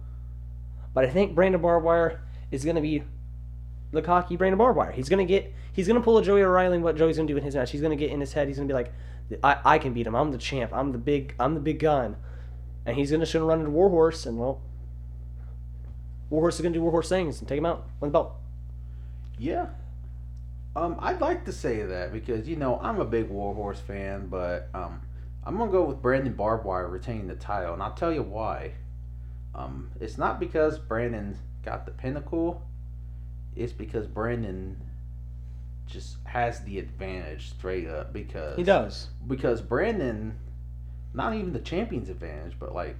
But 0.93 1.05
I 1.05 1.10
think 1.10 1.36
Brandon 1.36 1.62
Barbwire 1.62 2.19
is 2.51 2.65
gonna 2.65 2.81
be 2.81 3.03
the 3.91 4.01
cocky 4.01 4.36
Brandon 4.36 4.60
Barbwire. 4.60 4.93
He's 4.93 5.10
gonna 5.10 5.25
get 5.25 5.53
he's 5.71 5.88
gonna 5.88 6.01
pull 6.01 6.17
a 6.17 6.23
Joey 6.23 6.41
O'Reilly 6.43 6.75
and 6.75 6.84
what 6.84 6.97
Joey's 6.97 7.17
gonna 7.17 7.27
do 7.27 7.38
in 7.38 7.43
his 7.43 7.55
match. 7.55 7.71
He's 7.71 7.81
gonna 7.81 7.95
get 7.95 8.12
in 8.12 8.19
his 8.19 8.34
head, 8.34 8.47
he's 8.47 8.58
gonna 8.58 8.67
be 8.67 8.73
like, 8.73 8.91
I, 9.43 9.58
I 9.63 9.79
can 9.79 9.93
beat 9.93 10.08
him, 10.08 10.15
I'm 10.15 10.31
the 10.31 10.38
champ, 10.38 10.71
I'm 10.73 10.91
the 10.91 10.97
big 10.97 11.34
I'm 11.39 11.53
the 11.53 11.60
big 11.60 11.79
gun. 11.79 12.17
And 12.86 12.95
he's 12.95 13.12
gonna 13.12 13.25
should 13.25 13.41
run 13.41 13.60
into 13.60 13.71
Warhorse 13.71 14.25
and 14.25 14.38
well 14.38 14.62
Warhorse 16.29 16.55
is 16.55 16.62
gonna 16.62 16.73
do 16.73 16.81
Warhorse 16.81 17.10
things 17.10 17.39
and 17.39 17.47
take 17.47 17.58
him 17.58 17.65
out, 17.65 17.88
win 17.99 18.12
the 18.12 18.13
belt. 18.13 18.36
Yeah. 19.38 19.67
Um, 20.75 20.97
I'd 20.99 21.21
like 21.21 21.45
to 21.45 21.53
say 21.53 21.83
that 21.83 22.11
because 22.11 22.47
you 22.47 22.55
know 22.57 22.79
I'm 22.81 22.99
a 22.99 23.05
big 23.05 23.29
Warhorse 23.29 23.79
fan, 23.79 24.27
but 24.27 24.69
um, 24.73 25.01
I'm 25.43 25.57
gonna 25.57 25.71
go 25.71 25.83
with 25.83 26.01
Brandon 26.01 26.33
Barbwire 26.33 26.91
retaining 26.91 27.27
the 27.27 27.35
title, 27.35 27.73
and 27.73 27.81
I'll 27.81 27.93
tell 27.93 28.11
you 28.11 28.23
why. 28.23 28.73
Um, 29.53 29.89
it's 30.01 30.17
not 30.17 30.39
because 30.39 30.77
Brandon 30.77 31.38
got 31.63 31.85
the 31.85 31.91
pinnacle. 31.91 32.61
It's 33.55 33.71
because 33.71 34.05
Brandon 34.05 34.75
just 35.88 36.17
has 36.25 36.59
the 36.65 36.77
advantage 36.79 37.51
straight 37.51 37.88
up 37.88 38.11
because 38.11 38.57
He 38.57 38.63
does. 38.63 39.07
because 39.27 39.61
Brandon, 39.61 40.38
not 41.13 41.33
even 41.35 41.53
the 41.53 41.59
champion's 41.59 42.09
advantage, 42.09 42.55
but 42.59 42.75
like 42.75 42.97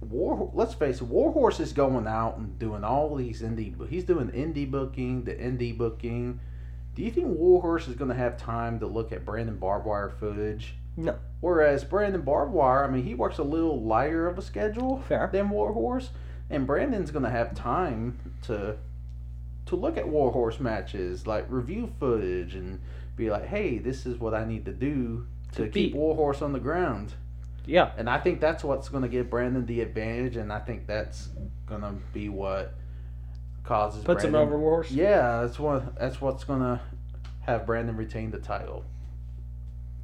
War. 0.00 0.50
Let's 0.54 0.72
face 0.72 1.02
it, 1.02 1.04
Warhorse 1.04 1.60
is 1.60 1.72
going 1.74 2.06
out 2.06 2.38
and 2.38 2.58
doing 2.58 2.84
all 2.84 3.14
these 3.16 3.42
indie. 3.42 3.76
but 3.76 3.88
He's 3.88 4.04
doing 4.04 4.28
indie 4.30 4.70
booking, 4.70 5.24
the 5.24 5.34
indie 5.34 5.76
booking. 5.76 6.40
Do 6.94 7.02
you 7.02 7.10
think 7.10 7.26
Warhorse 7.28 7.88
is 7.88 7.96
going 7.96 8.10
to 8.10 8.16
have 8.16 8.36
time 8.36 8.78
to 8.80 8.86
look 8.86 9.12
at 9.12 9.24
Brandon 9.24 9.58
Barbwire 9.58 10.12
footage? 10.18 10.74
No. 10.96 11.16
Whereas 11.40 11.82
Brandon 11.84 12.22
Barbwire, 12.22 12.88
I 12.88 12.90
mean, 12.90 13.04
he 13.04 13.14
works 13.14 13.38
a 13.38 13.42
little 13.42 13.82
lighter 13.82 14.28
of 14.28 14.38
a 14.38 14.42
schedule 14.42 15.02
Fair. 15.08 15.28
than 15.32 15.50
Warhorse, 15.50 16.10
and 16.50 16.66
Brandon's 16.66 17.10
going 17.10 17.24
to 17.24 17.30
have 17.30 17.54
time 17.54 18.18
to 18.42 18.76
to 19.66 19.76
look 19.76 19.96
at 19.96 20.06
Warhorse 20.06 20.60
matches, 20.60 21.26
like 21.26 21.46
review 21.48 21.90
footage, 21.98 22.54
and 22.54 22.80
be 23.16 23.30
like, 23.30 23.46
"Hey, 23.46 23.78
this 23.78 24.06
is 24.06 24.18
what 24.20 24.34
I 24.34 24.44
need 24.44 24.66
to 24.66 24.72
do 24.72 25.26
to, 25.52 25.62
To 25.62 25.62
keep 25.64 25.72
beat. 25.72 25.94
Warhorse 25.94 26.42
on 26.42 26.52
the 26.52 26.60
ground." 26.60 27.14
Yeah. 27.66 27.90
And 27.96 28.08
I 28.08 28.18
think 28.18 28.40
that's 28.40 28.62
what's 28.62 28.88
going 28.90 29.02
to 29.02 29.08
give 29.08 29.30
Brandon 29.30 29.64
the 29.66 29.80
advantage, 29.80 30.36
and 30.36 30.52
I 30.52 30.60
think 30.60 30.86
that's 30.86 31.30
going 31.66 31.80
to 31.80 31.94
be 32.12 32.28
what 32.28 32.74
causes 33.64 34.04
Puts 34.04 34.24
him 34.24 34.34
over 34.34 34.58
Warhorse. 34.58 34.90
yeah, 34.90 35.40
that's 35.42 35.58
what 35.58 35.96
that's 35.98 36.20
what's 36.20 36.44
gonna 36.44 36.80
have 37.40 37.66
Brandon 37.66 37.96
retain 37.96 38.30
the 38.30 38.38
title. 38.38 38.84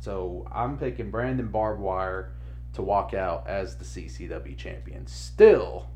So 0.01 0.49
I'm 0.53 0.79
picking 0.79 1.11
Brandon 1.11 1.49
Barbwire 1.49 2.29
to 2.73 2.83
walk 2.83 3.13
out 3.15 3.47
as 3.47 3.77
the 3.77 3.85
CCW 3.85 4.57
champion. 4.57 5.07
Still, 5.07 5.89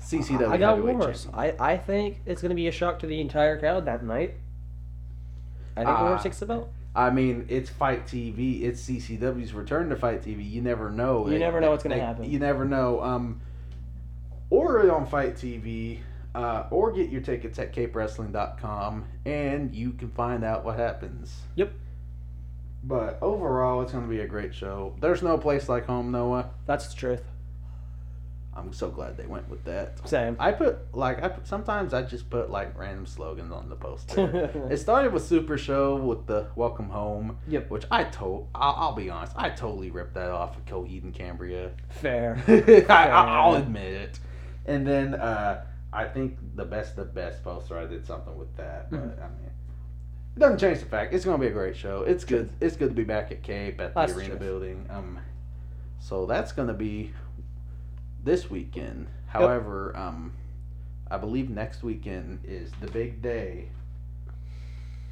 CCW 0.00 0.48
I 0.48 0.56
got 0.56 0.82
Warhorse. 0.82 1.28
I, 1.32 1.54
I 1.58 1.76
think 1.76 2.20
it's 2.26 2.40
going 2.42 2.48
to 2.50 2.56
be 2.56 2.66
a 2.66 2.72
shock 2.72 2.98
to 3.00 3.06
the 3.06 3.20
entire 3.20 3.58
crowd 3.58 3.84
that 3.84 4.02
night. 4.02 4.34
I 5.76 5.80
think 5.84 5.88
Ah. 5.90 6.02
Warhorse 6.02 6.22
takes 6.24 6.38
the 6.40 6.46
belt. 6.46 6.72
I 6.96 7.10
mean, 7.10 7.46
it's 7.48 7.70
Fight 7.70 8.06
TV. 8.06 8.62
It's 8.62 8.82
CCW's 8.88 9.52
return 9.52 9.88
to 9.90 9.96
Fight 9.96 10.22
TV. 10.22 10.48
You 10.50 10.60
never 10.62 10.90
know. 10.90 11.28
You 11.28 11.38
never 11.38 11.60
know 11.60 11.70
what's 11.70 11.84
gonna 11.84 12.00
happen. 12.00 12.24
You 12.28 12.38
never 12.40 12.64
know. 12.64 13.00
Um, 13.02 13.40
or 14.48 14.90
on 14.90 15.06
Fight 15.06 15.36
TV, 15.36 16.00
uh, 16.34 16.64
or 16.70 16.92
get 16.92 17.10
your 17.10 17.20
tickets 17.20 17.58
at 17.58 17.72
CapeWrestling.com, 17.72 19.04
and 19.24 19.74
you 19.74 19.92
can 19.92 20.10
find 20.10 20.44
out 20.44 20.64
what 20.64 20.78
happens. 20.78 21.40
Yep. 21.56 21.72
But 22.82 23.18
overall, 23.20 23.82
it's 23.82 23.92
going 23.92 24.04
to 24.04 24.10
be 24.10 24.20
a 24.20 24.26
great 24.26 24.54
show. 24.54 24.94
There's 25.00 25.22
no 25.22 25.36
place 25.36 25.68
like 25.68 25.86
home, 25.86 26.10
Noah. 26.10 26.50
That's 26.66 26.88
the 26.88 26.96
truth. 26.96 27.22
I'm 28.54 28.72
so 28.72 28.90
glad 28.90 29.16
they 29.16 29.26
went 29.26 29.48
with 29.48 29.64
that. 29.64 30.06
Same. 30.08 30.36
I 30.38 30.52
put 30.52 30.94
like 30.94 31.22
I 31.22 31.28
put, 31.28 31.46
sometimes 31.46 31.94
I 31.94 32.02
just 32.02 32.28
put 32.28 32.50
like 32.50 32.76
random 32.76 33.06
slogans 33.06 33.52
on 33.52 33.68
the 33.68 33.76
poster. 33.76 34.50
it 34.70 34.78
started 34.78 35.12
with 35.12 35.24
Super 35.24 35.56
Show 35.56 35.96
with 35.96 36.26
the 36.26 36.48
Welcome 36.56 36.90
Home. 36.90 37.38
Yep. 37.48 37.70
Which 37.70 37.84
I 37.90 38.04
told, 38.04 38.48
I'll, 38.54 38.74
I'll 38.76 38.94
be 38.94 39.08
honest, 39.08 39.32
I 39.36 39.50
totally 39.50 39.90
ripped 39.90 40.14
that 40.14 40.30
off 40.30 40.56
of 40.56 40.66
Coheed 40.66 41.04
and 41.04 41.14
Cambria. 41.14 41.70
Fair. 41.88 42.42
I, 42.88 43.08
I'll 43.08 43.54
admit 43.54 43.94
it. 43.94 44.18
And 44.66 44.86
then 44.86 45.14
uh, 45.14 45.64
I 45.92 46.04
think 46.06 46.38
the 46.54 46.64
best 46.64 46.96
the 46.96 47.04
best 47.04 47.42
poster, 47.42 47.78
I 47.78 47.86
did 47.86 48.06
something 48.06 48.36
with 48.38 48.54
that. 48.56 48.90
But 48.90 49.00
Mhm. 49.00 49.22
I 49.24 49.28
mean, 49.28 49.50
it 50.36 50.38
doesn't 50.38 50.58
change 50.58 50.78
the 50.80 50.86
fact 50.86 51.12
it's 51.12 51.24
going 51.24 51.38
to 51.38 51.40
be 51.44 51.48
a 51.50 51.52
great 51.52 51.76
show. 51.76 52.02
It's 52.02 52.24
good. 52.24 52.50
It's 52.60 52.76
good 52.76 52.90
to 52.90 52.94
be 52.94 53.04
back 53.04 53.32
at 53.32 53.42
Cape 53.42 53.80
at 53.80 53.94
the 53.94 54.00
That's 54.00 54.12
arena 54.14 54.28
truth. 54.30 54.40
building. 54.40 54.86
Um, 54.88 55.18
so 55.98 56.26
that's 56.26 56.52
going 56.52 56.68
to 56.68 56.74
be 56.74 57.12
this 58.22 58.48
weekend. 58.50 59.08
However, 59.26 59.96
um, 59.96 60.32
I 61.10 61.16
believe 61.18 61.50
next 61.50 61.82
weekend 61.82 62.40
is 62.44 62.70
the 62.80 62.86
big 62.86 63.20
day. 63.20 63.70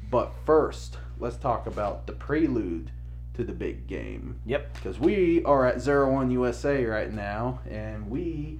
But 0.09 0.31
first, 0.45 0.97
let's 1.19 1.37
talk 1.37 1.67
about 1.67 2.07
the 2.07 2.13
prelude 2.13 2.91
to 3.35 3.43
the 3.43 3.53
big 3.53 3.85
game 3.87 4.39
Yep. 4.45 4.73
because 4.73 4.99
we 4.99 5.43
are 5.43 5.65
at 5.65 5.81
Zero 5.81 6.11
One 6.11 6.31
USA 6.31 6.83
right 6.85 7.11
now, 7.13 7.59
and 7.69 8.09
we 8.09 8.59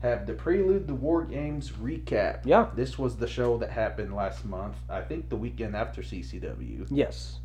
have 0.00 0.26
the 0.26 0.32
Prelude 0.34 0.86
the 0.86 0.94
War 0.94 1.24
Games 1.24 1.72
recap. 1.72 2.40
Yeah. 2.44 2.68
This 2.74 2.98
was 2.98 3.16
the 3.16 3.26
show 3.26 3.58
that 3.58 3.70
happened 3.70 4.14
last 4.14 4.44
month. 4.44 4.76
I 4.88 5.00
think 5.00 5.28
the 5.28 5.36
weekend 5.36 5.74
after 5.74 6.02
CCW. 6.02 6.86
Yes. 6.90 7.38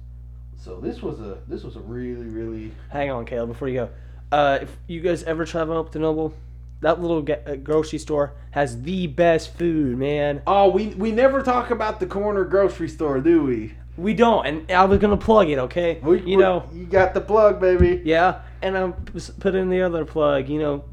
So 0.56 0.80
this 0.80 1.02
was 1.02 1.20
a 1.20 1.40
this 1.48 1.64
was 1.64 1.76
a 1.76 1.82
really 1.82 2.26
really 2.28 2.72
Hang 2.90 3.12
on, 3.12 3.26
Caleb, 3.26 3.50
before 3.50 3.68
you 3.70 3.76
go. 3.76 3.90
Uh, 4.32 4.60
if 4.62 4.78
you 4.88 5.02
guys 5.02 5.24
ever 5.24 5.46
travel 5.46 5.78
up 5.78 5.92
to 5.92 6.00
Noble, 6.00 6.34
that 6.82 7.02
little 7.02 7.26
uh, 7.46 7.56
grocery 7.56 8.00
store 8.00 8.34
has 8.52 8.82
the 8.84 9.08
best 9.08 9.56
food, 9.56 9.98
man. 9.98 10.42
Oh, 10.48 10.70
we 10.70 10.88
we 10.90 11.12
never 11.12 11.42
talk 11.42 11.72
about 11.72 12.00
the 12.00 12.06
corner 12.06 12.44
grocery 12.46 12.90
store, 12.90 13.20
do 13.20 13.44
we? 13.44 13.74
We 13.96 14.14
don't, 14.16 14.46
and 14.46 14.72
I 14.72 14.86
was 14.86 15.00
gonna 15.00 15.18
plug 15.18 15.50
it, 15.50 15.60
okay? 15.60 16.00
We, 16.02 16.22
you 16.22 16.38
know, 16.38 16.68
you 16.74 16.86
got 16.86 17.14
the 17.14 17.22
plug, 17.22 17.60
baby. 17.62 18.02
yeah, 18.04 18.42
and 18.62 18.76
I'm 18.78 18.94
putting 19.40 19.70
the 19.70 19.82
other 19.82 20.04
plug. 20.04 20.50
You 20.50 20.60
know, 20.60 20.86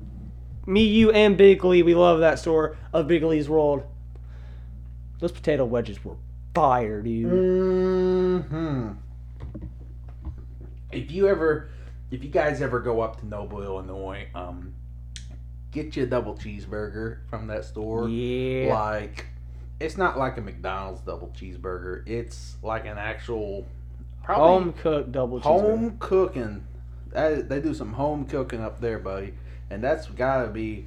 me, 0.66 0.84
you, 0.84 1.10
and 1.10 1.36
Bigley, 1.36 1.82
we 1.82 1.94
love 1.94 2.20
that 2.20 2.38
store 2.38 2.76
of 2.92 3.06
Bigley's 3.06 3.48
World. 3.48 3.82
Those 5.18 5.32
potato 5.32 5.64
wedges 5.64 6.04
were 6.04 6.16
fire, 6.54 7.02
dude. 7.02 7.26
Mm-hmm. 7.26 8.90
If 10.92 11.10
you 11.10 11.28
ever, 11.28 11.70
if 12.10 12.24
you 12.24 12.30
guys 12.30 12.60
ever 12.62 12.80
go 12.80 13.00
up 13.00 13.20
to 13.20 13.26
Noble, 13.26 13.62
Illinois, 13.62 14.28
um, 14.34 14.74
get 15.70 15.96
you 15.96 16.04
a 16.04 16.06
double 16.06 16.34
cheeseburger 16.34 17.18
from 17.28 17.46
that 17.48 17.64
store. 17.64 18.08
Yeah. 18.08 18.74
Like, 18.74 19.26
it's 19.78 19.96
not 19.96 20.18
like 20.18 20.36
a 20.36 20.40
McDonald's 20.40 21.00
double 21.02 21.28
cheeseburger. 21.28 22.06
It's 22.08 22.56
like 22.62 22.86
an 22.86 22.98
actual, 22.98 23.66
Home 24.24 24.72
cooked 24.74 25.12
double 25.12 25.40
cheeseburger. 25.40 25.42
home 25.42 25.96
cooking. 25.98 26.66
That, 27.12 27.48
they 27.48 27.60
do 27.60 27.74
some 27.74 27.92
home 27.92 28.24
cooking 28.26 28.60
up 28.60 28.80
there, 28.80 28.98
buddy, 28.98 29.34
and 29.70 29.82
that's 29.82 30.06
gotta 30.06 30.48
be, 30.48 30.86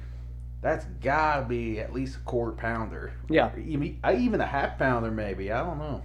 that's 0.60 0.84
gotta 1.02 1.44
be 1.46 1.80
at 1.80 1.92
least 1.92 2.16
a 2.16 2.20
quarter 2.20 2.52
pounder. 2.52 3.12
Yeah. 3.28 3.50
Even 3.56 3.98
I- 4.04 4.16
even 4.16 4.40
a 4.40 4.46
half 4.46 4.78
pounder, 4.78 5.10
maybe. 5.10 5.50
I 5.52 5.64
don't 5.64 5.78
know. 5.78 6.02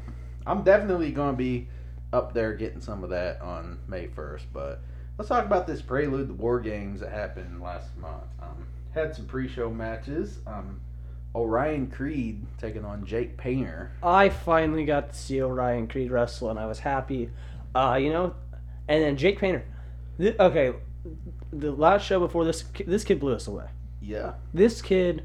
I'm 0.48 0.64
definitely 0.64 1.12
gonna 1.12 1.38
be 1.38 1.68
up 2.12 2.34
there 2.34 2.54
getting 2.54 2.82
some 2.82 3.04
of 3.04 3.10
that 3.12 3.40
on 3.42 3.80
May 3.88 4.08
first. 4.08 4.46
But 4.52 4.82
let's 5.18 5.30
talk 5.30 5.46
about 5.46 5.68
this 5.68 5.82
prelude 5.82 6.28
to 6.30 6.34
War 6.34 6.60
Games 6.60 7.02
that 7.02 7.12
happened 7.12 7.62
last 7.62 7.96
month. 7.98 8.24
Um, 8.42 8.66
had 8.94 9.16
some 9.16 9.26
pre-show 9.28 9.70
matches. 9.70 10.40
Um, 10.48 10.82
Orion 11.36 11.88
Creed 11.92 12.44
taking 12.58 12.84
on 12.84 13.06
Jake 13.06 13.38
Painter. 13.38 13.92
I 14.02 14.30
finally 14.30 14.86
got 14.86 15.12
to 15.12 15.16
see 15.16 15.40
Orion 15.42 15.88
Creed 15.88 16.10
wrestle, 16.10 16.50
and 16.50 16.58
I 16.58 16.66
was 16.66 16.80
happy. 16.80 17.30
Uh, 17.76 18.00
you 18.02 18.10
know, 18.12 18.34
and 18.88 19.04
then 19.04 19.16
Jake 19.16 19.38
Painter. 19.38 19.64
Th- 20.18 20.36
okay, 20.40 20.74
the 21.52 21.72
last 21.72 22.06
show 22.06 22.20
before 22.20 22.46
this, 22.46 22.64
this 22.86 23.04
kid 23.04 23.20
blew 23.20 23.34
us 23.34 23.48
away. 23.48 23.68
Yeah, 24.02 24.34
This 24.54 24.82
kid, 24.82 25.24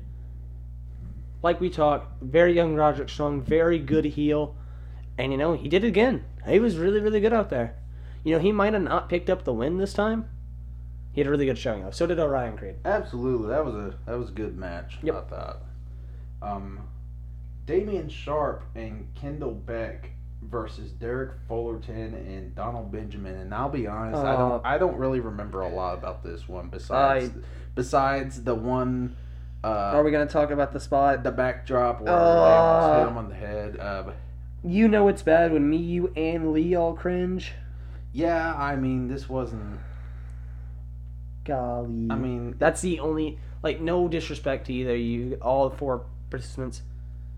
like 1.43 1.61
we 1.61 1.71
talked, 1.71 2.23
very 2.23 2.53
young 2.53 2.75
Roderick 2.75 3.09
Strong, 3.09 3.43
very 3.43 3.79
good 3.79 4.05
heel, 4.05 4.57
and 5.17 5.31
you 5.33 5.39
know 5.39 5.53
he 5.55 5.69
did 5.69 5.85
it 5.85 5.89
again. 5.89 6.25
He 6.47 6.59
was 6.59 6.77
really, 6.77 7.01
really 7.01 7.21
good 7.21 7.33
out 7.33 7.51
there. 7.51 7.77
You 8.25 8.35
know 8.35 8.41
he 8.41 8.53
might 8.53 8.73
have 8.73 8.83
not 8.83 9.09
picked 9.09 9.31
up 9.31 9.45
the 9.45 9.53
win 9.53 9.79
this 9.79 9.93
time. 9.95 10.29
He 11.13 11.21
had 11.21 11.29
a 11.29 11.31
really 11.31 11.47
good 11.47 11.59
showing 11.59 11.85
though. 11.85 11.93
So 11.93 12.07
did 12.07 12.19
Orion 12.19 12.57
Creed. 12.57 12.77
absolutely. 12.85 13.49
That 13.49 13.65
was 13.65 13.75
a 13.75 13.95
that 14.07 14.19
was 14.19 14.31
a 14.31 14.33
good 14.33 14.57
match. 14.59 14.99
Yep. 15.03 15.15
I 15.15 15.21
thought. 15.31 15.59
Um, 16.43 16.89
Damian 17.67 18.09
Sharp 18.09 18.65
and 18.75 19.07
Kendall 19.15 19.53
Beck 19.55 20.11
versus 20.51 20.91
Derek 20.93 21.33
Fullerton 21.49 22.15
and 22.15 22.55
Donald 22.55 22.91
Benjamin. 22.93 23.35
And 23.37 23.55
I'll 23.55 23.69
be 23.69 23.87
honest, 23.87 24.23
I 24.23 24.35
Uh, 24.35 24.37
don't 24.49 24.67
I 24.67 24.79
don't 24.79 24.97
really 24.97 25.21
remember 25.21 25.61
a 25.63 25.69
lot 25.69 25.95
about 25.99 26.23
this 26.23 26.49
one 26.49 26.69
besides 26.69 27.33
besides 27.75 28.45
the 28.45 28.55
one 28.55 29.17
uh, 29.65 29.93
are 29.95 30.03
we 30.05 30.11
gonna 30.11 30.27
talk 30.27 30.51
about 30.51 30.73
the 30.73 30.81
spot? 30.81 31.23
the 31.23 31.33
backdrop 31.33 32.01
where 32.03 32.13
Uh, 32.13 32.99
hit 33.01 33.09
him 33.09 33.17
on 33.19 33.29
the 33.31 33.35
head. 33.35 33.79
Uh, 33.81 34.11
You 34.63 34.89
know 34.89 35.09
it's 35.09 35.23
bad 35.23 35.53
when 35.53 35.69
me, 35.69 35.77
you, 35.79 36.13
and 36.17 36.53
Lee 36.53 36.75
all 36.75 36.95
cringe. 36.95 37.53
yeah, 38.13 38.55
I 38.57 38.77
mean 38.77 39.09
this 39.09 39.29
wasn't. 39.29 39.81
Golly. 41.45 42.09
I 42.11 42.17
mean 42.17 42.55
That's 42.59 42.81
the 42.81 43.01
only 43.01 43.39
like 43.63 43.81
no 43.81 44.09
disrespect 44.09 44.67
to 44.67 44.73
either 44.73 44.97
you 44.97 45.37
all 45.43 45.69
four 45.71 46.05
participants. 46.31 46.83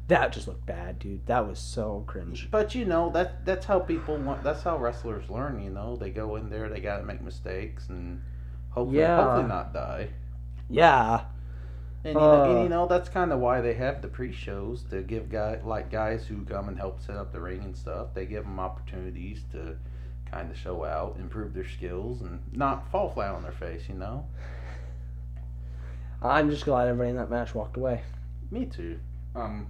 That 0.08 0.32
just 0.32 0.46
looked 0.46 0.66
bad, 0.66 0.98
dude. 1.00 1.26
That 1.26 1.48
was 1.48 1.58
so 1.58 2.04
cringe. 2.06 2.48
But 2.50 2.74
you 2.76 2.84
know 2.84 3.10
that 3.10 3.44
that's 3.44 3.66
how 3.66 3.80
people 3.80 4.16
want. 4.16 4.44
That's 4.44 4.62
how 4.62 4.78
wrestlers 4.78 5.28
learn. 5.28 5.60
You 5.62 5.70
know, 5.70 5.96
they 5.96 6.10
go 6.10 6.36
in 6.36 6.48
there, 6.48 6.68
they 6.68 6.80
got 6.80 6.98
to 6.98 7.02
make 7.04 7.20
mistakes, 7.22 7.88
and 7.88 8.22
hopefully, 8.70 9.00
Yeah. 9.00 9.16
hopefully 9.22 9.48
not 9.48 9.72
die. 9.74 10.10
Yeah. 10.70 11.24
And 12.04 12.14
you, 12.14 12.20
know, 12.20 12.42
and 12.44 12.58
Uh. 12.58 12.62
you 12.62 12.68
know 12.68 12.86
that's 12.86 13.08
kind 13.08 13.32
of 13.32 13.40
why 13.40 13.60
they 13.60 13.74
have 13.74 14.00
the 14.00 14.06
pre-shows 14.06 14.84
to 14.90 15.02
give 15.02 15.28
guy 15.28 15.58
like 15.64 15.90
guys 15.90 16.24
who 16.24 16.44
come 16.44 16.68
and 16.68 16.78
help 16.78 17.00
set 17.00 17.16
up 17.16 17.32
the 17.32 17.40
ring 17.40 17.62
and 17.64 17.76
stuff. 17.76 18.14
They 18.14 18.26
give 18.26 18.44
them 18.44 18.60
opportunities 18.60 19.42
to 19.50 19.76
kind 20.30 20.48
of 20.52 20.56
show 20.56 20.84
out, 20.84 21.16
improve 21.18 21.52
their 21.52 21.66
skills, 21.66 22.20
and 22.20 22.40
not 22.52 22.88
fall 22.92 23.08
flat 23.10 23.34
on 23.34 23.42
their 23.42 23.50
face. 23.50 23.88
You 23.88 23.96
know. 23.96 24.26
I'm 26.22 26.48
just 26.50 26.64
glad 26.64 26.88
everybody 26.88 27.10
in 27.10 27.16
that 27.16 27.30
match 27.30 27.54
walked 27.54 27.76
away. 27.76 28.02
Me 28.52 28.66
too. 28.66 28.98
Um, 29.34 29.66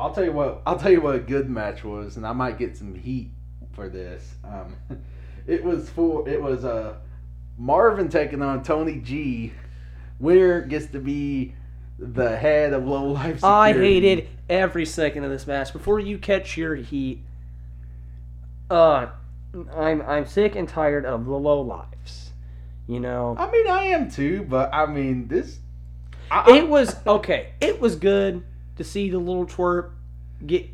I'll 0.00 0.14
tell 0.14 0.24
you 0.24 0.32
what. 0.32 0.62
I'll 0.66 0.78
tell 0.78 0.90
you 0.90 1.02
what 1.02 1.14
a 1.14 1.20
good 1.20 1.50
match 1.50 1.84
was, 1.84 2.16
and 2.16 2.26
I 2.26 2.32
might 2.32 2.58
get 2.58 2.76
some 2.76 2.94
heat 2.94 3.30
for 3.72 3.88
this. 3.90 4.34
Um, 4.42 4.74
it 5.46 5.62
was 5.62 5.90
for 5.90 6.26
it 6.26 6.40
was 6.40 6.64
uh, 6.64 6.94
Marvin 7.58 8.08
taking 8.08 8.40
on 8.40 8.62
Tony 8.62 8.96
G. 8.96 9.52
Winner 10.18 10.62
gets 10.62 10.86
to 10.86 11.00
be 11.00 11.54
the 11.98 12.34
head 12.36 12.72
of 12.72 12.86
Low 12.86 13.04
Life. 13.12 13.44
I 13.44 13.74
hated 13.74 14.26
every 14.48 14.86
second 14.86 15.24
of 15.24 15.30
this 15.30 15.46
match. 15.46 15.72
Before 15.72 16.00
you 16.00 16.16
catch 16.16 16.56
your 16.56 16.76
heat, 16.76 17.20
uh, 18.70 19.08
I'm 19.74 20.00
I'm 20.02 20.26
sick 20.26 20.56
and 20.56 20.66
tired 20.66 21.04
of 21.04 21.26
the 21.26 21.36
low 21.36 21.60
lives. 21.60 22.30
You 22.86 23.00
know, 23.00 23.36
I 23.38 23.50
mean, 23.50 23.68
I 23.68 23.84
am 23.84 24.10
too, 24.10 24.46
but 24.48 24.72
I 24.72 24.86
mean 24.86 25.28
this. 25.28 25.58
I, 26.30 26.56
it 26.56 26.68
was 26.68 26.96
okay. 27.06 27.52
It 27.60 27.80
was 27.80 27.96
good 27.96 28.44
to 28.80 28.84
see 28.84 29.10
the 29.10 29.18
little 29.18 29.44
twerp 29.44 29.90
get 30.46 30.66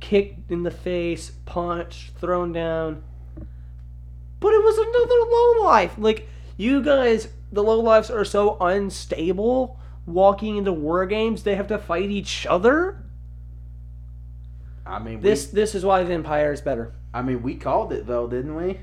kicked 0.00 0.50
in 0.50 0.62
the 0.62 0.70
face, 0.70 1.30
punched, 1.44 2.14
thrown 2.16 2.52
down. 2.52 3.04
But 4.40 4.54
it 4.54 4.64
was 4.64 4.78
another 4.78 5.30
low 5.30 5.68
life. 5.68 5.94
Like 5.98 6.26
you 6.56 6.82
guys, 6.82 7.28
the 7.52 7.62
low 7.62 7.80
lives 7.80 8.10
are 8.10 8.24
so 8.24 8.56
unstable. 8.60 9.78
Walking 10.06 10.56
into 10.56 10.72
war 10.72 11.04
games, 11.04 11.42
they 11.42 11.54
have 11.54 11.68
to 11.68 11.76
fight 11.76 12.08
each 12.08 12.46
other. 12.46 13.04
I 14.86 14.98
mean, 14.98 15.20
This 15.20 15.52
We, 15.52 15.56
this 15.56 15.74
is 15.74 15.84
why 15.84 16.02
the 16.02 16.14
Empire 16.14 16.50
is 16.50 16.62
better. 16.62 16.94
I 17.12 17.20
mean, 17.20 17.42
we 17.42 17.56
called 17.56 17.92
it 17.92 18.06
though, 18.06 18.26
didn't 18.26 18.56
we? 18.56 18.80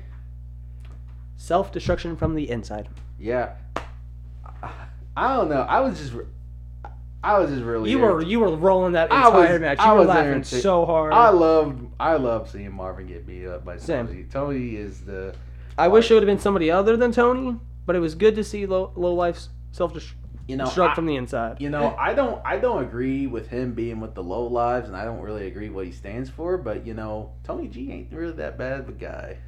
Self 1.36 1.72
destruction 1.72 2.16
from 2.16 2.36
the 2.36 2.48
inside. 2.48 2.88
Yeah. 3.18 3.54
I, 4.62 4.70
I 5.16 5.36
don't 5.36 5.48
know. 5.48 5.62
I 5.62 5.80
was 5.80 5.98
just. 5.98 6.14
I 7.22 7.38
was 7.38 7.50
just 7.50 7.62
really. 7.64 7.90
You 7.90 7.98
were 7.98 8.22
you 8.22 8.38
were 8.40 8.54
rolling 8.56 8.92
that 8.92 9.12
I 9.12 9.26
entire 9.26 9.52
was- 9.54 9.60
match. 9.60 9.78
I 9.80 9.86
You 9.88 9.92
were 9.92 9.98
was 10.00 10.08
laughing 10.08 10.26
irritated. 10.32 10.62
so 10.62 10.86
hard. 10.86 11.12
I 11.12 11.30
loved 11.30 11.86
I 11.98 12.14
love 12.14 12.48
seeing 12.50 12.72
Marvin 12.72 13.06
get 13.08 13.26
beat 13.26 13.46
up 13.46 13.64
by 13.64 13.76
Same. 13.76 14.06
Tony. 14.06 14.24
Tony 14.30 14.76
is 14.76 15.00
the 15.00 15.34
I 15.76 15.88
wish 15.88 16.10
it 16.10 16.14
would 16.14 16.22
have 16.22 16.28
been 16.28 16.38
somebody 16.38 16.70
other 16.70 16.96
than 16.96 17.10
Tony, 17.12 17.56
but 17.86 17.96
it 17.96 18.00
was 18.00 18.14
good 18.14 18.34
to 18.36 18.44
see 18.44 18.66
low 18.66 18.92
low 18.94 19.14
life's 19.14 19.48
self 19.72 19.92
destruct 19.92 20.14
you 20.46 20.56
know 20.56 20.64
I, 20.64 20.94
from 20.94 21.04
the 21.04 21.16
inside. 21.16 21.60
you 21.60 21.68
know 21.68 21.94
I 21.98 22.14
don't 22.14 22.40
I 22.44 22.56
don't 22.56 22.82
agree 22.82 23.26
with 23.26 23.48
him 23.48 23.74
being 23.74 24.00
with 24.00 24.14
the 24.14 24.22
low 24.22 24.46
lives 24.46 24.88
and 24.88 24.96
I 24.96 25.04
don't 25.04 25.20
really 25.20 25.46
agree 25.46 25.68
what 25.70 25.84
he 25.86 25.92
stands 25.92 26.30
for. 26.30 26.56
But 26.56 26.86
you 26.86 26.94
know 26.94 27.32
Tony 27.44 27.66
G 27.68 27.90
ain't 27.92 28.12
really 28.12 28.32
that 28.34 28.56
bad 28.56 28.80
of 28.80 28.88
a 28.88 28.92
guy. 28.92 29.38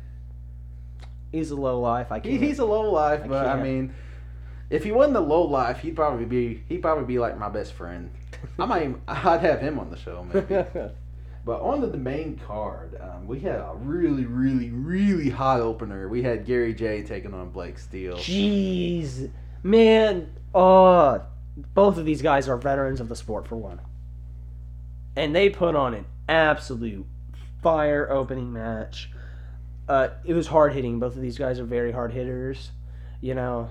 He's 1.33 1.53
a 1.53 1.57
low 1.57 1.81
life. 1.81 2.11
I 2.11 2.19
can't. 2.21 2.43
he's 2.43 2.59
a 2.59 2.65
low 2.65 2.91
life, 2.91 3.21
I 3.25 3.29
but 3.29 3.47
I 3.47 3.53
can't. 3.53 3.63
mean, 3.63 3.95
if 4.71 4.85
he 4.85 4.93
wasn't 4.93 5.17
a 5.17 5.21
low 5.21 5.43
life, 5.43 5.81
he'd 5.81 5.97
probably 5.97 6.25
be 6.25 6.63
he'd 6.69 6.81
probably 6.83 7.05
be 7.05 7.19
like 7.19 7.37
my 7.39 7.49
best 7.49 7.73
friend. 7.75 8.11
I 8.59 8.65
might 8.65 8.83
even- 8.83 9.03
I'd 9.09 9.41
have 9.41 9.61
him 9.61 9.79
on 9.79 9.91
the 9.91 9.97
show 9.99 10.25
maybe. 10.33 10.65
But 11.43 11.63
on 11.63 11.81
to 11.81 11.87
the 11.87 11.97
main 11.97 12.39
card, 12.47 13.01
um, 13.01 13.27
we 13.27 13.41
had 13.41 13.55
a 13.57 13.73
really, 13.75 14.27
really, 14.27 14.69
really 14.71 15.31
hot 15.31 15.61
opener. 15.61 16.07
We 16.07 16.23
had 16.23 16.45
Gary 16.45 16.75
J 16.75 17.03
taking 17.03 17.33
on 17.33 17.49
Blake 17.49 17.79
Steele. 17.79 18.19
Jeez, 18.19 19.31
man. 19.63 20.31
Oh, 20.55 21.23
both 21.75 21.97
of 21.97 22.05
these 22.05 22.21
guys 22.21 22.47
are 22.47 22.59
veterans 22.59 23.01
of 23.01 23.09
the 23.09 23.17
sport 23.17 23.49
for 23.49 23.57
one, 23.57 23.81
and 25.17 25.35
they 25.35 25.49
put 25.49 25.75
on 25.75 25.95
an 25.95 26.05
absolute 26.29 27.07
fire 27.63 28.11
opening 28.11 28.53
match. 28.53 29.11
Uh, 29.89 30.09
it 30.27 30.35
was 30.35 30.47
hard 30.47 30.75
hitting. 30.75 31.01
Both 31.01 31.17
of 31.17 31.23
these 31.23 31.39
guys 31.39 31.59
are 31.59 31.65
very 31.65 31.91
hard 31.91 32.13
hitters, 32.13 32.71
you 33.23 33.35
know. 33.35 33.71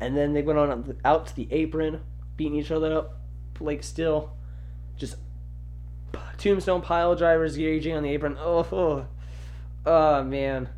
And 0.00 0.16
then 0.16 0.34
they 0.34 0.42
went 0.42 0.58
on 0.58 0.98
out 1.04 1.26
to 1.28 1.36
the 1.36 1.48
apron, 1.50 2.00
beating 2.36 2.58
each 2.58 2.70
other 2.70 2.96
up. 2.96 3.20
Blake 3.54 3.82
Steele, 3.82 4.36
just 4.96 5.16
tombstone 6.38 6.82
pile 6.82 7.14
drivers, 7.14 7.56
Gary 7.56 7.80
J 7.80 7.92
on 7.92 8.02
the 8.02 8.10
apron. 8.10 8.36
Oh, 8.38 8.66
oh, 8.70 9.06
oh 9.86 10.22
man, 10.22 10.68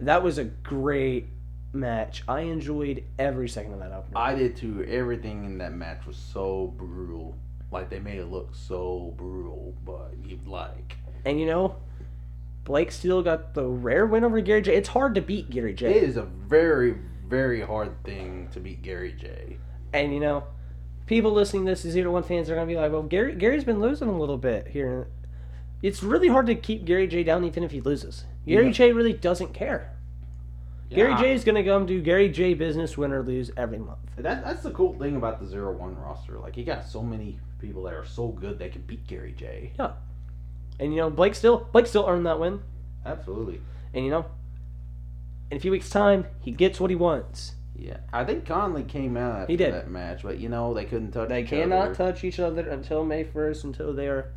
that 0.00 0.22
was 0.22 0.38
a 0.38 0.44
great 0.44 1.28
match. 1.72 2.22
I 2.28 2.40
enjoyed 2.42 3.04
every 3.18 3.48
second 3.48 3.74
of 3.74 3.78
that 3.80 3.92
opener. 3.92 4.18
I 4.18 4.34
did 4.34 4.56
too. 4.56 4.84
Everything 4.88 5.44
in 5.44 5.58
that 5.58 5.72
match 5.72 6.06
was 6.06 6.16
so 6.16 6.74
brutal. 6.76 7.34
Like 7.70 7.90
they 7.90 7.98
made 7.98 8.18
it 8.18 8.26
look 8.26 8.54
so 8.54 9.14
brutal, 9.16 9.74
but 9.84 10.12
you 10.24 10.38
like. 10.46 10.96
And 11.24 11.40
you 11.40 11.46
know, 11.46 11.76
Blake 12.64 12.92
Steele 12.92 13.22
got 13.22 13.54
the 13.54 13.64
rare 13.64 14.06
win 14.06 14.24
over 14.24 14.40
Gary 14.40 14.62
J. 14.62 14.74
It's 14.76 14.88
hard 14.90 15.14
to 15.14 15.20
beat 15.20 15.50
Gary 15.50 15.74
J. 15.74 15.90
It 15.90 16.02
is 16.02 16.16
a 16.16 16.22
very, 16.22 16.96
very 17.28 17.60
hard 17.60 18.02
thing 18.04 18.48
to 18.52 18.60
beat 18.60 18.82
Gary 18.82 19.12
J. 19.12 19.58
And 19.92 20.12
you 20.12 20.20
know, 20.20 20.44
people 21.06 21.32
listening 21.32 21.64
to 21.66 21.72
this, 21.72 21.82
zero 21.82 22.12
one 22.12 22.22
fans 22.22 22.50
are 22.50 22.54
gonna 22.54 22.66
be 22.66 22.76
like, 22.76 22.92
"Well, 22.92 23.02
Gary 23.02 23.34
Gary's 23.34 23.64
been 23.64 23.80
losing 23.80 24.08
a 24.08 24.18
little 24.18 24.38
bit 24.38 24.68
here." 24.68 25.08
It's 25.82 26.02
really 26.02 26.28
hard 26.28 26.46
to 26.46 26.54
keep 26.54 26.84
Gary 26.84 27.06
J 27.06 27.22
down 27.22 27.44
even 27.44 27.62
if 27.62 27.70
he 27.70 27.80
loses. 27.80 28.24
Gary 28.46 28.66
Yeah. 28.66 28.72
J 28.72 28.92
really 28.92 29.12
doesn't 29.12 29.52
care. 29.52 29.92
Gary 30.88 31.14
J 31.16 31.32
is 31.32 31.44
gonna 31.44 31.64
come 31.64 31.84
do 31.84 32.00
Gary 32.00 32.28
J 32.28 32.54
business, 32.54 32.96
win 32.96 33.12
or 33.12 33.22
lose 33.22 33.50
every 33.56 33.78
month. 33.78 33.98
That, 34.16 34.44
that's 34.44 34.62
the 34.62 34.70
cool 34.70 34.94
thing 34.94 35.16
about 35.16 35.40
the 35.40 35.46
zero 35.46 35.72
one 35.76 35.96
roster. 35.96 36.38
Like, 36.38 36.54
he 36.54 36.62
got 36.64 36.86
so 36.86 37.02
many 37.02 37.40
people 37.60 37.82
that 37.84 37.94
are 37.94 38.04
so 38.04 38.28
good 38.28 38.58
they 38.58 38.68
can 38.68 38.82
beat 38.82 39.06
Gary 39.06 39.34
J. 39.36 39.72
Yeah. 39.78 39.92
And 40.78 40.92
you 40.92 41.00
know, 41.00 41.10
Blake 41.10 41.34
still 41.34 41.68
Blake 41.72 41.86
still 41.86 42.06
earned 42.06 42.26
that 42.26 42.38
win. 42.38 42.60
Absolutely. 43.04 43.60
And 43.94 44.04
you 44.04 44.10
know, 44.10 44.26
in 45.50 45.56
a 45.56 45.60
few 45.60 45.70
weeks' 45.70 45.90
time, 45.90 46.26
he 46.40 46.50
gets 46.50 46.80
what 46.80 46.90
he 46.90 46.96
wants. 46.96 47.52
Yeah. 47.78 47.98
I 48.12 48.24
think 48.24 48.46
Conley 48.46 48.84
came 48.84 49.16
out 49.16 49.40
after 49.40 49.52
He 49.52 49.56
did. 49.56 49.74
that 49.74 49.90
match, 49.90 50.22
but, 50.22 50.38
you 50.38 50.48
know, 50.48 50.72
they 50.74 50.84
couldn't 50.86 51.12
touch 51.12 51.28
They 51.28 51.42
each 51.42 51.48
cannot 51.50 51.88
other. 51.88 51.94
touch 51.94 52.24
each 52.24 52.40
other 52.40 52.68
until 52.68 53.04
May 53.04 53.22
first, 53.24 53.64
until 53.64 53.92
they 53.92 54.08
are 54.08 54.32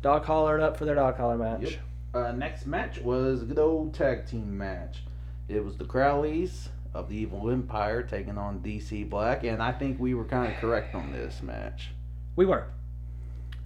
dog 0.00 0.24
collared 0.24 0.60
up 0.60 0.76
for 0.76 0.84
their 0.84 0.94
dog 0.94 1.16
collar 1.16 1.36
match. 1.36 1.62
Yep. 1.72 1.80
Uh, 2.14 2.32
next 2.32 2.66
match 2.66 3.00
was 3.00 3.42
a 3.42 3.44
good 3.44 3.58
old 3.58 3.94
tag 3.94 4.26
team 4.26 4.56
match. 4.56 5.02
It 5.48 5.64
was 5.64 5.76
the 5.76 5.84
Crowleys 5.84 6.68
of 6.94 7.08
the 7.08 7.16
Evil 7.16 7.50
Empire 7.50 8.02
taking 8.02 8.38
on 8.38 8.60
DC 8.60 9.08
Black, 9.08 9.44
and 9.44 9.62
I 9.62 9.72
think 9.72 9.98
we 10.00 10.14
were 10.14 10.24
kind 10.24 10.52
of 10.52 10.58
correct 10.58 10.94
on 10.94 11.12
this 11.12 11.42
match. 11.42 11.90
We 12.36 12.46
were. 12.46 12.66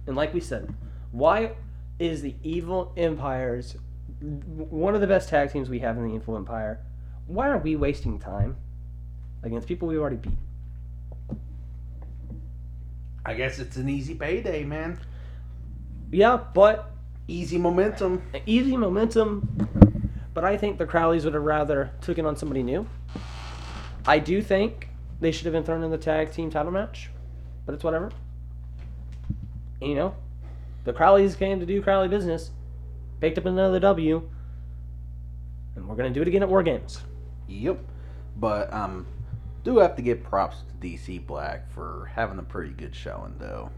And 0.07 0.15
like 0.15 0.33
we 0.33 0.39
said, 0.39 0.73
why 1.11 1.53
is 1.97 2.21
the 2.21 2.35
Evil 2.43 2.91
Empires 2.97 3.77
one 4.21 4.95
of 4.95 5.01
the 5.01 5.07
best 5.07 5.29
tag 5.29 5.51
teams 5.51 5.69
we 5.69 5.79
have 5.79 5.97
in 5.97 6.07
the 6.07 6.15
Evil 6.15 6.35
Empire? 6.35 6.79
Why 7.27 7.49
are 7.49 7.57
we 7.57 7.75
wasting 7.75 8.19
time 8.19 8.55
against 9.43 9.67
people 9.67 9.87
we've 9.87 9.99
already 9.99 10.17
beat? 10.17 10.37
I 13.25 13.33
guess 13.33 13.57
it's 13.59 13.77
an 13.77 13.89
easy 13.89 14.13
payday, 14.13 14.63
man. 14.63 14.99
Yeah, 16.11 16.37
but 16.53 16.91
Easy 17.27 17.57
momentum. 17.57 18.21
easy 18.45 18.77
momentum. 18.77 19.67
But 20.35 20.43
I 20.43 20.57
think 20.57 20.77
the 20.77 20.85
Crowleys 20.85 21.23
would 21.23 21.33
have 21.33 21.43
rather 21.43 21.91
taken 22.01 22.25
on 22.25 22.35
somebody 22.35 22.61
new. 22.61 22.87
I 24.05 24.19
do 24.19 24.41
think 24.43 24.89
they 25.19 25.31
should 25.31 25.45
have 25.45 25.53
been 25.53 25.63
thrown 25.63 25.81
in 25.81 25.89
the 25.89 25.97
tag 25.97 26.31
team 26.31 26.51
title 26.51 26.71
match, 26.71 27.09
but 27.65 27.73
it's 27.73 27.83
whatever. 27.83 28.11
And, 29.81 29.89
you 29.89 29.95
know, 29.95 30.13
the 30.83 30.93
Crowleys 30.93 31.35
came 31.35 31.59
to 31.59 31.65
do 31.65 31.81
Crowley 31.81 32.07
business, 32.09 32.51
picked 33.19 33.37
up 33.37 33.45
another 33.45 33.79
W, 33.79 34.29
and 35.75 35.87
we're 35.87 35.95
gonna 35.95 36.09
do 36.09 36.21
it 36.21 36.27
again 36.27 36.43
at 36.43 36.49
War 36.49 36.63
Games. 36.63 37.01
Yep. 37.47 37.79
But 38.37 38.73
um, 38.73 39.05
do 39.63 39.77
have 39.79 39.95
to 39.95 40.01
give 40.01 40.23
props 40.23 40.57
to 40.67 40.87
DC 40.87 41.25
Black 41.25 41.71
for 41.71 42.11
having 42.13 42.39
a 42.39 42.43
pretty 42.43 42.71
good 42.73 42.95
showing, 42.95 43.35
though. 43.39 43.71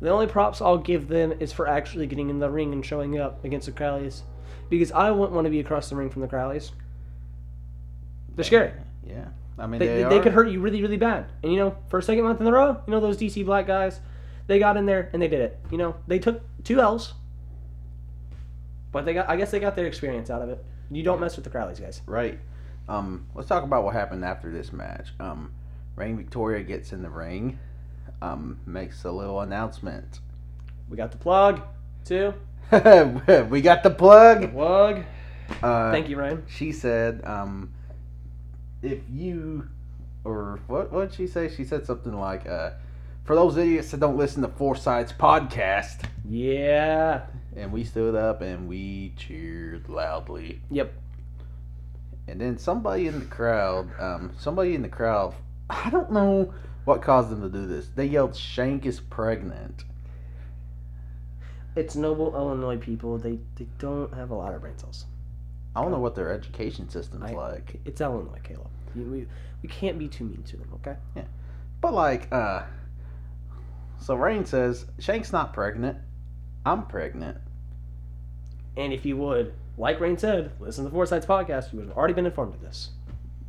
The 0.00 0.08
only 0.08 0.26
props 0.26 0.62
I'll 0.62 0.78
give 0.78 1.08
them 1.08 1.34
is 1.40 1.52
for 1.52 1.68
actually 1.68 2.06
getting 2.06 2.30
in 2.30 2.38
the 2.38 2.48
ring 2.48 2.72
and 2.72 2.84
showing 2.84 3.18
up 3.18 3.44
against 3.44 3.66
the 3.66 3.72
Crowleys, 3.72 4.22
because 4.70 4.90
I 4.92 5.10
wouldn't 5.10 5.34
want 5.34 5.44
to 5.44 5.50
be 5.50 5.60
across 5.60 5.90
the 5.90 5.96
ring 5.96 6.08
from 6.08 6.22
the 6.22 6.28
Crowleys. 6.28 6.70
They're 8.34 8.44
scary. 8.44 8.72
Yeah. 9.06 9.28
I 9.58 9.66
mean, 9.66 9.78
They, 9.78 9.86
they, 9.86 10.02
they, 10.02 10.08
they 10.08 10.20
could 10.20 10.32
hurt 10.32 10.48
you 10.48 10.60
really, 10.60 10.80
really 10.80 10.96
bad. 10.96 11.26
And 11.42 11.52
you 11.52 11.58
know, 11.58 11.76
for 11.88 11.98
a 11.98 12.02
second 12.02 12.24
month 12.24 12.40
in 12.40 12.46
a 12.46 12.52
row, 12.52 12.80
you 12.86 12.90
know 12.90 13.00
those 13.00 13.18
DC 13.18 13.44
black 13.44 13.66
guys, 13.66 14.00
they 14.46 14.58
got 14.58 14.76
in 14.76 14.86
there 14.86 15.10
and 15.12 15.20
they 15.20 15.28
did 15.28 15.40
it. 15.40 15.58
You 15.70 15.76
know, 15.76 15.96
they 16.06 16.18
took 16.18 16.42
two 16.64 16.80
L's, 16.80 17.12
but 18.92 19.04
they 19.04 19.14
got. 19.14 19.28
I 19.28 19.36
guess 19.36 19.50
they 19.50 19.60
got 19.60 19.76
their 19.76 19.86
experience 19.86 20.30
out 20.30 20.42
of 20.42 20.48
it. 20.48 20.64
You 20.90 21.02
don't 21.02 21.20
mess 21.20 21.36
with 21.36 21.44
the 21.44 21.50
Crowleys 21.50 21.80
guys. 21.80 22.02
Right. 22.06 22.38
Um, 22.88 23.26
let's 23.34 23.48
talk 23.48 23.62
about 23.62 23.84
what 23.84 23.94
happened 23.94 24.24
after 24.24 24.50
this 24.50 24.72
match. 24.72 25.08
Um, 25.20 25.52
Reign 25.94 26.16
Victoria 26.16 26.62
gets 26.64 26.92
in 26.92 27.02
the 27.02 27.10
ring, 27.10 27.58
um, 28.20 28.58
makes 28.66 29.04
a 29.04 29.10
little 29.12 29.40
announcement. 29.40 30.18
We 30.88 30.96
got 30.96 31.12
the 31.12 31.18
plug 31.18 31.62
too. 32.04 32.34
we 33.50 33.60
got 33.60 33.82
the 33.82 33.94
plug. 33.96 34.52
Plug. 34.52 35.04
Uh, 35.62 35.90
Thank 35.92 36.08
you, 36.08 36.16
Ryan. 36.16 36.44
She 36.48 36.72
said, 36.72 37.22
um, 37.24 37.72
if 38.82 39.00
you, 39.10 39.68
or 40.24 40.60
what? 40.66 40.92
What 40.92 41.10
did 41.10 41.16
she 41.16 41.26
say? 41.26 41.48
She 41.54 41.64
said 41.64 41.86
something 41.86 42.18
like, 42.18 42.46
uh, 42.48 42.70
"For 43.24 43.34
those 43.34 43.56
idiots 43.56 43.90
that 43.90 44.00
don't 44.00 44.16
listen 44.16 44.42
to 44.42 44.48
Four 44.48 44.76
Sides 44.76 45.12
podcast," 45.12 46.04
Yeah. 46.28 47.22
And 47.56 47.72
we 47.72 47.84
stood 47.84 48.14
up 48.14 48.40
and 48.42 48.68
we 48.68 49.12
cheered 49.16 49.88
loudly. 49.88 50.60
Yep. 50.70 50.92
And 52.28 52.40
then 52.40 52.58
somebody 52.58 53.06
in 53.08 53.18
the 53.18 53.26
crowd, 53.26 53.90
um, 53.98 54.32
somebody 54.38 54.74
in 54.74 54.82
the 54.82 54.88
crowd, 54.88 55.34
I 55.68 55.90
don't 55.90 56.12
know 56.12 56.52
what 56.84 57.02
caused 57.02 57.30
them 57.30 57.42
to 57.42 57.48
do 57.48 57.66
this. 57.66 57.88
They 57.88 58.06
yelled, 58.06 58.36
"Shank 58.36 58.86
is 58.86 59.00
pregnant." 59.00 59.84
It's 61.76 61.94
Noble, 61.96 62.34
Illinois 62.34 62.76
people. 62.78 63.18
They 63.18 63.38
they 63.56 63.66
don't 63.78 64.12
have 64.14 64.30
a 64.30 64.34
lot 64.34 64.54
of 64.54 64.60
brain 64.60 64.76
cells. 64.78 65.06
I 65.74 65.82
don't 65.82 65.92
know 65.92 66.00
what 66.00 66.14
their 66.16 66.32
education 66.32 66.88
system's 66.88 67.30
I- 67.30 67.34
like, 67.34 67.80
It's 67.84 68.00
Illinois, 68.00 68.40
Caleb. 68.42 68.70
You- 68.94 69.04
We, 69.04 69.26
we 69.62 69.68
can't 69.68 69.98
be 69.98 70.08
too 70.08 70.24
mean 70.24 70.42
to 70.44 70.56
them, 70.56 70.68
okay? 70.74 70.96
Yeah. 71.14 71.24
But 71.80 71.94
like, 71.94 72.32
uh, 72.32 72.62
so 73.98 74.14
Rain 74.16 74.44
says, 74.44 74.86
"Shank's 74.98 75.32
not 75.32 75.52
pregnant. 75.52 75.98
I'm 76.64 76.86
pregnant." 76.86 77.38
And 78.76 78.92
if 78.92 79.04
you 79.04 79.16
would, 79.16 79.52
like 79.76 79.98
Rain 80.00 80.16
said, 80.16 80.52
listen 80.60 80.84
to 80.84 80.90
the 80.90 80.94
Four 80.94 81.06
Sides 81.06 81.26
podcast, 81.26 81.72
you 81.72 81.78
would 81.80 81.88
have 81.88 81.96
already 81.96 82.14
been 82.14 82.26
informed 82.26 82.54
of 82.54 82.60
this. 82.60 82.90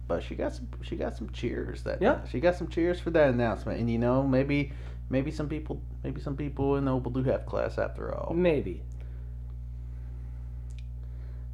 But 0.08 0.24
she 0.24 0.36
got 0.36 0.54
some, 0.54 0.68
she 0.82 0.96
got 0.96 1.16
some 1.16 1.30
cheers 1.30 1.84
that 1.84 2.02
Yeah. 2.02 2.26
she 2.28 2.40
got 2.40 2.56
some 2.56 2.68
cheers 2.68 3.00
for 3.00 3.12
that 3.12 3.30
announcement, 3.30 3.80
and 3.80 3.90
you 3.90 3.98
know 3.98 4.24
maybe 4.24 4.74
maybe 5.10 5.32
some 5.32 5.48
people 5.48 5.82
maybe 6.04 6.20
some 6.20 6.36
people 6.36 6.76
in 6.78 6.86
Noble 6.86 7.12
do 7.12 7.24
have 7.24 7.46
class 7.46 7.78
after 7.78 8.14
all. 8.14 8.34
Maybe. 8.34 8.82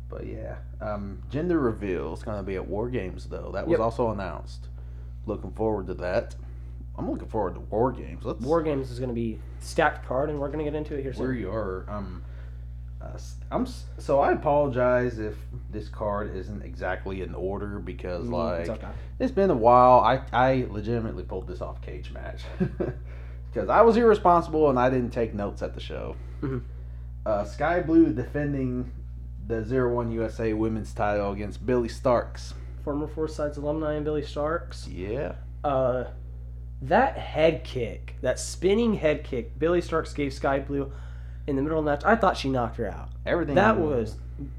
But 0.10 0.26
yeah, 0.26 0.56
um, 0.82 1.22
gender 1.30 1.60
reveal 1.60 2.14
is 2.14 2.24
going 2.24 2.38
to 2.38 2.44
be 2.44 2.56
at 2.56 2.68
War 2.68 2.90
Games 2.90 3.26
though. 3.28 3.52
That 3.54 3.68
was 3.68 3.72
Yep. 3.74 3.80
also 3.82 4.10
announced. 4.12 4.70
Looking 5.26 5.52
forward 5.52 5.88
to 5.88 5.94
that. 5.96 6.36
I'm 6.98 7.10
looking 7.10 7.28
forward 7.28 7.54
to 7.56 7.60
War 7.62 7.92
Games. 7.92 8.24
Let's 8.26 8.42
War 8.42 8.62
Games 8.64 8.90
is 8.92 9.00
going 9.00 9.10
to 9.10 9.16
be 9.16 9.40
stacked 9.60 10.08
card, 10.08 10.30
and 10.30 10.40
we're 10.40 10.48
going 10.48 10.60
to 10.60 10.66
get 10.66 10.76
into 10.76 10.96
it 10.96 11.04
here 11.04 11.14
where 11.14 11.30
soon. 11.32 11.40
you 11.40 11.52
are. 11.52 11.86
Um, 11.90 12.24
uh, 13.00 13.18
I'm 13.52 13.68
so 14.00 14.20
I 14.20 14.32
apologize 14.32 15.20
if 15.20 15.36
this 15.70 15.88
card 15.88 16.36
isn't 16.36 16.64
exactly 16.64 17.22
in 17.22 17.36
order 17.36 17.78
because 17.80 18.26
Mm, 18.26 18.32
like 18.32 18.60
it's 18.62 18.70
okay. 18.72 18.88
it's 19.20 19.32
been 19.32 19.52
a 19.52 19.56
while. 19.56 20.00
I 20.00 20.22
I 20.34 20.66
legitimately 20.72 21.24
pulled 21.24 21.48
this 21.48 21.62
off 21.62 21.80
Cagematch 21.82 22.42
because 23.54 23.70
I 23.70 23.82
was 23.82 23.98
irresponsible 23.98 24.70
and 24.72 24.80
I 24.80 24.90
didn't 24.90 25.12
take 25.12 25.36
notes 25.36 25.62
at 25.62 25.76
the 25.76 25.80
show. 25.80 26.16
Mhm. 26.42 26.64
Uh, 27.26 27.44
Sky 27.44 27.82
Blue 27.82 28.12
defending 28.14 28.92
the 29.48 29.64
Zero 29.64 29.94
One 29.94 30.12
USA 30.12 30.54
Women's 30.54 30.92
Title 30.94 31.32
against 31.34 31.64
Billy 31.66 31.90
Starks. 31.90 32.56
Former 32.84 33.08
Four 33.08 33.28
Sides 33.28 33.58
alumni 33.58 33.94
and 33.94 34.04
Billy 34.06 34.24
Starks. 34.24 34.88
Yeah, 34.88 35.36
Uh, 35.64 36.06
that 36.82 37.18
head 37.18 37.64
kick, 37.64 38.16
that 38.22 38.40
spinning 38.40 38.96
head 38.96 39.24
kick, 39.24 39.58
Billy 39.58 39.82
Starks 39.82 40.14
gave 40.14 40.34
Sky 40.34 40.60
Blue 40.60 40.92
in 41.48 41.56
the 41.56 41.62
middle 41.62 41.80
of 41.80 41.86
the 41.86 41.92
match. 41.92 42.04
I 42.06 42.16
thought 42.16 42.38
she 42.38 42.50
knocked 42.50 42.78
her 42.78 42.88
out. 42.88 43.10
everything 43.26 43.56
That 43.56 43.78
was 43.80 44.18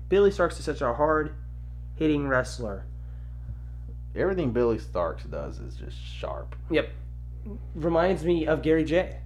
Billy 0.08 0.30
Starks 0.30 0.58
is 0.58 0.64
such 0.64 0.80
a 0.80 0.94
hard 0.94 1.34
hitting 1.96 2.26
wrestler. 2.28 2.84
everything 4.16 4.52
Billy 4.52 4.78
Starks 4.78 5.24
does 5.24 5.58
is 5.58 5.74
just 5.76 5.96
sharp. 6.02 6.56
Yep. 6.70 6.88
Reminds 7.74 8.24
me 8.24 8.46
of 8.46 8.62
Gary 8.62 8.84
J. 8.84 9.16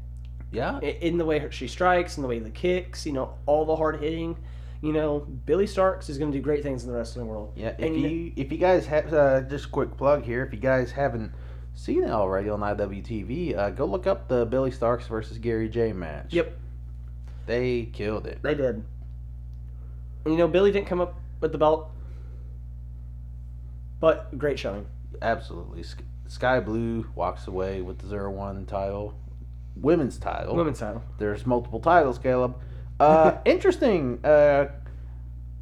Yeah, 0.50 0.80
In 0.80 1.16
the 1.16 1.24
way 1.24 1.48
she 1.50 1.66
strikes, 1.66 2.18
in 2.18 2.22
the 2.22 2.28
way 2.28 2.38
the 2.38 2.50
kicks, 2.50 3.06
you 3.06 3.12
know, 3.12 3.34
all 3.46 3.64
the 3.64 3.74
hard 3.74 4.00
hitting. 4.00 4.36
You 4.82 4.92
know, 4.92 5.20
Billy 5.20 5.66
Starks 5.66 6.10
is 6.10 6.18
going 6.18 6.30
to 6.30 6.36
do 6.36 6.42
great 6.42 6.62
things 6.62 6.84
in 6.84 6.90
the 6.90 6.96
wrestling 6.96 7.26
world. 7.26 7.52
yeah. 7.56 7.68
If 7.68 7.78
And 7.78 7.96
you 7.98 8.32
if 8.36 8.52
you 8.52 8.58
guys 8.58 8.84
have 8.86 9.14
uh, 9.14 9.40
just 9.42 9.66
a 9.66 9.68
quick 9.68 9.96
plug 9.96 10.24
here, 10.24 10.44
if 10.44 10.52
you 10.52 10.58
guys 10.60 10.90
haven't 10.90 11.32
seen 11.74 12.02
it 12.04 12.10
already 12.10 12.48
on 12.48 12.60
IWTV, 12.60 13.56
uh, 13.56 13.70
go 13.70 13.84
look 13.84 14.06
up 14.06 14.28
the 14.28 14.46
Billy 14.46 14.70
Starks 14.70 15.06
versus 15.06 15.38
Gary 15.38 15.68
J 15.68 15.92
match. 15.92 16.32
Yep. 16.32 16.56
they 17.46 17.84
killed 17.92 18.26
it. 18.26 18.42
They 18.42 18.54
did. 18.54 18.84
You 20.26 20.36
know, 20.36 20.48
Billy 20.48 20.70
didn't 20.70 20.86
come 20.86 21.00
up 21.00 21.14
with 21.40 21.52
the 21.52 21.58
belt, 21.58 21.90
but 24.00 24.36
great 24.38 24.58
showing. 24.58 24.86
Absolutely. 25.20 25.84
Sky 26.28 26.60
Blue 26.60 27.06
walks 27.14 27.46
away 27.46 27.82
with 27.82 27.98
the 27.98 28.06
zero 28.08 28.30
one 28.30 28.64
title, 28.66 29.14
women's 29.76 30.18
title. 30.18 30.54
Women's 30.56 30.78
title. 30.78 31.02
There's 31.18 31.46
multiple 31.46 31.80
titles, 31.80 32.18
Caleb. 32.18 32.56
Uh, 33.00 33.38
interesting. 33.44 34.24
Uh, 34.24 34.68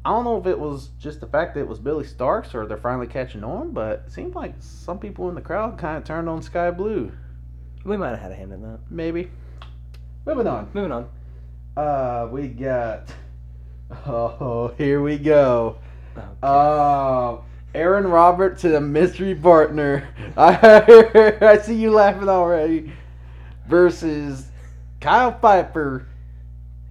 I 0.03 0.09
don't 0.09 0.23
know 0.23 0.37
if 0.39 0.47
it 0.47 0.59
was 0.59 0.89
just 0.99 1.19
the 1.19 1.27
fact 1.27 1.53
that 1.53 1.61
it 1.61 1.67
was 1.67 1.79
Billy 1.79 2.05
Starks 2.05 2.55
or 2.55 2.65
they're 2.65 2.77
finally 2.77 3.07
catching 3.07 3.43
on, 3.43 3.71
but 3.71 4.03
it 4.07 4.11
seemed 4.11 4.33
like 4.33 4.55
some 4.59 4.97
people 4.97 5.29
in 5.29 5.35
the 5.35 5.41
crowd 5.41 5.77
kind 5.77 5.97
of 5.97 6.03
turned 6.03 6.27
on 6.27 6.41
Sky 6.41 6.71
Blue. 6.71 7.11
We 7.85 7.97
might 7.97 8.09
have 8.09 8.19
had 8.19 8.31
a 8.31 8.35
hand 8.35 8.51
in 8.51 8.61
that. 8.63 8.79
Maybe. 8.89 9.29
Moving 10.25 10.47
on. 10.47 10.69
Moving 10.73 10.91
on. 10.91 11.09
Uh, 11.77 12.27
we 12.31 12.47
got 12.47 13.13
Oh, 14.05 14.73
here 14.77 15.01
we 15.01 15.17
go. 15.17 15.77
Okay. 16.17 16.27
Uh, 16.41 17.37
Aaron 17.73 18.07
Roberts 18.07 18.63
and 18.63 18.75
a 18.75 18.81
mystery 18.81 19.35
partner. 19.35 20.07
I 20.37 21.37
I 21.41 21.57
see 21.57 21.75
you 21.75 21.91
laughing 21.91 22.29
already. 22.29 22.93
Versus 23.67 24.47
Kyle 24.99 25.31
Piper, 25.31 26.07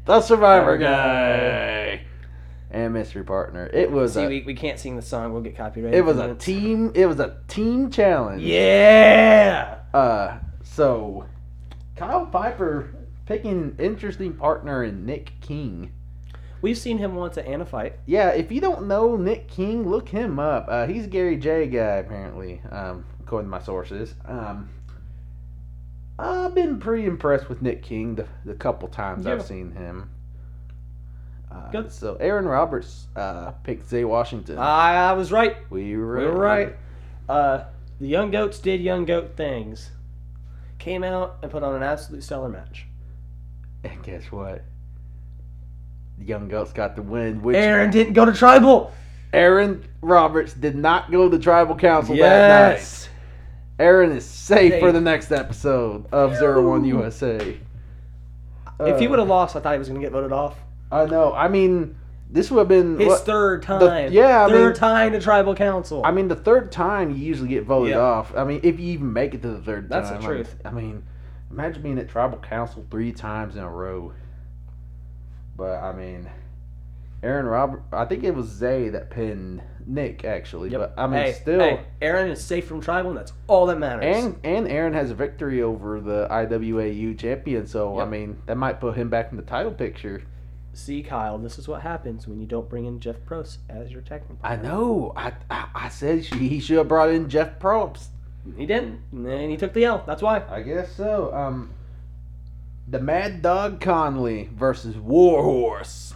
the 0.05 0.21
Survivor 0.21 0.79
guy, 0.79 1.80
and 2.71 2.93
mystery 2.93 3.25
partner. 3.25 3.69
It 3.73 3.91
was 3.91 4.15
See, 4.15 4.23
a 4.23 4.29
we, 4.29 4.43
we 4.43 4.55
can't 4.55 4.79
sing 4.79 4.97
the 4.97 5.03
song. 5.03 5.33
We'll 5.33 5.43
get 5.43 5.57
copyrighted. 5.57 5.99
it 5.99 6.03
was 6.03 6.19
a 6.19 6.23
minutes. 6.23 6.45
team. 6.45 6.93
It 6.95 7.07
was 7.07 7.19
a 7.21 7.37
team 7.49 7.91
challenge. 7.91 8.43
Yeah. 8.43 9.79
Uh, 9.93 10.39
so 10.63 11.27
Kyle 11.97 12.27
Piper 12.27 12.95
picking 13.27 13.51
an 13.53 13.77
interesting 13.79 14.33
partner 14.35 14.85
in 14.85 15.05
Nick 15.07 15.33
King. 15.41 15.93
We've 16.63 16.77
seen 16.79 16.99
him 16.99 17.15
once 17.15 17.39
at 17.39 17.47
Anna 17.47 17.65
fight. 17.65 17.95
Yeah, 18.05 18.31
if 18.31 18.53
you 18.53 18.61
don't 18.61 18.87
know 18.87 19.17
Nick 19.17 19.49
King, 19.49 19.89
look 19.89 20.11
him 20.11 20.39
up. 20.39 20.67
Uh, 20.69 20.87
he's 20.87 21.05
a 21.05 21.09
Gary 21.09 21.37
J 21.39 21.67
guy, 21.67 21.97
apparently, 21.97 22.61
um, 22.71 23.05
according 23.21 23.47
to 23.47 23.51
my 23.51 23.61
sources. 23.63 24.15
Um, 24.27 24.69
I've 26.19 26.55
been 26.55 26.79
pretty 26.79 27.07
impressed 27.07 27.49
with 27.49 27.63
Nick 27.63 27.83
King 27.83 28.15
the, 28.17 28.27
the 28.45 28.53
couple 28.55 28.89
times 28.89 29.25
Yeah. 29.25 29.33
I've 29.35 29.43
seen 29.47 29.73
him. 29.73 30.11
Uh, 31.51 31.71
Good. 31.71 31.91
So 31.93 32.17
Aaron 32.21 32.45
Roberts 32.47 33.07
uh, 33.17 33.51
picked 33.65 33.89
Zay 33.89 34.05
Washington. 34.05 34.59
I, 34.59 35.11
I 35.11 35.13
was 35.15 35.33
right. 35.33 35.57
we 35.71 35.97
were, 35.97 36.19
We 36.19 36.25
were 36.27 36.33
right. 36.35 36.77
Uh, 37.29 37.65
the 38.01 38.07
Young 38.07 38.31
Goats 38.31 38.59
did 38.61 38.81
Young 38.81 39.05
Goat 39.05 39.33
things. 39.37 39.91
Came 40.79 41.03
out 41.05 41.39
and 41.43 41.51
put 41.51 41.63
on 41.63 41.75
an 41.75 41.83
absolute 41.83 42.23
stellar 42.23 42.49
match. 42.49 42.87
And 43.85 44.03
guess 44.03 44.31
what? 44.31 44.63
The 46.19 46.25
Young 46.25 46.49
Goats 46.49 46.73
got 46.73 46.97
the 46.97 47.03
win. 47.03 47.43
Which 47.43 47.57
Aaron 47.57 47.91
didn't 47.91 48.13
go 48.15 48.25
to 48.25 48.33
Tribal. 48.33 48.93
Aaron 49.33 49.85
Roberts 50.03 50.55
did 50.55 50.77
not 50.77 51.11
go 51.11 51.29
to 51.29 51.39
Tribal 51.39 51.77
Council 51.77 52.17
that 52.17 52.21
night. 52.71 52.75
Yes. 52.77 53.09
Aaron 53.79 54.13
is 54.13 54.25
safe, 54.25 54.73
Safe. 54.73 54.81
for 54.81 54.93
the 54.93 55.01
next 55.01 55.33
episode 55.33 56.07
of 56.13 56.37
Zero 56.37 56.69
One 56.69 56.85
USA. 56.85 57.57
If 58.81 58.99
he 58.99 59.07
Uh, 59.07 59.11
would 59.11 59.19
have 59.19 59.29
lost, 59.29 59.57
I 59.57 59.61
thought 59.61 59.73
he 59.73 59.79
was 59.79 59.89
going 59.89 60.01
to 60.01 60.05
get 60.05 60.13
voted 60.13 60.33
off. 60.33 60.57
I 60.93 61.07
know. 61.07 61.33
I 61.33 61.49
mean, 61.49 61.97
this 62.31 62.51
would 62.51 62.59
have 62.61 62.69
been. 62.69 62.99
His 62.99 63.09
what- 63.09 63.21
third 63.27 63.63
time. 63.63 64.13
yeah, 64.13 64.45
I 64.45 64.49
third 64.49 64.73
mean- 64.73 64.75
time 64.77 65.13
to 65.13 65.21
Tribal 65.21 65.55
Council. 65.55 66.03
I 66.05 66.11
mean, 66.11 66.29
the 66.29 66.37
third 66.37 66.71
time 66.73 67.11
you 67.11 67.17
usually 67.17 67.49
get 67.49 67.65
voted 67.65 67.93
Yeah. 67.95 67.99
off. 68.01 68.35
I 68.37 68.45
mean, 68.45 68.61
if 68.63 68.79
you 68.81 68.93
even 68.93 69.13
make 69.13 69.35
it 69.35 69.43
to 69.43 69.49
the 69.49 69.61
third 69.61 69.89
That's 69.89 70.11
the 70.11 70.19
truth. 70.19 70.57
I 70.65 70.71
mean, 70.71 71.03
imagine 71.51 71.83
being 71.83 71.99
at 71.99 72.09
Tribal 72.09 72.39
Council 72.39 72.85
three 72.91 73.13
times 73.13 73.57
in 73.57 73.63
a 73.63 73.71
row. 73.71 74.13
But 75.57 75.83
I 75.83 75.93
mean, 75.93 76.29
Aaron 77.23 77.47
Robert. 77.47 77.83
I 77.93 78.05
think 78.07 78.25
it 78.25 78.35
was 78.35 78.47
Zay 78.47 78.89
that 78.89 79.11
pinned 79.11 79.63
Nick 79.87 80.25
actually. 80.25 80.71
Yep. 80.71 80.81
But 80.81 80.95
I 81.03 81.07
mean, 81.07 81.21
hey, 81.23 81.33
still. 81.33 81.61
hey, 81.61 81.81
Aaron 82.01 82.31
is 82.31 82.43
safe 82.43 82.67
from 82.67 82.81
Tribal, 82.81 83.11
and 83.11 83.19
that's 83.19 83.33
all 83.47 83.67
that 83.67 83.79
matters. 83.79 84.05
And 84.17 84.37
and 84.45 84.67
Aaron 84.69 84.93
has 84.95 85.11
a 85.11 85.15
victory 85.15 85.61
over 85.63 86.01
the 86.01 86.27
IWAU 86.31 87.19
champion, 87.19 87.67
so 87.67 88.01
I 88.01 88.05
mean 88.07 88.39
that 88.47 88.57
might 88.57 88.81
put 88.81 88.97
him 88.97 89.11
back 89.11 89.31
in 89.31 89.37
the 89.37 89.43
title 89.43 89.73
picture. 89.73 90.23
See, 90.73 91.03
Kyle, 91.03 91.37
this 91.39 91.59
is 91.59 91.67
what 91.67 91.83
happens 91.83 92.29
when 92.29 92.41
you 92.41 92.47
don't 92.47 92.69
bring 92.69 92.87
in 92.87 93.01
Jeff 93.01 93.17
Probst 93.27 93.59
as 93.69 93.91
your 93.91 94.03
technical. 94.03 94.39
I 94.43 94.57
know. 94.57 95.13
I 95.17 95.33
I, 95.51 95.69
I 95.75 95.89
said 95.89 96.25
she, 96.25 96.49
he 96.49 96.61
should 96.61 96.79
have 96.79 96.89
brought 96.89 97.11
in 97.11 97.29
Jeff 97.29 97.59
Probst. 97.59 98.07
He 98.57 98.67
didn't, 98.67 99.01
and 99.13 99.51
he 99.51 99.57
took 99.57 99.75
the 99.75 99.85
L. 99.85 100.03
That's 100.07 100.23
why. 100.23 100.43
I 100.49 100.63
guess 100.63 100.95
so. 100.95 101.35
Um, 101.35 101.71
the 102.89 103.01
Mad 103.01 103.43
Dog 103.43 103.81
Conley 103.81 104.49
versus 104.55 104.97
Warhorse. 104.97 106.15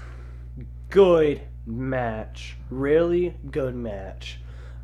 Good 0.88 1.42
match. 1.66 2.56
Really 2.70 3.34
good 3.50 3.74
match. 3.74 4.38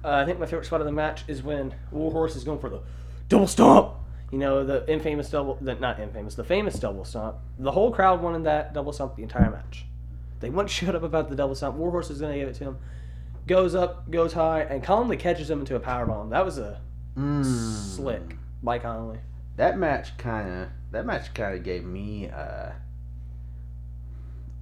Uh, 0.05 0.11
I 0.11 0.25
think 0.25 0.39
my 0.39 0.47
favorite 0.47 0.67
spot 0.67 0.81
of 0.81 0.87
the 0.87 0.93
match 0.93 1.25
is 1.29 1.43
when 1.43 1.75
Warhorse 1.91 2.37
is 2.37 2.45
going 2.45 2.59
for 2.59 2.71
the 2.71 2.81
double 3.29 3.47
stomp. 3.47 3.95
You 4.31 4.39
know, 4.39 4.65
the 4.65 4.89
infamous 4.91 5.29
double, 5.31 5.59
the, 5.61 5.75
not 5.75 5.99
infamous, 5.99 6.35
the 6.37 6.45
famous 6.45 6.79
double 6.79 7.05
stomp. 7.05 7.37
The 7.59 7.73
whole 7.73 7.91
crowd 7.91 8.23
wanted 8.23 8.45
that 8.45 8.73
double 8.73 8.93
stomp 8.93 9.17
the 9.17 9.23
entire 9.23 9.51
match. 9.51 9.87
They 10.39 10.51
once 10.51 10.71
showed 10.79 10.95
up 10.95 11.03
about 11.03 11.29
the 11.29 11.37
double 11.37 11.55
stomp. 11.55 11.77
Warhorse 11.77 12.11
is 12.11 12.21
going 12.21 12.33
to 12.35 12.39
give 12.39 12.49
it 12.49 12.55
to 12.57 12.65
him. 12.65 12.79
Goes 13.47 13.75
up, 13.75 14.09
goes 14.11 14.33
high, 14.35 14.61
and 14.61 14.83
Conley 14.85 15.17
catches 15.17 15.51
him 15.51 15.61
into 15.61 15.75
a 15.75 15.81
power 15.81 16.07
bomb. 16.07 16.31
That 16.31 16.45
was 16.45 16.59
a 16.59 16.81
Mm. 17.17 17.45
slick 17.45 18.37
by 18.63 18.79
Conley. 18.79 19.19
That 19.57 19.77
match 19.77 20.17
kind 20.17 20.49
of 20.49 20.69
that 20.93 21.05
match 21.05 21.35
kind 21.35 21.57
of 21.57 21.65
gave 21.65 21.85
me 21.85 22.31
uh 22.31 22.71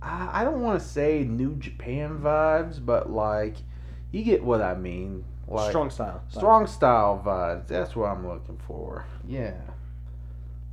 I, 0.00 0.40
I 0.40 0.44
don't 0.44 0.62
want 0.62 0.80
to 0.80 0.86
say 0.86 1.24
New 1.24 1.56
Japan 1.56 2.18
vibes, 2.18 2.84
but 2.84 3.10
like 3.10 3.56
you 4.10 4.22
get 4.24 4.42
what 4.42 4.62
I 4.62 4.74
mean. 4.74 5.24
Like 5.50 5.70
Strong 5.70 5.90
style. 5.90 6.22
strong 6.28 6.66
style 6.66 7.22
vibes. 7.24 7.66
That's 7.68 7.96
what 7.96 8.10
I'm 8.10 8.26
looking 8.28 8.58
for. 8.66 9.06
Yeah. 9.26 9.54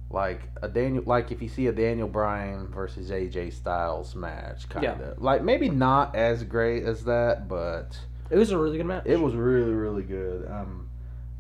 Like 0.10 0.42
a 0.62 0.68
Daniel, 0.68 1.04
like 1.06 1.32
if 1.32 1.42
you 1.42 1.50
see 1.50 1.68
a 1.68 1.72
Daniel 1.72 2.08
Bryan 2.08 2.68
versus 2.68 3.10
AJ 3.10 3.54
Styles 3.54 4.16
match, 4.16 4.70
kind 4.70 4.86
of 4.86 5.00
Yeah. 5.00 5.14
like 5.18 5.44
maybe 5.44 5.70
not 5.70 6.16
as 6.16 6.44
great 6.44 6.84
as 6.84 7.06
that, 7.06 7.48
but 7.48 7.98
It 8.30 8.38
was 8.38 8.52
a 8.52 8.58
really 8.58 8.78
good 8.78 8.86
match. 8.86 9.04
it 9.06 9.20
was 9.20 9.34
really 9.34 9.72
really 9.74 10.04
good. 10.04 10.50
Um, 10.50 10.90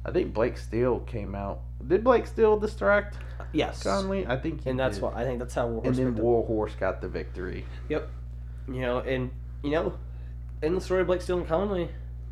I 0.06 0.12
think 0.12 0.34
Blake 0.34 0.58
Steele 0.58 1.00
came 1.02 1.36
out. 1.36 1.60
Did 1.86 2.04
Blake 2.04 2.26
Steele 2.28 2.58
distract 2.58 3.18
yes. 3.54 3.84
Conley? 3.84 4.26
I 4.26 4.38
think, 4.38 4.64
he 4.64 4.70
and 4.70 4.80
that's 4.80 4.98
did. 4.98 5.04
what 5.04 5.16
I 5.16 5.24
think 5.24 5.40
that's 5.40 5.54
how 5.54 5.68
Warhorse 5.68 5.98
And 5.98 6.16
then. 6.18 6.24
Warhorse 6.24 6.76
got 6.76 7.02
the 7.02 7.08
victory. 7.08 7.66
Yep. 7.90 8.10
You 8.68 8.82
know, 8.82 9.00
and 9.00 9.30
you 9.64 9.72
know, 9.72 9.94
in 10.64 10.74
the 10.76 10.82
story 10.82 11.02
of 11.02 11.08
Blake 11.08 11.22
Steele 11.22 11.38
and 11.40 11.48
Conley, 11.48 11.90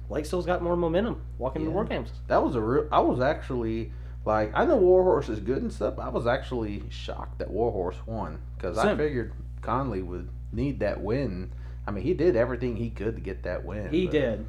Blake 0.09 0.25
Steele's 0.25 0.45
got 0.45 0.61
more 0.61 0.75
momentum 0.75 1.21
walking 1.37 1.61
into 1.61 1.73
war 1.73 1.85
games. 1.85 2.11
That 2.27 2.43
was 2.43 2.55
a 2.55 2.61
real. 2.61 2.87
I 2.91 2.99
was 2.99 3.19
actually 3.19 3.91
like, 4.25 4.51
I 4.53 4.65
know 4.65 4.77
Warhorse 4.77 5.29
is 5.29 5.39
good 5.39 5.61
and 5.61 5.71
stuff. 5.71 5.99
I 5.99 6.09
was 6.09 6.27
actually 6.27 6.83
shocked 6.89 7.39
that 7.39 7.49
Warhorse 7.49 7.97
won 8.05 8.39
because 8.55 8.77
I 8.77 8.95
figured 8.95 9.33
Conley 9.61 10.01
would 10.01 10.29
need 10.51 10.79
that 10.79 11.01
win. 11.01 11.51
I 11.85 11.91
mean, 11.91 12.03
he 12.03 12.13
did 12.13 12.35
everything 12.35 12.75
he 12.75 12.89
could 12.89 13.15
to 13.15 13.21
get 13.21 13.43
that 13.43 13.65
win. 13.65 13.89
He 13.89 14.07
did. 14.07 14.45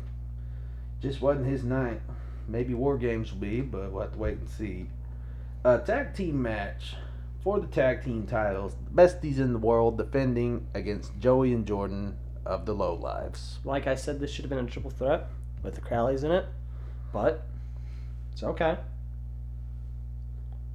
Just 1.01 1.21
wasn't 1.21 1.47
his 1.47 1.65
night. 1.65 2.01
Maybe 2.47 2.75
War 2.75 2.99
Games 2.99 3.33
will 3.33 3.41
be, 3.41 3.61
but 3.61 3.91
we'll 3.91 4.03
have 4.03 4.13
to 4.13 4.19
wait 4.19 4.39
and 4.39 4.49
see. 4.49 4.87
A 5.65 5.79
tag 5.79 6.15
team 6.15 6.43
match 6.43 6.95
for 7.43 7.59
the 7.59 7.67
tag 7.67 8.05
team 8.05 8.27
titles. 8.27 8.77
The 8.85 9.03
besties 9.03 9.39
in 9.39 9.53
the 9.53 9.59
world 9.59 9.99
defending 9.99 10.67
against 10.75 11.19
Joey 11.19 11.53
and 11.53 11.67
Jordan 11.67 12.17
of 12.45 12.67
the 12.67 12.75
Low 12.75 12.95
Lives. 12.95 13.59
Like 13.65 13.87
I 13.87 13.95
said, 13.95 14.21
this 14.21 14.31
should 14.31 14.45
have 14.45 14.51
been 14.51 14.65
a 14.65 14.71
triple 14.71 14.91
threat 14.91 15.29
with 15.65 15.75
the 15.75 15.81
Crowleys 15.81 16.23
in 16.23 16.31
it, 16.31 16.47
but 17.13 17.47
it's 18.33 18.43
okay. 18.43 18.77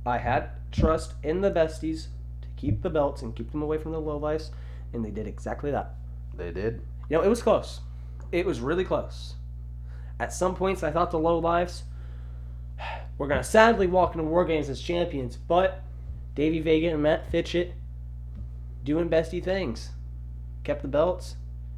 I 0.05 0.17
had 0.17 0.49
trust 0.71 1.13
in 1.23 1.41
the 1.41 1.51
besties 1.51 2.07
to 2.41 2.47
keep 2.57 2.81
the 2.81 2.89
belts 2.89 3.21
and 3.21 3.35
keep 3.35 3.51
them 3.51 3.61
away 3.61 3.77
from 3.77 3.91
the 3.91 4.01
lowlifes, 4.01 4.49
and 4.91 5.05
they 5.05 5.11
did 5.11 5.27
exactly 5.27 5.71
that. 5.71 5.93
They 6.35 6.51
did. 6.51 6.81
You 7.09 7.17
know, 7.17 7.23
it 7.23 7.29
was 7.29 7.41
close. 7.41 7.81
It 8.31 8.45
was 8.45 8.59
really 8.59 8.83
close. 8.83 9.35
At 10.19 10.33
some 10.33 10.55
points, 10.55 10.83
I 10.83 10.91
thought 10.91 11.11
the 11.11 11.19
low 11.19 11.39
lives 11.39 11.83
were 13.17 13.27
going 13.27 13.39
to 13.39 13.47
sadly 13.47 13.87
walk 13.87 14.15
into 14.15 14.23
War 14.23 14.45
Games 14.45 14.69
as 14.69 14.81
champions, 14.81 15.37
but 15.37 15.81
Davey 16.35 16.59
Vega 16.59 16.89
and 16.89 17.03
Matt 17.03 17.29
Fitchett 17.29 17.73
doing 18.83 19.09
bestie 19.09 19.43
things. 19.43 19.89
Kept 20.63 20.81
the 20.81 20.87
belts, 20.87 21.35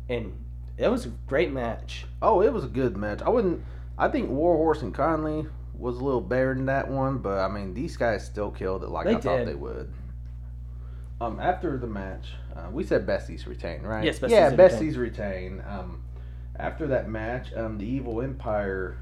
and 0.09 0.33
it 0.77 0.87
was 0.89 1.05
a 1.05 1.09
great 1.27 1.51
match. 1.51 2.05
Oh, 2.21 2.41
it 2.41 2.51
was 2.51 2.63
a 2.63 2.69
good 2.69 2.97
match. 2.97 3.21
I 3.21 3.29
wouldn't. 3.29 3.63
I 3.97 4.07
think 4.07 4.29
Warhorse 4.29 4.81
and 4.81 4.93
Conley 4.93 5.45
was 5.77 5.97
a 5.97 6.03
little 6.03 6.21
better 6.21 6.53
than 6.53 6.65
that 6.67 6.89
one, 6.89 7.17
but 7.17 7.39
I 7.39 7.47
mean 7.47 7.73
these 7.73 7.97
guys 7.97 8.25
still 8.25 8.51
killed 8.51 8.83
it 8.83 8.89
like 8.89 9.05
They 9.05 9.15
I 9.15 9.19
thought 9.19 9.45
they 9.45 9.55
would. 9.55 9.91
Um, 11.19 11.39
after 11.39 11.77
the 11.77 11.87
match, 11.87 12.29
uh, 12.55 12.69
we 12.71 12.83
said 12.83 13.05
Besties 13.05 13.45
retain, 13.45 13.83
right? 13.83 14.03
Yes, 14.03 14.19
Besties 14.19 14.29
yeah, 14.29 14.49
retain. 14.49 14.57
Besties 14.57 14.97
retain. 14.97 15.63
Um, 15.67 16.03
after 16.55 16.87
that 16.87 17.09
match, 17.09 17.53
um, 17.53 17.77
the 17.77 17.85
Evil 17.85 18.21
Empire, 18.21 18.97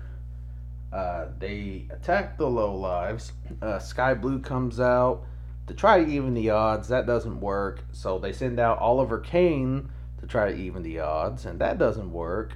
uh, 0.92 1.28
they 1.38 1.88
attack 1.92 2.38
the 2.38 2.48
Low 2.48 2.76
Lives. 2.76 3.32
Uh, 3.62 3.80
Sky 3.80 4.14
Blue 4.14 4.40
comes 4.40 4.82
out 4.82 5.24
to 5.68 5.74
try 5.74 6.04
to 6.04 6.12
even 6.12 6.34
the 6.34 6.50
odds. 6.50 6.90
That 6.90 7.06
doesn't 7.06 7.40
work, 7.40 7.84
so 7.94 8.20
they 8.20 8.34
send 8.34 8.60
out 8.60 8.80
Oliver 8.80 9.20
Kane 9.20 9.90
to 10.20 10.28
try 10.28 10.52
to 10.52 10.58
even 10.58 10.84
the 10.84 11.00
odds, 11.00 11.46
and 11.46 11.60
that 11.60 11.78
doesn't 11.78 12.12
work. 12.12 12.54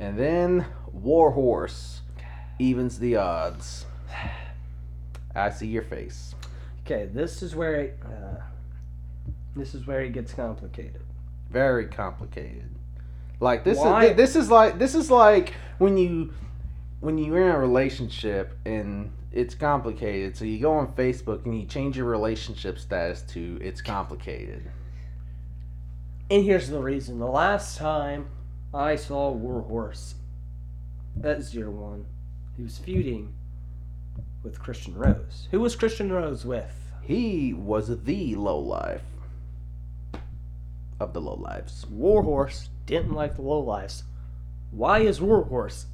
And 0.00 0.18
then 0.18 0.66
Warhorse 0.92 2.00
evens 2.58 2.98
the 2.98 3.16
odds. 3.16 3.86
I 5.34 5.50
see 5.50 5.66
your 5.66 5.82
face. 5.82 6.34
Okay, 6.84 7.06
this 7.12 7.42
is 7.42 7.54
where 7.54 7.74
it, 7.76 7.98
uh, 8.04 8.40
this 9.54 9.74
is 9.74 9.86
where 9.86 10.00
it 10.00 10.12
gets 10.12 10.32
complicated. 10.32 11.02
Very 11.50 11.86
complicated. 11.86 12.74
Like 13.40 13.64
this 13.64 13.78
Why? 13.78 14.06
is 14.06 14.16
this 14.16 14.36
is 14.36 14.50
like 14.50 14.78
this 14.78 14.94
is 14.94 15.10
like 15.10 15.54
when 15.78 15.96
you 15.96 16.32
when 17.00 17.18
you're 17.18 17.42
in 17.42 17.54
a 17.54 17.58
relationship 17.58 18.58
and 18.64 19.12
it's 19.32 19.54
complicated. 19.54 20.36
So 20.36 20.44
you 20.44 20.58
go 20.58 20.72
on 20.72 20.92
Facebook 20.94 21.44
and 21.44 21.58
you 21.58 21.66
change 21.66 21.96
your 21.96 22.06
relationship 22.06 22.78
status 22.78 23.22
to 23.32 23.58
it's 23.60 23.80
complicated. 23.80 24.68
And 26.30 26.44
here's 26.44 26.68
the 26.68 26.80
reason. 26.80 27.18
The 27.18 27.26
last 27.26 27.78
time 27.78 28.28
I 28.74 28.96
saw 28.96 29.30
Warhorse 29.30 30.14
at 31.24 31.42
Zero 31.42 31.70
One, 31.70 32.06
he 32.56 32.62
was 32.62 32.76
feuding 32.76 33.32
with 34.42 34.60
Christian 34.60 34.94
Rose. 34.94 35.48
Who 35.50 35.60
was 35.60 35.74
Christian 35.74 36.12
Rose 36.12 36.44
with? 36.44 36.74
He 37.02 37.54
was 37.54 38.04
the 38.04 38.34
low 38.36 38.58
life 38.58 39.02
of 41.00 41.14
the 41.14 41.20
low 41.20 41.36
lives. 41.36 41.86
Warhorse 41.88 42.68
didn't 42.84 43.14
like 43.14 43.36
the 43.36 43.42
lowlifes. 43.42 44.02
Why 44.70 44.98
is 44.98 45.20
Warhorse 45.20 45.86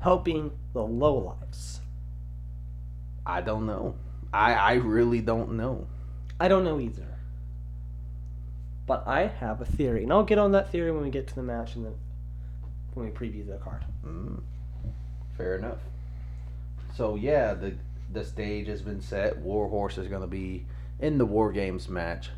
helping 0.00 0.50
the 0.72 0.80
lowlifes? 0.80 1.78
I 3.24 3.40
don't 3.40 3.66
know. 3.66 3.94
I 4.32 4.54
I 4.54 4.72
really 4.74 5.20
don't 5.20 5.52
know. 5.52 5.86
I 6.40 6.48
don't 6.48 6.64
know 6.64 6.80
either. 6.80 7.15
But 8.86 9.06
I 9.06 9.26
have 9.26 9.60
a 9.60 9.64
theory, 9.64 10.04
and 10.04 10.12
I'll 10.12 10.22
get 10.22 10.38
on 10.38 10.52
that 10.52 10.70
theory 10.70 10.92
when 10.92 11.02
we 11.02 11.10
get 11.10 11.26
to 11.28 11.34
the 11.34 11.42
match 11.42 11.74
and 11.74 11.84
then 11.84 11.94
when 12.94 13.06
we 13.06 13.12
preview 13.12 13.46
the 13.46 13.58
card. 13.58 13.84
Mm, 14.04 14.40
fair 15.36 15.56
enough. 15.56 15.78
So 16.96 17.16
yeah, 17.16 17.54
the 17.54 17.74
the 18.12 18.24
stage 18.24 18.68
has 18.68 18.82
been 18.82 19.00
set. 19.00 19.36
Warhorse 19.38 19.98
is 19.98 20.08
going 20.08 20.22
to 20.22 20.28
be 20.28 20.64
in 21.00 21.18
the 21.18 21.26
War 21.26 21.52
Games 21.52 21.88
match, 21.88 22.30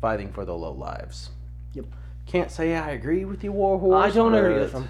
fighting 0.00 0.32
for 0.32 0.44
the 0.44 0.54
low 0.54 0.72
lives. 0.72 1.30
Yep. 1.74 1.86
Can't 2.26 2.50
say 2.50 2.74
I 2.74 2.90
agree 2.90 3.24
with 3.24 3.44
you, 3.44 3.52
Warhorse. 3.52 4.12
I 4.12 4.14
don't 4.14 4.34
agree 4.34 4.58
with 4.58 4.72
him. 4.72 4.88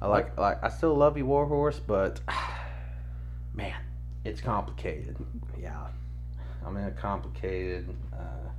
I 0.00 0.06
like 0.06 0.38
like 0.38 0.62
I 0.62 0.68
still 0.68 0.94
love 0.94 1.16
you, 1.18 1.26
Warhorse, 1.26 1.80
but 1.80 2.20
man, 3.54 3.74
it's 4.24 4.40
complicated. 4.40 5.16
Yeah. 5.60 5.88
I'm 6.64 6.76
in 6.76 6.84
a 6.84 6.90
complicated 6.90 7.88
uh, 8.12 8.50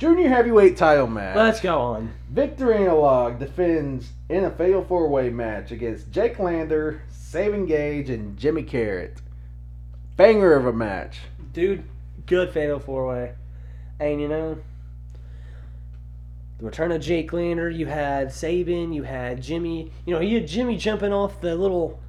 junior 0.00 0.28
heavyweight 0.28 0.78
title 0.78 1.06
match. 1.06 1.36
Let's 1.36 1.60
go 1.60 1.78
on. 1.78 2.12
Victor 2.30 2.72
Analog 2.72 3.38
defends 3.38 4.08
in 4.30 4.44
a 4.44 4.50
fatal 4.50 4.82
four 4.82 5.08
way 5.08 5.28
match 5.28 5.70
against 5.70 6.10
Jake 6.10 6.38
Lander, 6.38 7.02
Saban 7.12 7.68
Gage, 7.68 8.08
and 8.08 8.36
Jimmy 8.38 8.62
Carrot. 8.62 9.20
Banger 10.16 10.54
of 10.54 10.66
a 10.66 10.72
match. 10.72 11.18
Dude, 11.52 11.84
good 12.26 12.50
fatal 12.52 12.78
four 12.80 13.06
way. 13.08 13.34
And 14.00 14.20
you 14.22 14.28
know, 14.28 14.58
the 16.58 16.64
return 16.64 16.92
of 16.92 17.02
Jake 17.02 17.32
Lander, 17.32 17.68
you 17.68 17.84
had 17.86 18.28
Saban, 18.28 18.94
you 18.94 19.02
had 19.02 19.42
Jimmy. 19.42 19.92
You 20.06 20.14
know, 20.14 20.20
you 20.20 20.40
had 20.40 20.48
Jimmy 20.48 20.76
jumping 20.78 21.12
off 21.12 21.40
the 21.42 21.54
little. 21.54 22.00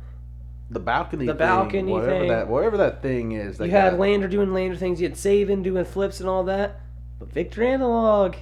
The 0.70 0.80
balcony, 0.80 1.26
The 1.26 1.34
thing, 1.34 1.38
balcony 1.40 1.92
whatever 1.92 2.12
thing. 2.20 2.30
that 2.30 2.48
whatever 2.48 2.78
that 2.78 3.02
thing 3.02 3.34
is. 3.34 3.58
they 3.58 3.66
You 3.66 3.72
had 3.72 4.00
Lander 4.00 4.30
doing 4.30 4.54
Lander 4.54 4.78
things, 4.78 5.02
you 5.02 5.10
had 5.10 5.18
Saban 5.18 5.62
doing 5.64 5.84
flips 5.84 6.22
and 6.22 6.30
all 6.30 6.46
that. 6.46 6.80
But 7.22 7.32
Victor 7.32 7.64
Analog 7.64 8.36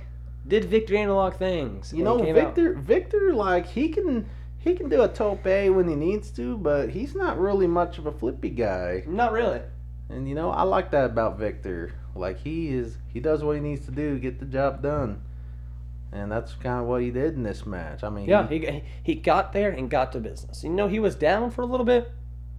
did 0.48 0.64
Victor 0.66 0.96
Analog 0.96 1.34
things. 1.36 1.92
You 1.92 2.06
know, 2.06 2.18
came 2.18 2.38
out- 2.38 2.56
Victor. 2.56 2.74
Victor, 2.76 3.34
like 3.34 3.66
he 3.68 3.90
can 3.90 4.26
he 4.58 4.74
can 4.74 4.88
do 4.88 5.02
a 5.04 5.08
tope 5.10 5.44
when 5.44 5.88
he 5.90 5.96
needs 5.96 6.32
to, 6.32 6.58
but 6.58 6.90
he's 6.90 7.14
not 7.14 7.38
really 7.38 7.68
much 7.68 7.98
of 7.98 8.06
a 8.06 8.12
flippy 8.14 8.50
guy. 8.50 9.04
Not 9.06 9.34
really. 9.34 9.60
And 10.08 10.30
you 10.30 10.34
know, 10.36 10.50
I 10.50 10.64
like 10.64 10.92
that 10.92 11.04
about 11.06 11.38
Victor. 11.38 11.92
Like 12.16 12.40
he 12.40 12.70
is, 12.70 12.98
he 13.10 13.20
does 13.20 13.44
what 13.44 13.56
he 13.58 13.62
needs 13.62 13.86
to 13.86 13.92
do 13.92 14.18
get 14.18 14.40
the 14.40 14.46
job 14.46 14.82
done, 14.82 15.24
and 16.14 16.32
that's 16.32 16.54
kind 16.54 16.80
of 16.80 16.88
what 16.88 17.02
he 17.02 17.12
did 17.12 17.34
in 17.34 17.44
this 17.44 17.66
match. 17.66 18.02
I 18.06 18.10
mean, 18.10 18.30
Yeah, 18.30 18.48
he- 18.48 18.60
he, 18.66 18.84
he 19.04 19.16
got 19.16 19.52
there 19.52 19.72
and 19.72 19.90
got 19.90 20.14
to 20.14 20.20
business. 20.22 20.64
You 20.64 20.70
know, 20.70 20.88
he 20.88 21.00
was 21.00 21.16
down 21.16 21.52
for 21.52 21.64
a 21.64 21.66
little 21.66 21.86
bit, 21.86 22.10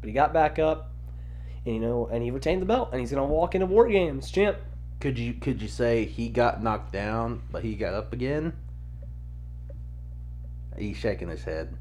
but 0.01 0.09
he 0.09 0.13
got 0.13 0.35
back 0.35 0.59
up, 0.59 0.91
and 1.65 1.75
you 1.75 1.81
know, 1.81 2.09
and 2.13 2.23
he 2.23 2.31
retained 2.31 2.61
the 2.61 2.67
belt, 2.67 2.91
and 2.93 3.01
he's 3.01 3.11
gonna 3.11 3.25
walk 3.25 3.55
into 3.55 3.67
War 3.67 3.89
Games 3.89 4.31
champ. 4.31 4.59
Could 5.01 5.19
you 5.19 5.33
could 5.35 5.61
you 5.61 5.69
say 5.69 6.05
he 6.05 6.29
got 6.29 6.63
knocked 6.63 6.93
down, 6.93 7.43
but 7.51 7.65
he 7.65 7.75
got 7.75 7.95
up 7.95 8.13
again? 8.13 8.53
He's 10.79 10.97
shaking 10.97 11.29
his 11.29 11.43
head. 11.43 11.77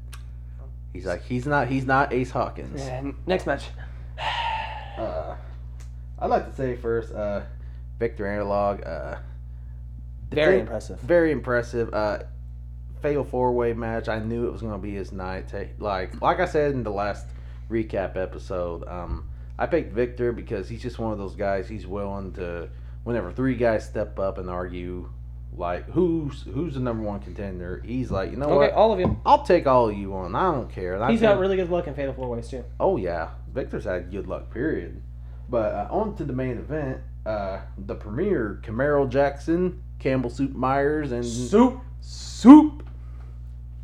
He's 0.92 1.06
like, 1.06 1.22
he's 1.24 1.46
not, 1.46 1.68
he's 1.68 1.86
not 1.86 2.12
Ace 2.12 2.30
Hawkins. 2.30 2.82
And 2.82 3.14
next 3.26 3.46
match, 3.46 3.64
Uh, 4.98 5.34
I'd 6.18 6.26
like 6.26 6.50
to 6.50 6.54
say 6.54 6.76
first, 6.76 7.12
uh, 7.14 7.42
Victor 7.98 8.26
Analog. 8.26 8.84
Uh, 8.84 9.16
very 10.30 10.46
defend- 10.46 10.60
impressive. 10.60 11.00
Very 11.00 11.32
impressive. 11.32 11.94
Uh, 11.94 12.18
fatal 13.00 13.24
four 13.24 13.52
way 13.52 13.72
match. 13.72 14.08
I 14.08 14.18
knew 14.18 14.46
it 14.46 14.52
was 14.52 14.60
going 14.60 14.74
to 14.74 14.78
be 14.78 14.94
his 14.94 15.12
night. 15.12 15.52
Like 15.78 16.20
like 16.20 16.40
I 16.40 16.44
said 16.44 16.72
in 16.72 16.82
the 16.82 16.90
last 16.90 17.26
recap 17.70 18.16
episode, 18.16 18.86
um, 18.88 19.28
I 19.58 19.66
picked 19.66 19.94
Victor 19.94 20.32
because 20.32 20.68
he's 20.68 20.82
just 20.82 20.98
one 20.98 21.12
of 21.12 21.18
those 21.18 21.34
guys. 21.36 21.66
He's 21.68 21.86
willing 21.86 22.32
to 22.34 22.68
whenever 23.04 23.32
three 23.32 23.54
guys 23.54 23.84
step 23.84 24.18
up 24.18 24.38
and 24.38 24.48
argue, 24.48 25.10
like 25.52 25.88
who's 25.90 26.42
who's 26.42 26.74
the 26.74 26.80
number 26.80 27.02
one 27.02 27.20
contender. 27.20 27.82
He's 27.84 28.10
like, 28.10 28.30
you 28.30 28.36
know 28.36 28.48
what? 28.48 28.56
Okay, 28.56 28.74
what? 28.74 28.74
all 28.74 28.92
of 28.92 29.00
you. 29.00 29.20
I'll 29.26 29.44
take 29.44 29.66
all 29.66 29.88
of 29.88 29.96
you 29.96 30.14
on. 30.14 30.34
I 30.34 30.52
don't 30.52 30.70
care. 30.70 30.94
And 30.94 31.10
He's 31.10 31.20
got 31.20 31.38
really 31.38 31.56
good 31.56 31.70
luck 31.70 31.86
in 31.86 31.94
Fatal 31.94 32.14
Four 32.14 32.28
Ways 32.28 32.48
too. 32.48 32.64
Oh 32.78 32.96
yeah, 32.96 33.30
Victor's 33.52 33.84
had 33.84 34.10
good 34.10 34.26
luck. 34.26 34.52
Period. 34.52 35.02
But 35.48 35.74
uh, 35.74 35.88
on 35.90 36.16
to 36.16 36.24
the 36.24 36.32
main 36.32 36.58
event. 36.58 37.00
Uh, 37.26 37.60
the 37.76 37.94
premier 37.94 38.60
Camaro 38.64 39.08
Jackson, 39.08 39.82
Campbell 39.98 40.30
Soup 40.30 40.54
Myers, 40.54 41.12
and 41.12 41.24
Soup, 41.24 41.80
Soup, 42.00 42.82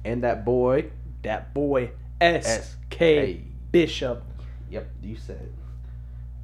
and 0.04 0.24
that 0.24 0.44
boy 0.44 0.90
that 1.26 1.52
boy 1.52 1.90
S 2.20 2.46
S 2.46 2.76
K 2.88 3.42
Bishop. 3.72 4.22
Yep, 4.70 4.88
you 5.02 5.16
said 5.16 5.40
it. 5.42 5.52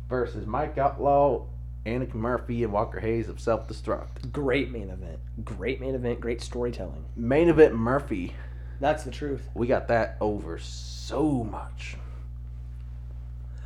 Versus 0.09 0.47
Mike 0.47 0.77
Outlaw, 0.77 1.47
Anakin 1.85 2.15
Murphy, 2.15 2.63
and 2.63 2.73
Walker 2.73 3.01
Hayes 3.01 3.29
of 3.29 3.41
Self 3.41 3.69
Destruct. 3.69 4.33
Great 4.33 4.71
main 4.71 4.91
event. 4.91 5.19
Great 5.45 5.81
main 5.81 5.95
event. 5.95 6.21
Great 6.21 6.41
storytelling. 6.41 7.05
Main 7.17 7.49
event 7.49 7.75
Murphy. 7.75 8.35
That's 8.81 9.05
the 9.05 9.11
truth. 9.11 9.49
We 9.55 9.67
got 9.67 9.89
that 9.89 10.17
over 10.21 10.59
so 10.59 11.45
much. 11.45 11.97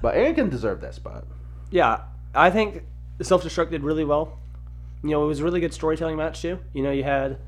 But 0.03 0.14
Anakin 0.14 0.51
deserved 0.51 0.83
that 0.83 0.95
spot. 0.95 1.25
Yeah, 1.71 2.03
I 2.35 2.51
think 2.51 2.85
Self 3.23 3.43
Destruct 3.43 3.71
did 3.71 3.83
really 3.83 4.05
well. 4.05 4.39
You 5.03 5.11
know, 5.11 5.25
it 5.25 5.27
was 5.27 5.41
a 5.41 5.45
really 5.45 5.61
good 5.61 5.75
storytelling 5.75 6.17
match 6.17 6.43
too. 6.43 6.59
You 6.73 6.83
know, 6.83 6.91
you 6.91 7.05
had 7.05 7.39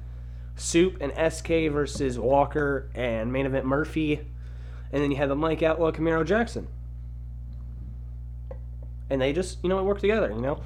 Soup 0.56 0.96
and 1.00 1.12
SK 1.32 1.72
versus 1.72 2.18
Walker 2.18 2.90
and 2.94 3.32
main 3.32 3.46
event 3.46 3.64
Murphy, 3.64 4.20
and 4.92 5.02
then 5.02 5.10
you 5.10 5.16
had 5.16 5.30
the 5.30 5.36
Mike 5.36 5.62
Outlaw 5.62 5.92
Camaro 5.92 6.24
Jackson, 6.26 6.68
and 9.10 9.20
they 9.20 9.32
just 9.32 9.58
you 9.62 9.68
know 9.68 9.78
it 9.78 9.84
worked 9.84 10.00
together. 10.00 10.30
You 10.30 10.40
know, 10.40 10.62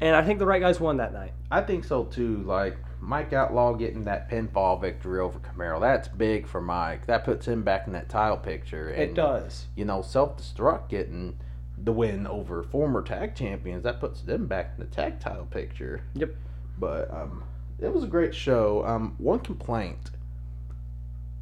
and 0.00 0.14
I 0.14 0.22
think 0.22 0.38
the 0.38 0.46
right 0.46 0.60
guys 0.60 0.80
won 0.80 0.96
that 0.98 1.12
night. 1.12 1.32
I 1.50 1.60
think 1.62 1.84
so 1.84 2.04
too. 2.04 2.38
Like 2.38 2.76
Mike 3.00 3.32
Outlaw 3.32 3.74
getting 3.74 4.04
that 4.04 4.30
pinfall 4.30 4.80
victory 4.80 5.20
over 5.20 5.38
Camaro, 5.38 5.80
that's 5.80 6.08
big 6.08 6.46
for 6.46 6.60
Mike. 6.60 7.06
That 7.06 7.24
puts 7.24 7.46
him 7.46 7.62
back 7.62 7.86
in 7.86 7.92
that 7.92 8.08
title 8.08 8.36
picture. 8.36 8.90
And, 8.90 9.02
It 9.02 9.14
does. 9.14 9.66
You 9.76 9.84
know, 9.84 10.02
self 10.02 10.36
destruct 10.36 10.88
getting 10.88 11.38
the 11.76 11.92
win 11.92 12.26
over 12.26 12.62
former 12.62 13.02
tag 13.02 13.34
champions, 13.34 13.84
that 13.84 14.00
puts 14.00 14.22
them 14.22 14.46
back 14.46 14.72
in 14.76 14.84
the 14.84 14.90
tag 14.90 15.20
title 15.20 15.46
picture. 15.46 16.02
Yep. 16.14 16.34
But 16.78 17.10
um, 17.12 17.44
it 17.80 17.92
was 17.92 18.04
a 18.04 18.08
great 18.08 18.34
show. 18.34 18.84
Um, 18.84 19.14
one 19.18 19.40
complaint: 19.40 20.10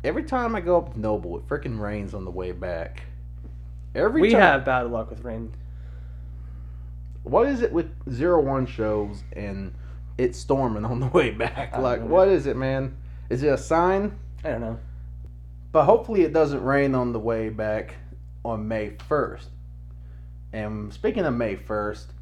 every 0.04 0.24
time 0.24 0.54
I 0.54 0.60
go 0.60 0.78
up 0.78 0.92
to 0.94 1.00
Noble, 1.00 1.38
it 1.38 1.46
freaking 1.48 1.80
rains 1.80 2.14
on 2.14 2.24
the 2.24 2.30
way 2.30 2.52
back. 2.52 3.02
Every 3.94 4.20
We 4.20 4.30
time, 4.30 4.40
have 4.40 4.64
bad 4.64 4.90
luck 4.90 5.10
with 5.10 5.24
rain. 5.24 5.52
What 7.26 7.48
is 7.48 7.60
it 7.62 7.72
with 7.72 7.90
zero 8.10 8.40
one 8.40 8.66
shows 8.66 9.22
and 9.32 9.74
it's 10.16 10.38
storming 10.38 10.84
on 10.84 11.00
the 11.00 11.06
way 11.14 11.30
back? 11.30 11.76
Like, 11.76 12.02
what 12.02 12.28
is 12.28 12.46
it, 12.46 12.56
man? 12.56 12.96
Is 13.28 13.42
it 13.42 13.48
a 13.48 13.58
sign? 13.58 14.16
I 14.44 14.50
don't 14.50 14.60
know. 14.60 14.78
But 15.72 15.84
hopefully, 15.84 16.22
it 16.22 16.32
doesn't 16.32 16.62
rain 16.62 16.94
on 16.94 17.12
the 17.12 17.18
way 17.18 17.48
back 17.48 17.94
on 18.44 18.68
May 18.68 18.92
first. 19.08 19.48
And 20.52 20.92
speaking 20.94 21.24
of 21.24 21.34
May 21.34 21.56
first, 21.56 22.12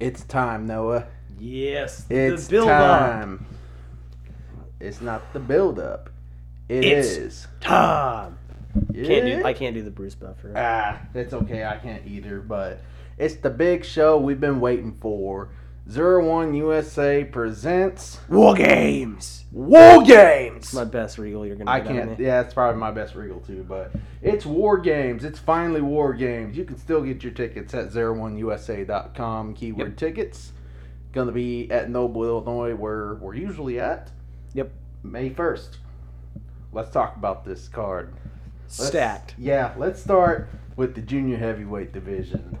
it's 0.00 0.24
time, 0.24 0.66
Noah. 0.66 1.06
Yes, 1.38 2.04
It's 2.10 2.46
the 2.48 2.50
build 2.50 2.68
up 2.68 3.00
time. 3.00 3.46
It's 4.80 5.00
not 5.00 5.32
the 5.32 5.38
build 5.40 5.78
up. 5.78 6.10
It 6.68 6.84
is. 6.84 7.16
It's 7.16 7.46
time. 7.60 8.36
Can't 8.74 8.94
do. 8.94 9.28
Yeah. 9.28 9.42
I 9.44 9.52
can't 9.52 9.74
do 9.74 9.82
the 9.82 9.90
Bruce 9.90 10.14
Buffer. 10.16 10.52
Ah, 10.56 11.00
it's 11.14 11.32
okay. 11.32 11.64
I 11.64 11.76
can't 11.76 12.04
either. 12.06 12.40
But 12.40 12.80
it's 13.18 13.36
the 13.36 13.50
big 13.50 13.84
show 13.84 14.18
we've 14.18 14.40
been 14.40 14.60
waiting 14.60 14.96
for. 15.00 15.50
Zero 15.90 16.22
One 16.28 16.52
USA 16.54 17.24
presents 17.24 18.20
War 18.28 18.54
Games. 18.54 19.46
War 19.50 20.02
Games. 20.02 20.74
My 20.74 20.84
best 20.84 21.16
regal 21.16 21.46
you're 21.46 21.56
gonna. 21.56 21.70
I 21.70 21.80
get 21.80 21.92
out 21.92 21.96
of 22.02 22.08
can't. 22.08 22.20
Yeah, 22.20 22.40
it's 22.42 22.52
probably 22.52 22.78
my 22.78 22.90
best 22.90 23.14
regal 23.14 23.40
too. 23.40 23.64
But 23.66 23.92
it's 24.20 24.44
War 24.44 24.76
Games. 24.78 25.24
It's 25.24 25.38
finally 25.38 25.80
War 25.80 26.12
Games. 26.12 26.58
You 26.58 26.64
can 26.66 26.76
still 26.76 27.00
get 27.02 27.22
your 27.24 27.32
tickets 27.32 27.72
at 27.72 27.90
01usa.com. 27.92 29.54
Keyword 29.54 29.88
Yep. 29.88 29.96
tickets. 29.96 30.52
Gonna 31.12 31.32
be 31.32 31.70
at 31.70 31.88
Noble, 31.88 32.22
Illinois, 32.24 32.74
where 32.74 33.14
we're 33.14 33.34
usually 33.34 33.80
at. 33.80 34.10
Yep. 34.52 34.70
May 35.02 35.30
first. 35.30 35.78
Let's 36.70 36.90
talk 36.90 37.16
about 37.16 37.46
this 37.46 37.66
card. 37.66 38.12
Let's- 38.64 38.88
Stacked. 38.88 39.34
Yeah, 39.38 39.72
let's 39.78 40.02
start 40.02 40.50
with 40.76 40.94
the 40.94 41.00
junior 41.00 41.38
heavyweight 41.38 41.92
division. 41.92 42.58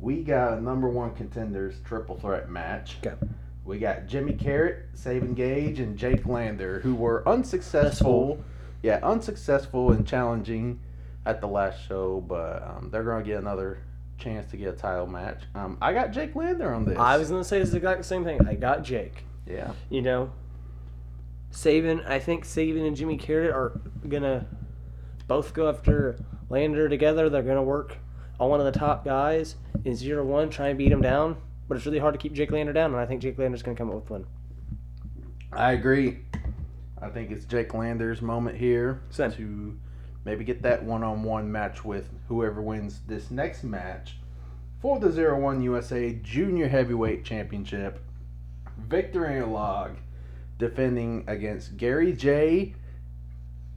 We 0.00 0.22
got 0.22 0.54
a 0.54 0.60
number 0.60 0.88
one 0.88 1.14
contenders 1.14 1.76
triple 1.84 2.16
threat 2.18 2.48
match. 2.48 2.96
Okay. 3.04 3.16
we 3.64 3.78
got 3.78 4.06
Jimmy 4.06 4.32
Carrot, 4.32 4.94
Saban 4.96 5.34
Gage, 5.34 5.78
and 5.78 5.96
Jake 5.96 6.26
Lander, 6.26 6.80
who 6.80 6.94
were 6.94 7.26
unsuccessful. 7.28 8.42
Yeah, 8.82 8.98
unsuccessful 9.02 9.92
and 9.92 10.06
challenging 10.06 10.80
at 11.26 11.40
the 11.42 11.46
last 11.46 11.86
show, 11.86 12.22
but 12.26 12.62
um, 12.62 12.88
they're 12.90 13.02
gonna 13.04 13.22
get 13.22 13.38
another 13.38 13.78
chance 14.16 14.50
to 14.50 14.56
get 14.56 14.68
a 14.68 14.76
title 14.76 15.06
match. 15.06 15.42
Um, 15.54 15.76
I 15.82 15.92
got 15.92 16.12
Jake 16.12 16.34
Lander 16.34 16.72
on 16.72 16.86
this. 16.86 16.96
I 16.98 17.18
was 17.18 17.28
gonna 17.28 17.44
say 17.44 17.58
this 17.58 17.74
exact 17.74 18.06
same 18.06 18.24
thing. 18.24 18.40
I 18.46 18.54
got 18.54 18.82
Jake. 18.82 19.24
yeah. 19.46 19.72
You 19.90 20.00
know, 20.00 20.32
Saban. 21.52 22.08
I 22.08 22.18
think 22.18 22.46
Saban 22.46 22.86
and 22.86 22.96
Jimmy 22.96 23.18
Carrot 23.18 23.50
are 23.50 23.78
gonna 24.08 24.46
both 25.28 25.52
go 25.52 25.68
after 25.68 26.16
Lander 26.48 26.88
together. 26.88 27.28
They're 27.28 27.42
gonna 27.42 27.62
work 27.62 27.98
on 28.40 28.48
one 28.48 28.58
of 28.58 28.72
the 28.72 28.76
top 28.76 29.04
guys 29.04 29.56
in 29.84 29.94
zero 29.94 30.24
one, 30.24 30.50
try 30.50 30.68
and 30.68 30.78
beat 30.78 30.90
him 30.90 31.02
down. 31.02 31.36
But 31.68 31.76
it's 31.76 31.86
really 31.86 31.98
hard 32.00 32.14
to 32.14 32.18
keep 32.18 32.32
Jake 32.32 32.50
Lander 32.50 32.72
down, 32.72 32.90
and 32.90 33.00
I 33.00 33.06
think 33.06 33.22
Jake 33.22 33.38
Lander's 33.38 33.62
gonna 33.62 33.76
come 33.76 33.90
up 33.90 33.94
with 33.96 34.10
one. 34.10 34.26
I 35.52 35.72
agree. 35.72 36.18
I 37.00 37.08
think 37.08 37.30
it's 37.30 37.44
Jake 37.44 37.74
Lander's 37.74 38.20
moment 38.20 38.56
here 38.56 39.02
Same. 39.10 39.30
to 39.32 39.78
maybe 40.24 40.44
get 40.44 40.62
that 40.62 40.82
one-on-one 40.82 41.50
match 41.50 41.84
with 41.84 42.08
whoever 42.28 42.60
wins 42.60 43.00
this 43.06 43.30
next 43.30 43.62
match 43.64 44.16
for 44.80 44.98
the 44.98 45.08
01 45.08 45.62
USA 45.62 46.12
Junior 46.22 46.68
Heavyweight 46.68 47.24
Championship. 47.24 48.00
Victor 48.78 49.26
Analog 49.26 49.92
defending 50.58 51.24
against 51.26 51.76
Gary 51.76 52.12
J 52.12 52.74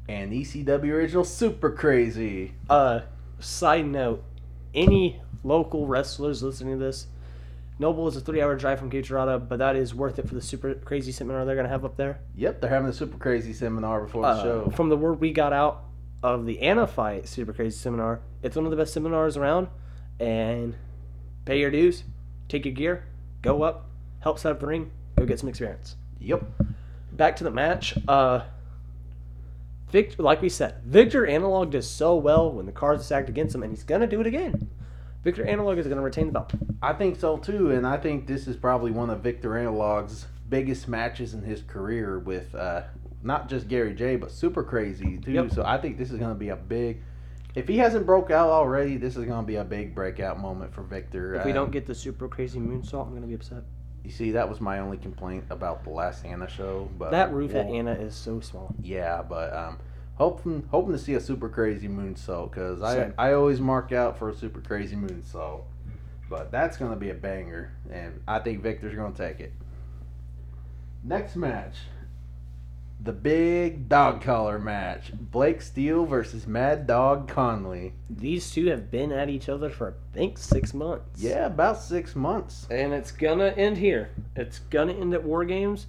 and 0.07 0.31
ECW 0.31 0.91
Original 0.91 1.23
Super 1.23 1.71
Crazy. 1.71 2.53
Uh, 2.69 3.01
side 3.39 3.85
note: 3.85 4.23
any 4.73 5.21
local 5.43 5.87
wrestlers 5.87 6.41
listening 6.43 6.79
to 6.79 6.83
this, 6.85 7.07
Noble 7.79 8.07
is 8.07 8.15
a 8.15 8.21
three-hour 8.21 8.55
drive 8.55 8.79
from 8.79 8.89
Girardeau, 8.91 9.39
but 9.39 9.57
that 9.59 9.75
is 9.75 9.95
worth 9.95 10.19
it 10.19 10.27
for 10.27 10.35
the 10.35 10.41
super 10.41 10.73
crazy 10.75 11.11
seminar 11.11 11.43
they're 11.43 11.55
gonna 11.55 11.69
have 11.69 11.83
up 11.83 11.97
there. 11.97 12.19
Yep, 12.35 12.61
they're 12.61 12.69
having 12.69 12.87
a 12.89 12.93
Super 12.93 13.17
Crazy 13.17 13.51
seminar 13.51 14.01
before 14.01 14.21
the 14.21 14.27
Uh, 14.27 14.43
show. 14.43 14.69
From 14.69 14.89
the 14.89 14.97
word 14.97 15.19
we 15.19 15.31
got 15.31 15.53
out 15.53 15.83
of 16.21 16.45
the 16.45 16.61
Anna 16.61 16.85
fight 16.87 17.27
super 17.27 17.51
crazy 17.51 17.75
seminar, 17.77 18.21
it's 18.43 18.55
one 18.55 18.65
of 18.65 18.71
the 18.71 18.77
best 18.77 18.93
seminars 18.93 19.35
around. 19.37 19.67
And 20.19 20.75
pay 21.45 21.59
your 21.59 21.71
dues, 21.71 22.03
take 22.47 22.63
your 22.65 22.73
gear, 22.75 23.05
go 23.41 23.63
up, 23.63 23.89
help 24.19 24.37
set 24.37 24.51
up 24.51 24.59
the 24.59 24.67
ring, 24.67 24.91
go 25.17 25.25
get 25.25 25.39
some 25.39 25.49
experience. 25.49 25.95
Yep. 26.19 26.43
Back 27.11 27.35
to 27.37 27.43
the 27.43 27.51
match. 27.51 27.97
Uh, 28.07 28.41
Victor, 29.93 30.23
like 30.23 30.41
we 30.41 30.49
said, 30.49 30.81
Victor 30.83 31.27
Analog 31.27 31.69
does 31.69 31.87
so 31.87 32.15
well 32.15 32.51
when 32.51 32.65
the 32.65 32.71
cards 32.71 33.01
are 33.01 33.05
stacked 33.05 33.29
against 33.29 33.53
him, 33.53 33.61
and 33.61 33.71
he's 33.71 33.83
gonna 33.83 34.07
do 34.07 34.19
it 34.19 34.25
again. 34.25 34.67
Victor 35.23 35.45
Analog 35.45 35.77
is 35.77 35.85
gonna 35.85 36.01
retain 36.01 36.25
the 36.25 36.33
belt. 36.33 36.51
I 36.81 36.93
think 36.93 37.19
so 37.19 37.37
too, 37.37 37.69
and 37.69 37.85
I 37.85 37.97
think 37.97 38.25
this 38.25 38.47
is 38.47 38.57
probably 38.57 38.89
one 38.89 39.11
of 39.11 39.19
Victor 39.21 39.55
Analog's 39.55 40.25
biggest 40.49 40.87
matches 40.87 41.35
in 41.35 41.43
his 41.43 41.61
career 41.61 42.17
with 42.17 42.55
uh, 42.55 42.81
not 43.21 43.47
just 43.47 43.67
Gary 43.67 43.93
J, 43.93 44.15
but 44.15 44.31
Super 44.31 44.63
Crazy 44.63 45.19
too. 45.19 45.31
Yep. 45.31 45.51
So 45.51 45.63
I 45.63 45.77
think 45.77 45.99
this 45.99 46.09
is 46.09 46.17
going 46.17 46.33
to 46.33 46.39
be 46.39 46.49
a 46.49 46.55
big. 46.55 47.01
If 47.53 47.67
he 47.67 47.77
hasn't 47.77 48.07
broke 48.07 48.31
out 48.31 48.49
already, 48.49 48.97
this 48.97 49.15
is 49.15 49.25
going 49.25 49.41
to 49.41 49.47
be 49.47 49.57
a 49.57 49.63
big 49.63 49.93
breakout 49.93 50.39
moment 50.39 50.73
for 50.73 50.81
Victor. 50.81 51.35
If 51.35 51.45
we 51.45 51.51
Uh, 51.51 51.53
don't 51.53 51.71
get 51.71 51.85
the 51.85 51.93
super 51.93 52.27
crazy 52.27 52.59
moonsault, 52.59 53.05
I'm 53.07 53.13
gonna 53.13 53.27
be 53.27 53.35
upset. 53.35 53.63
You 54.03 54.11
see, 54.11 54.31
that 54.31 54.49
was 54.49 54.59
my 54.59 54.79
only 54.79 54.97
complaint 54.97 55.45
about 55.49 55.83
the 55.83 55.89
last 55.89 56.25
Anna 56.25 56.49
show. 56.49 56.89
But 56.97 57.11
That 57.11 57.31
roof 57.31 57.55
at 57.55 57.65
well, 57.67 57.75
Anna 57.75 57.93
is 57.93 58.15
so 58.15 58.39
small. 58.41 58.75
Yeah, 58.81 59.21
but 59.21 59.53
um, 59.53 59.79
hoping 60.15 60.67
hoping 60.71 60.91
to 60.91 60.99
see 60.99 61.13
a 61.13 61.21
super 61.21 61.49
crazy 61.49 61.87
moonsault 61.87 62.51
because 62.51 62.81
I 62.81 63.13
I 63.17 63.33
always 63.33 63.61
mark 63.61 63.91
out 63.91 64.17
for 64.17 64.29
a 64.29 64.35
super 64.35 64.59
crazy 64.61 64.95
moonsault. 64.95 65.63
But 66.29 66.51
that's 66.51 66.77
gonna 66.77 66.95
be 66.95 67.11
a 67.11 67.15
banger, 67.15 67.73
and 67.91 68.21
I 68.27 68.39
think 68.39 68.61
Victor's 68.61 68.95
gonna 68.95 69.13
take 69.15 69.39
it. 69.39 69.53
Next 71.03 71.35
match, 71.35 71.75
the 73.03 73.11
big 73.11 73.89
dog 73.89 74.21
collar 74.21 74.57
match: 74.57 75.11
Blake 75.13 75.61
Steele 75.61 76.05
versus 76.05 76.47
Mad 76.47 76.87
Dog 76.87 77.27
Conley. 77.27 77.93
These 78.09 78.51
two 78.51 78.67
have 78.67 78.89
been 78.89 79.11
at 79.11 79.29
each 79.29 79.49
other 79.49 79.69
for 79.69 79.89
I 79.89 80.15
think 80.15 80.37
six 80.37 80.73
months. 80.73 81.21
Yeah, 81.21 81.45
about 81.45 81.81
six 81.81 82.15
months. 82.15 82.65
And 82.71 82.93
it's 82.93 83.11
gonna 83.11 83.53
end 83.57 83.77
here. 83.77 84.11
It's 84.35 84.59
gonna 84.59 84.93
end 84.93 85.13
at 85.13 85.23
War 85.23 85.43
Games, 85.43 85.87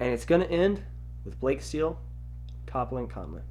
and 0.00 0.12
it's 0.12 0.24
gonna 0.24 0.46
end 0.46 0.82
with 1.24 1.38
Blake 1.38 1.62
Steele 1.62 1.98
toppling 2.66 3.08
Conley. 3.08 3.42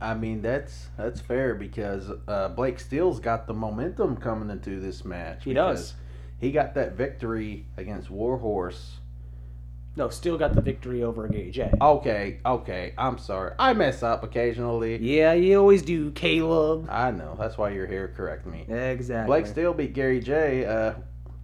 I 0.00 0.14
mean 0.14 0.42
that's 0.42 0.88
that's 0.98 1.20
fair 1.20 1.54
because 1.54 2.10
uh, 2.28 2.48
Blake 2.48 2.78
Steele's 2.78 3.20
got 3.20 3.46
the 3.46 3.54
momentum 3.54 4.16
coming 4.16 4.50
into 4.50 4.80
this 4.80 5.04
match. 5.04 5.44
He 5.44 5.54
does. 5.54 5.94
He 6.38 6.50
got 6.50 6.74
that 6.74 6.94
victory 6.94 7.66
against 7.76 8.10
Warhorse. 8.10 8.98
No, 9.94 10.08
Steele 10.08 10.38
got 10.38 10.54
the 10.54 10.62
victory 10.62 11.02
over 11.02 11.28
Gary 11.28 11.50
J. 11.50 11.70
Okay, 11.80 12.38
okay. 12.46 12.94
I'm 12.96 13.18
sorry. 13.18 13.52
I 13.58 13.74
mess 13.74 14.02
up 14.02 14.22
occasionally. 14.24 14.96
Yeah, 14.96 15.34
you 15.34 15.58
always 15.60 15.82
do, 15.82 16.10
Caleb. 16.12 16.88
I 16.90 17.10
know. 17.10 17.36
That's 17.38 17.58
why 17.58 17.70
you're 17.70 17.86
here. 17.86 18.08
Correct 18.16 18.46
me. 18.46 18.62
Exactly. 18.68 19.26
Blake 19.26 19.46
Steele 19.46 19.74
beat 19.74 19.92
Gary 19.92 20.20
J. 20.20 20.64
Uh, 20.64 20.94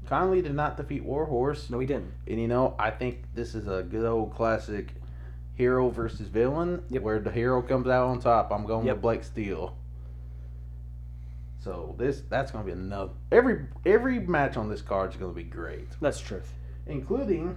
Conley 0.07 0.41
did 0.41 0.55
not 0.55 0.79
defeat 0.79 1.05
Warhorse, 1.05 1.69
No, 1.69 1.79
he 1.79 1.87
didn't. 1.87 2.11
and 2.27 2.41
you 2.41 2.49
know 2.49 2.75
I 2.79 2.91
think 2.91 3.25
this 3.35 3.55
is 3.55 3.69
a 3.69 3.83
good 3.83 4.07
old 4.07 4.33
classic 4.35 4.95
hero 5.55 5.91
versus 5.91 6.29
villain, 6.29 6.83
Yep. 6.89 7.03
where 7.03 7.19
the 7.19 7.31
hero 7.31 7.61
comes 7.61 7.87
out 7.89 8.07
on 8.07 8.19
top. 8.19 8.51
I'm 8.51 8.65
going 8.65 8.87
Yep. 8.87 8.95
with 8.97 9.03
Blake 9.03 9.25
Steele. 9.25 9.77
So 11.61 11.95
this 11.99 12.23
that's 12.31 12.51
gonna 12.51 12.65
be 12.65 12.73
another 12.73 13.13
every 13.31 13.67
every 13.85 14.21
match 14.21 14.57
on 14.57 14.71
this 14.71 14.81
card 14.81 15.11
is 15.11 15.17
gonna 15.17 15.33
be 15.35 15.43
great. 15.45 15.89
That's 16.01 16.19
truth. 16.21 16.55
including 16.87 17.55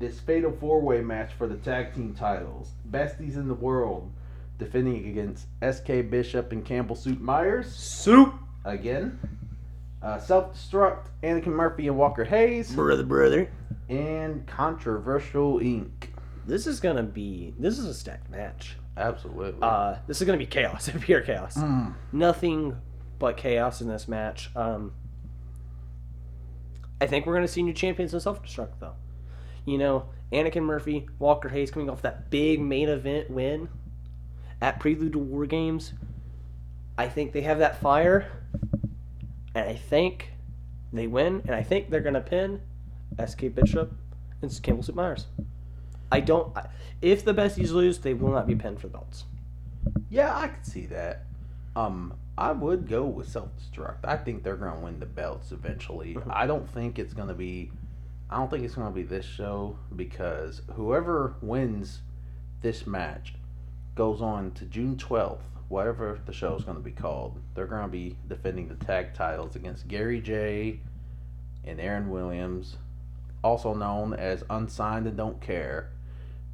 this 0.00 0.18
fatal 0.18 0.50
four 0.58 0.80
way 0.80 1.00
match 1.02 1.30
for 1.38 1.46
the 1.46 1.56
tag 1.58 1.94
team 1.94 2.14
titles. 2.18 2.70
Besties 2.90 3.36
in 3.36 3.46
the 3.46 3.54
world 3.54 4.10
defending 4.58 5.06
against 5.08 5.46
SK 5.62 6.10
Bishop 6.10 6.50
and 6.52 6.64
Campbell 6.64 6.96
Soup 6.96 7.20
Myers 7.20 7.72
Soup, 7.74 8.34
again. 8.64 9.18
Uh, 10.02 10.18
Self 10.18 10.54
Destruct, 10.54 11.06
Anakin 11.22 11.48
Murphy 11.48 11.86
and 11.86 11.96
Walker 11.96 12.24
Hayes, 12.24 12.72
brother, 12.74 13.04
brother. 13.04 13.50
and 13.90 14.46
Controversial 14.46 15.60
Inc. 15.60 15.90
This 16.46 16.66
is 16.66 16.80
gonna 16.80 17.02
be. 17.02 17.54
This 17.58 17.78
is 17.78 17.84
a 17.84 17.92
stacked 17.94 18.30
match. 18.30 18.76
Absolutely. 18.96 19.60
Uh, 19.62 19.96
this 20.06 20.20
is 20.22 20.26
gonna 20.26 20.38
be 20.38 20.46
chaos, 20.46 20.90
pure 21.02 21.20
chaos. 21.20 21.56
Mm. 21.56 21.94
Nothing 22.12 22.76
but 23.18 23.36
chaos 23.36 23.82
in 23.82 23.88
this 23.88 24.08
match. 24.08 24.50
Um, 24.56 24.92
I 27.02 27.06
think 27.06 27.26
we're 27.26 27.34
gonna 27.34 27.46
see 27.48 27.62
new 27.62 27.74
champions 27.74 28.14
in 28.14 28.20
self 28.20 28.42
destruct 28.42 28.78
though. 28.80 28.94
You 29.64 29.78
know, 29.78 30.06
Anakin 30.32 30.62
Murphy, 30.62 31.06
Walker 31.18 31.48
Hayes 31.48 31.70
coming 31.70 31.90
off 31.90 32.02
that 32.02 32.30
big 32.30 32.60
main 32.60 32.88
event 32.88 33.30
win 33.30 33.68
at 34.60 34.80
Prelude 34.80 35.12
to 35.12 35.18
War 35.18 35.46
Games. 35.46 35.92
I 36.98 37.08
think 37.08 37.32
they 37.32 37.42
have 37.42 37.58
that 37.60 37.80
fire, 37.80 38.30
and 39.54 39.68
I 39.68 39.74
think 39.74 40.32
they 40.92 41.06
win, 41.06 41.42
and 41.46 41.54
I 41.54 41.62
think 41.62 41.90
they're 41.90 42.00
gonna 42.00 42.20
pin 42.20 42.60
SK 43.24 43.54
Bishop 43.54 43.92
and 44.42 44.62
Campbell 44.62 44.82
Soup 44.82 44.94
Myers. 44.94 45.26
I 46.12 46.20
don't. 46.20 46.56
If 47.00 47.24
the 47.24 47.32
besties 47.32 47.70
lose, 47.72 47.98
they 47.98 48.14
will 48.14 48.32
not 48.32 48.46
be 48.46 48.54
pinned 48.54 48.80
for 48.80 48.88
the 48.88 48.92
belts. 48.94 49.24
Yeah, 50.08 50.36
I 50.36 50.48
could 50.48 50.66
see 50.66 50.86
that. 50.86 51.24
Um, 51.76 52.14
I 52.36 52.52
would 52.52 52.88
go 52.88 53.04
with 53.04 53.28
Self 53.28 53.50
Destruct. 53.56 53.98
I 54.04 54.16
think 54.16 54.42
they're 54.42 54.56
going 54.56 54.74
to 54.74 54.80
win 54.80 54.98
the 54.98 55.06
belts 55.06 55.52
eventually. 55.52 56.14
Mhm. 56.14 56.24
I 56.30 56.46
don't 56.46 56.68
think 56.68 56.98
it's 56.98 57.14
going 57.14 57.28
to 57.28 57.34
be. 57.34 57.70
I 58.30 58.36
don't 58.36 58.48
think 58.48 58.64
it's 58.64 58.76
going 58.76 58.86
to 58.86 58.94
be 58.94 59.02
this 59.02 59.26
show 59.26 59.76
because 59.96 60.62
whoever 60.74 61.34
wins 61.42 62.02
this 62.62 62.86
match 62.86 63.34
goes 63.96 64.22
on 64.22 64.52
to 64.52 64.66
June 64.66 64.96
twelfth, 64.96 65.44
whatever 65.68 66.20
the 66.26 66.32
show 66.32 66.54
is 66.54 66.62
going 66.62 66.76
to 66.76 66.82
be 66.82 66.92
called. 66.92 67.40
They're 67.54 67.66
going 67.66 67.82
to 67.82 67.88
be 67.88 68.16
defending 68.28 68.68
the 68.68 68.76
tag 68.76 69.14
titles 69.14 69.56
against 69.56 69.88
Gary 69.88 70.20
J. 70.20 70.78
and 71.64 71.80
Aaron 71.80 72.08
Williams, 72.08 72.76
also 73.42 73.74
known 73.74 74.14
as 74.14 74.44
Unsigned 74.48 75.08
and 75.08 75.16
Don't 75.16 75.40
Care. 75.40 75.90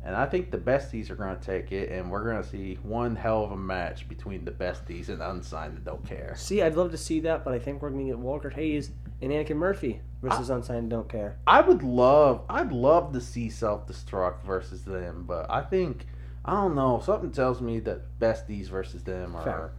And 0.02 0.16
I 0.16 0.24
think 0.24 0.50
the 0.50 0.58
besties 0.58 1.10
are 1.10 1.16
going 1.16 1.36
to 1.36 1.44
take 1.44 1.72
it, 1.72 1.90
and 1.90 2.10
we're 2.10 2.24
going 2.24 2.42
to 2.42 2.48
see 2.48 2.78
one 2.82 3.16
hell 3.16 3.42
of 3.44 3.50
a 3.50 3.56
match 3.56 4.08
between 4.08 4.44
the 4.44 4.52
besties 4.52 5.08
and 5.08 5.20
unsigned 5.20 5.74
and 5.76 5.84
don't 5.84 6.06
care. 6.06 6.32
See, 6.36 6.62
I'd 6.62 6.76
love 6.76 6.92
to 6.92 6.96
see 6.96 7.20
that, 7.20 7.44
but 7.44 7.52
I 7.52 7.58
think 7.58 7.82
we're 7.82 7.90
going 7.90 8.06
to 8.06 8.12
get 8.12 8.18
Walker 8.18 8.50
Hayes 8.50 8.92
and 9.20 9.32
Anakin 9.32 9.56
Murphy 9.56 10.00
versus 10.28 10.50
Ah. 10.50 10.54
Unsigned 10.56 10.90
Don't 10.90 11.08
Care. 11.08 11.36
I 11.46 11.60
would 11.60 11.82
love, 11.82 12.42
I'd 12.48 12.72
love 12.72 13.12
to 13.12 13.20
see 13.20 13.48
self 13.50 13.86
destruct 13.86 14.42
versus 14.44 14.84
them, 14.84 15.24
but 15.26 15.50
I 15.50 15.62
think, 15.62 16.06
I 16.44 16.52
don't 16.52 16.74
know, 16.74 17.00
something 17.04 17.30
tells 17.30 17.60
me 17.60 17.80
that 17.80 18.18
besties 18.18 18.68
versus 18.68 19.02
them 19.04 19.36
are 19.36 19.42
Fair. 19.44 19.70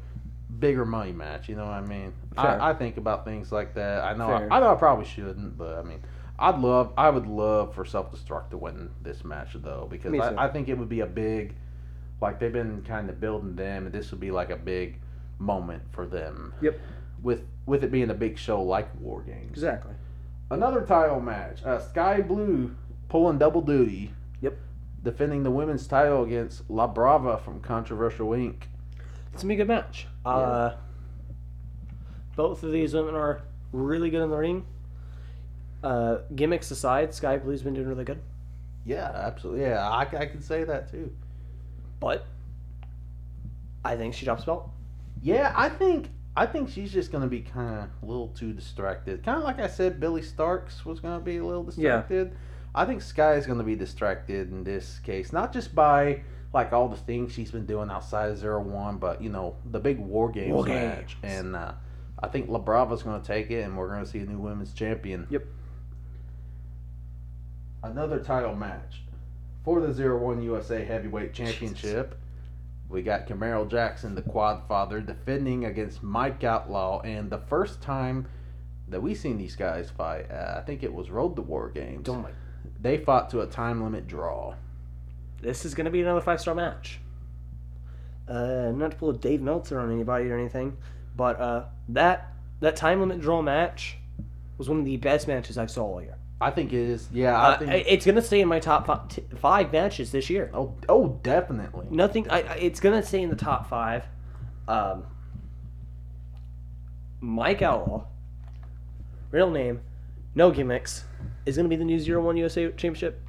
bigger 0.60 0.86
money 0.86 1.12
match. 1.12 1.50
You 1.50 1.56
know 1.56 1.66
what 1.66 1.74
I 1.74 1.82
mean? 1.82 2.14
I, 2.38 2.70
I 2.70 2.74
think 2.74 2.98
about 2.98 3.26
things 3.26 3.52
like 3.52 3.74
that. 3.76 4.04
I 4.04 4.14
know, 4.14 4.28
Fair. 4.28 4.52
I, 4.52 4.60
know, 4.60 4.72
I 4.72 4.76
probably 4.76 5.06
shouldn't, 5.06 5.58
but 5.58 5.78
I 5.78 5.84
mean. 5.84 6.02
I'd 6.40 6.60
love, 6.60 6.94
I 6.96 7.10
would 7.10 7.26
love 7.26 7.74
for 7.74 7.84
Self 7.84 8.12
Destruct 8.12 8.52
to 8.52 8.58
win 8.60 8.92
this 9.02 9.26
match 9.26 9.54
though, 9.56 9.88
because 9.90 10.14
I, 10.20 10.46
I 10.46 10.48
think 10.50 10.70
it 10.70 10.78
would 10.78 10.88
be 10.88 11.00
a 11.00 11.08
big, 11.08 11.56
like 12.22 12.40
they've 12.40 12.54
been 12.54 12.84
kind 12.84 13.10
of 13.10 13.20
building 13.20 13.56
them, 13.56 13.88
and 13.88 13.92
this 13.92 14.12
would 14.12 14.20
be 14.20 14.30
like 14.30 14.52
a 14.52 14.56
big 14.56 15.00
moment 15.40 15.82
for 15.90 16.06
them. 16.06 16.54
Yep. 16.62 16.80
With 17.24 17.44
with 17.66 17.84
it 17.84 17.92
being 17.92 18.12
a 18.12 18.14
big 18.14 18.38
show 18.38 18.62
like 18.62 18.88
War 19.02 19.24
Games. 19.24 19.50
Exactly. 19.50 19.96
Another 20.50 20.82
title 20.82 21.20
match. 21.20 21.64
Uh, 21.64 21.80
Sky 21.80 22.22
Blue 22.22 22.76
pulling 23.10 23.38
double 23.38 23.62
duty. 23.62 24.14
Yep. 24.42 24.58
Defending 25.04 25.44
the 25.44 25.52
women's 25.52 25.88
title 25.88 26.24
against 26.24 26.70
La 26.70 26.88
Brava 26.88 27.38
from 27.38 27.60
Controversial 27.60 28.30
Inc. 28.30 28.64
It's 29.34 29.44
gonna 29.44 29.50
be 29.50 29.54
a 29.56 29.58
good 29.58 29.68
match. 29.68 30.08
Uh, 30.26 30.76
both 32.36 32.64
of 32.64 32.72
these 32.72 32.94
women 32.94 33.16
are 33.16 33.42
really 33.72 34.10
good 34.10 34.22
in 34.24 34.30
the 34.30 34.38
ring. 34.38 34.66
Uh, 35.84 36.20
gimmicks 36.36 36.72
aside, 36.72 37.14
Sky 37.14 37.38
Blue's 37.38 37.62
been 37.62 37.74
doing 37.74 37.88
really 37.88 38.04
good. 38.04 38.22
Yeah, 38.86 39.12
absolutely. 39.14 39.62
Yeah, 39.62 39.88
I, 39.88 40.02
I 40.02 40.26
can 40.26 40.42
say 40.42 40.64
that 40.64 40.90
too. 40.90 41.12
But 42.00 42.26
I 43.84 43.96
think 43.96 44.14
she 44.14 44.26
drops 44.26 44.44
the 44.44 44.48
belt. 44.48 44.70
Yeah, 45.22 45.54
I 45.56 45.70
think 45.70 46.10
I 46.38 46.46
think 46.46 46.70
she's 46.70 46.92
just 46.92 47.12
gonna 47.12 47.28
be 47.28 47.42
kind 47.42 47.80
of 47.80 47.90
a 48.04 48.06
little 48.06 48.28
too 48.28 48.54
distracted. 48.54 49.24
Kind 49.24 49.40
of 49.40 49.44
like 49.44 49.60
I 49.60 49.66
said, 49.66 50.00
Billy 50.00 50.22
Starks 50.22 50.86
was 50.86 51.00
gonna 51.00 51.20
be 51.20 51.38
a 51.38 51.44
little 51.44 51.64
distracted. 51.64 52.28
Yeah. 52.32 52.38
I 52.76 52.86
think 52.86 53.02
Sky 53.02 53.34
is 53.34 53.48
gonna 53.48 53.64
be 53.64 53.76
distracted 53.76 54.52
in 54.52 54.64
this 54.64 55.00
case, 55.00 55.34
not 55.34 55.52
just 55.52 55.74
by 55.74 56.22
like 56.54 56.74
all 56.74 56.90
the 56.90 56.96
things 56.96 57.34
she's 57.34 57.50
been 57.50 57.66
doing 57.66 57.90
outside 57.90 58.30
of 58.30 58.38
Zero 58.38 58.62
One, 58.62 58.98
but 58.98 59.20
you 59.20 59.30
know 59.30 59.56
the 59.66 59.80
big 59.80 59.98
War 59.98 60.30
Games 60.30 60.54
War 60.54 60.64
match, 60.66 61.20
Games. 61.24 61.40
and 61.40 61.56
uh, 61.56 61.72
I 62.22 62.28
think 62.28 62.50
La 62.50 62.60
Brava's 62.60 63.02
gonna 63.02 63.24
take 63.24 63.50
it, 63.50 63.64
and 63.64 63.76
we're 63.76 63.90
gonna 63.90 64.06
see 64.06 64.20
a 64.20 64.26
new 64.26 64.38
women's 64.38 64.74
champion. 64.74 65.26
Yep. 65.32 65.44
Another 67.82 68.20
title 68.20 68.56
match 68.56 69.02
for 69.64 69.82
the 69.82 69.92
Zero 69.92 70.20
One 70.20 70.44
USA 70.44 70.86
Heavyweight 70.86 71.34
Championship. 71.34 72.16
We 72.90 73.02
got 73.02 73.28
Camaro 73.28 73.70
Jackson, 73.70 74.16
the 74.16 74.22
Quad 74.22 74.64
Father, 74.68 75.02
defending 75.02 75.66
against 75.66 76.04
Mike 76.04 76.44
Outlaw, 76.44 77.02
and 77.02 77.30
the 77.30 77.38
first 77.38 77.82
time 77.82 78.28
that 78.88 79.02
we 79.02 79.14
seen 79.14 79.38
these 79.38 79.56
guys 79.58 79.90
fight, 79.90 80.32
uh, 80.32 80.56
I 80.58 80.62
think 80.62 80.84
it 80.84 80.94
was 80.94 81.10
Road 81.10 81.36
to 81.36 81.42
War 81.42 81.70
Games. 81.70 82.04
Don't 82.06 82.24
like. 82.24 82.36
They 82.80 82.98
fought 82.98 83.30
to 83.32 83.42
a 83.42 83.48
time 83.48 83.84
limit 83.84 84.08
draw. 84.08 84.56
This 85.42 85.66
is 85.66 85.74
gonna 85.74 85.90
be 85.90 86.02
another 86.02 86.22
five 86.22 86.40
star 86.40 86.56
match. 86.56 87.00
Uh, 88.28 88.72
not 88.74 88.92
to 88.92 88.98
pull 88.98 89.10
a 89.10 89.18
Dave 89.18 89.42
Meltzer 89.42 89.80
on 89.80 89.92
anybody 89.92 90.30
or 90.30 90.38
anything, 90.38 90.78
but 91.16 91.40
uh, 91.40 91.66
that 91.90 92.34
that 92.60 92.76
time 92.76 93.00
limit 93.00 93.20
draw 93.20 93.42
match 93.42 93.98
was 94.58 94.70
one 94.70 94.80
of 94.80 94.86
the 94.86 94.98
best 94.98 95.28
matches 95.28 95.58
I 95.58 95.66
saw 95.66 95.84
all 95.84 96.02
year. 96.02 96.17
I 96.40 96.52
think 96.52 96.72
it 96.72 96.80
is. 96.90 97.10
Yeah, 97.12 97.36
I 97.36 97.54
Uh, 97.54 97.58
think. 97.58 97.86
it's 97.88 98.06
gonna 98.06 98.22
stay 98.22 98.42
in 98.42 98.48
my 98.48 98.60
top 98.60 98.86
five, 98.86 99.08
t- 99.10 99.24
five 99.38 99.72
matches 99.74 100.12
this 100.12 100.30
year. 100.30 100.52
oh, 100.54 100.74
oh, 100.88 101.20
definitely. 101.24 101.88
Nothing. 101.90 102.30
I, 102.30 102.42
I- 102.42 102.56
it's 102.56 102.80
gonna 102.80 103.02
stay 103.02 103.22
in 103.24 103.30
the 103.30 103.36
top 103.36 103.68
five. 103.68 104.04
Um, 104.68 105.04
Mike 107.20 107.62
Outlaw, 107.62 108.04
real 109.32 109.50
name, 109.50 109.82
no 110.36 110.52
gimmicks, 110.52 111.06
is 111.46 111.58
gonna 111.58 111.70
be 111.70 111.76
the 111.76 111.84
new 111.86 112.00
Zero 112.00 112.22
One 112.24 112.38
USA 112.38 112.68
Championship. 112.72 113.20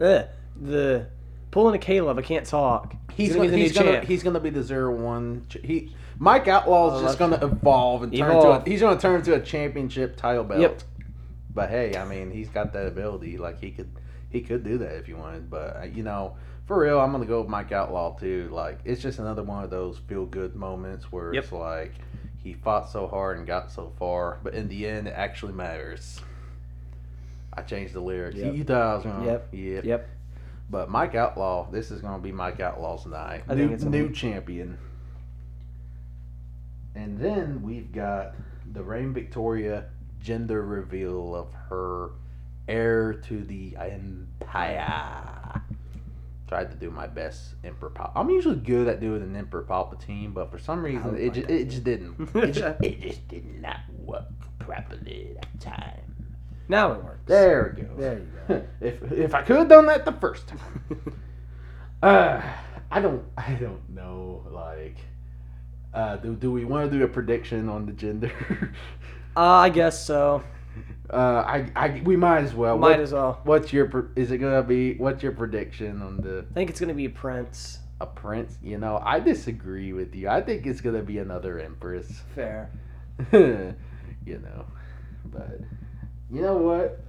Ugh, 0.00 0.26
the 0.60 1.06
pulling 1.52 1.74
a 1.74 1.78
Caleb, 1.78 2.18
I 2.18 2.22
can't 2.22 2.46
talk. 2.46 2.96
He's 3.12 3.34
gonna, 3.36 3.46
gonna, 3.46 3.50
be 3.50 3.56
the 3.56 3.62
he's 3.68 3.74
new 3.76 3.78
gonna 3.84 3.92
champ. 3.98 4.04
he's 4.08 4.22
gonna 4.22 4.40
be 4.40 4.50
the 4.50 4.62
zero 4.62 4.94
one. 4.94 5.44
ch- 5.48 5.58
He 5.62 5.94
Mike 6.18 6.48
Outlaw's 6.48 7.02
Oh, 7.02 7.06
just 7.06 7.18
gonna 7.18 7.38
evolve 7.42 8.02
and 8.02 8.12
turn 8.16 8.30
Evolve. 8.30 8.64
to 8.64 8.68
a, 8.68 8.72
he's 8.72 8.80
gonna 8.80 8.98
turn 8.98 9.22
to 9.22 9.34
a 9.34 9.40
championship 9.40 10.16
title 10.16 10.44
belt. 10.44 10.60
Yep. 10.60 10.82
But 11.54 11.70
hey, 11.70 11.96
I 11.96 12.04
mean, 12.04 12.30
he's 12.30 12.48
got 12.48 12.72
that 12.72 12.86
ability. 12.86 13.38
Like 13.38 13.60
he 13.60 13.70
could 13.70 13.90
he 14.30 14.40
could 14.40 14.64
do 14.64 14.78
that 14.78 14.96
if 14.96 15.08
you 15.08 15.16
wanted. 15.16 15.50
But 15.50 15.76
uh, 15.76 15.82
you 15.84 16.02
know, 16.02 16.36
for 16.66 16.80
real, 16.80 16.98
I'm 17.00 17.12
gonna 17.12 17.26
go 17.26 17.40
with 17.40 17.50
Mike 17.50 17.72
Outlaw 17.72 18.16
too. 18.18 18.48
Like 18.52 18.80
it's 18.84 19.02
just 19.02 19.18
another 19.18 19.42
one 19.42 19.62
of 19.64 19.70
those 19.70 19.98
feel 20.08 20.24
good 20.26 20.54
moments 20.56 21.12
where 21.12 21.34
Yep. 21.34 21.44
it's 21.44 21.52
like 21.52 21.92
he 22.42 22.54
fought 22.54 22.90
so 22.90 23.06
hard 23.06 23.38
and 23.38 23.46
got 23.46 23.70
so 23.70 23.92
far, 23.98 24.38
but 24.42 24.54
in 24.54 24.68
the 24.68 24.86
end, 24.86 25.06
it 25.08 25.14
actually 25.14 25.52
matters. 25.52 26.20
I 27.52 27.60
changed 27.62 27.92
the 27.92 28.00
lyrics. 28.00 28.36
Yep. 28.38 28.54
You 28.54 28.64
thought 28.64 28.82
I 28.82 28.94
was 28.94 29.04
gonna. 29.04 29.26
Yep. 29.26 29.48
Yep. 29.52 29.84
Yep. 29.84 30.08
But 30.70 30.88
Mike 30.88 31.14
Outlaw, 31.14 31.70
this 31.70 31.90
is 31.90 32.00
going 32.00 32.14
to 32.16 32.22
be 32.22 32.32
Mike 32.32 32.58
Outlaw's 32.60 33.04
night. 33.04 33.42
I 33.46 33.52
new, 33.54 33.60
think 33.64 33.72
it's 33.72 33.84
gonna 33.84 33.94
new 33.98 34.08
be- 34.08 34.14
champion. 34.14 34.78
And 36.94 37.18
then 37.18 37.62
we've 37.62 37.92
got 37.92 38.34
the 38.72 38.82
Reign 38.82 39.12
Victoria 39.12 39.84
gender 40.22 40.64
reveal 40.64 41.34
of 41.34 41.52
her 41.68 42.10
heir 42.68 43.14
to 43.14 43.44
the 43.44 43.76
Empire. 43.76 45.62
Tried 46.48 46.70
to 46.70 46.76
do 46.76 46.90
my 46.90 47.06
best 47.06 47.54
Emperor 47.64 47.90
Pal. 47.90 48.12
I'm 48.14 48.30
usually 48.30 48.56
good 48.56 48.86
at 48.88 49.00
doing 49.00 49.22
an 49.22 49.34
Emperor 49.34 49.64
Palpatine, 49.68 50.34
but 50.34 50.50
for 50.50 50.58
some 50.58 50.84
reason 50.84 51.16
it 51.16 51.22
like 51.22 51.34
just, 51.34 51.50
it 51.50 51.68
just 51.70 51.84
didn't. 51.84 52.30
It 52.34 52.52
just, 52.52 52.82
it 52.82 53.00
just 53.08 53.28
did 53.28 53.60
not 53.60 53.80
work 53.98 54.24
properly 54.58 55.34
that 55.34 55.60
time. 55.60 56.12
Now 56.68 56.92
it 56.92 57.02
works. 57.02 57.20
There 57.26 57.74
we 57.76 57.82
go. 57.82 57.96
There 57.96 58.18
you 58.18 58.28
go. 58.48 58.64
if 58.80 59.12
if 59.12 59.34
I 59.34 59.42
could 59.42 59.56
have 59.56 59.68
done 59.68 59.86
that 59.86 60.04
the 60.04 60.12
first 60.12 60.48
time. 60.48 61.22
uh, 62.02 62.42
I 62.90 63.00
don't 63.00 63.24
I 63.36 63.54
don't 63.54 63.88
know 63.90 64.46
like 64.50 64.96
uh, 65.94 66.16
do, 66.16 66.34
do 66.34 66.50
we 66.52 66.64
want 66.64 66.90
to 66.90 66.98
do 66.98 67.04
a 67.04 67.08
prediction 67.08 67.68
on 67.68 67.86
the 67.86 67.92
gender? 67.92 68.32
Uh, 69.36 69.40
I 69.40 69.68
guess 69.70 70.04
so. 70.04 70.42
uh, 71.10 71.16
I, 71.16 71.70
I 71.76 72.02
we 72.04 72.16
might 72.16 72.42
as 72.44 72.54
well. 72.54 72.76
Might 72.78 72.90
What- 72.92 73.00
as 73.00 73.12
well. 73.12 73.40
What's 73.44 73.72
your 73.72 73.86
pre- 73.86 74.08
is 74.22 74.30
it 74.30 74.38
gonna 74.38 74.62
be? 74.62 74.94
What's 74.94 75.22
your 75.22 75.32
prediction 75.32 76.02
on 76.02 76.18
the 76.18 76.44
I 76.50 76.54
think 76.54 76.70
it's 76.70 76.80
gonna 76.80 76.94
be 76.94 77.06
a 77.06 77.10
Prince. 77.10 77.78
a 78.00 78.06
prince? 78.06 78.58
You 78.62 78.78
know, 78.78 79.00
I 79.02 79.20
disagree 79.20 79.92
with 79.92 80.14
you. 80.14 80.28
I 80.28 80.40
think 80.42 80.66
it's 80.66 80.80
gonna 80.80 81.02
be 81.02 81.18
another 81.18 81.58
empress. 81.60 82.22
Fair. 82.34 82.70
you 83.32 83.74
know, 84.26 84.64
but 85.26 85.60
you 86.30 86.42
know 86.42 86.56
what? 86.56 87.00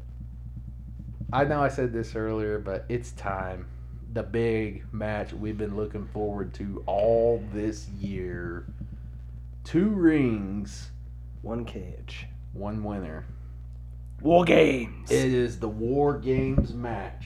I 1.31 1.45
know 1.45 1.61
I 1.61 1.67
said 1.69 1.91
this 1.93 2.15
earlier, 2.15 2.59
but 2.59 2.85
it's 2.89 3.11
time. 3.13 3.65
The 4.13 4.21
big 4.21 4.85
match 4.93 5.33
we've 5.33 5.57
been 5.57 5.75
looking 5.75 6.05
forward 6.13 6.53
to 6.55 6.83
all 6.85 7.43
this 7.53 7.87
year. 7.89 8.67
Two 9.63 9.87
rings, 9.89 10.91
One 11.43 11.65
cage. 11.65 12.25
one 12.53 12.83
winner. 12.83 13.25
War 14.21 14.45
games. 14.45 15.11
It 15.11 15.33
is 15.33 15.59
the 15.59 15.67
War 15.67 16.17
Games 16.17 16.73
match. 16.73 17.25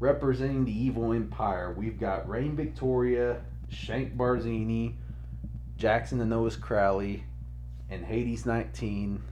Representing 0.00 0.64
the 0.64 0.72
Evil 0.72 1.12
Empire, 1.12 1.74
we've 1.76 2.00
got 2.00 2.26
Reign 2.28 2.56
Victoria, 2.56 3.42
Shank 3.68 4.16
Barzini, 4.16 4.94
Jackson 5.76 6.18
the 6.18 6.24
Noah's 6.24 6.56
Crowley, 6.56 7.24
and 7.90 8.04
Hades 8.06 8.46
19 8.46 9.22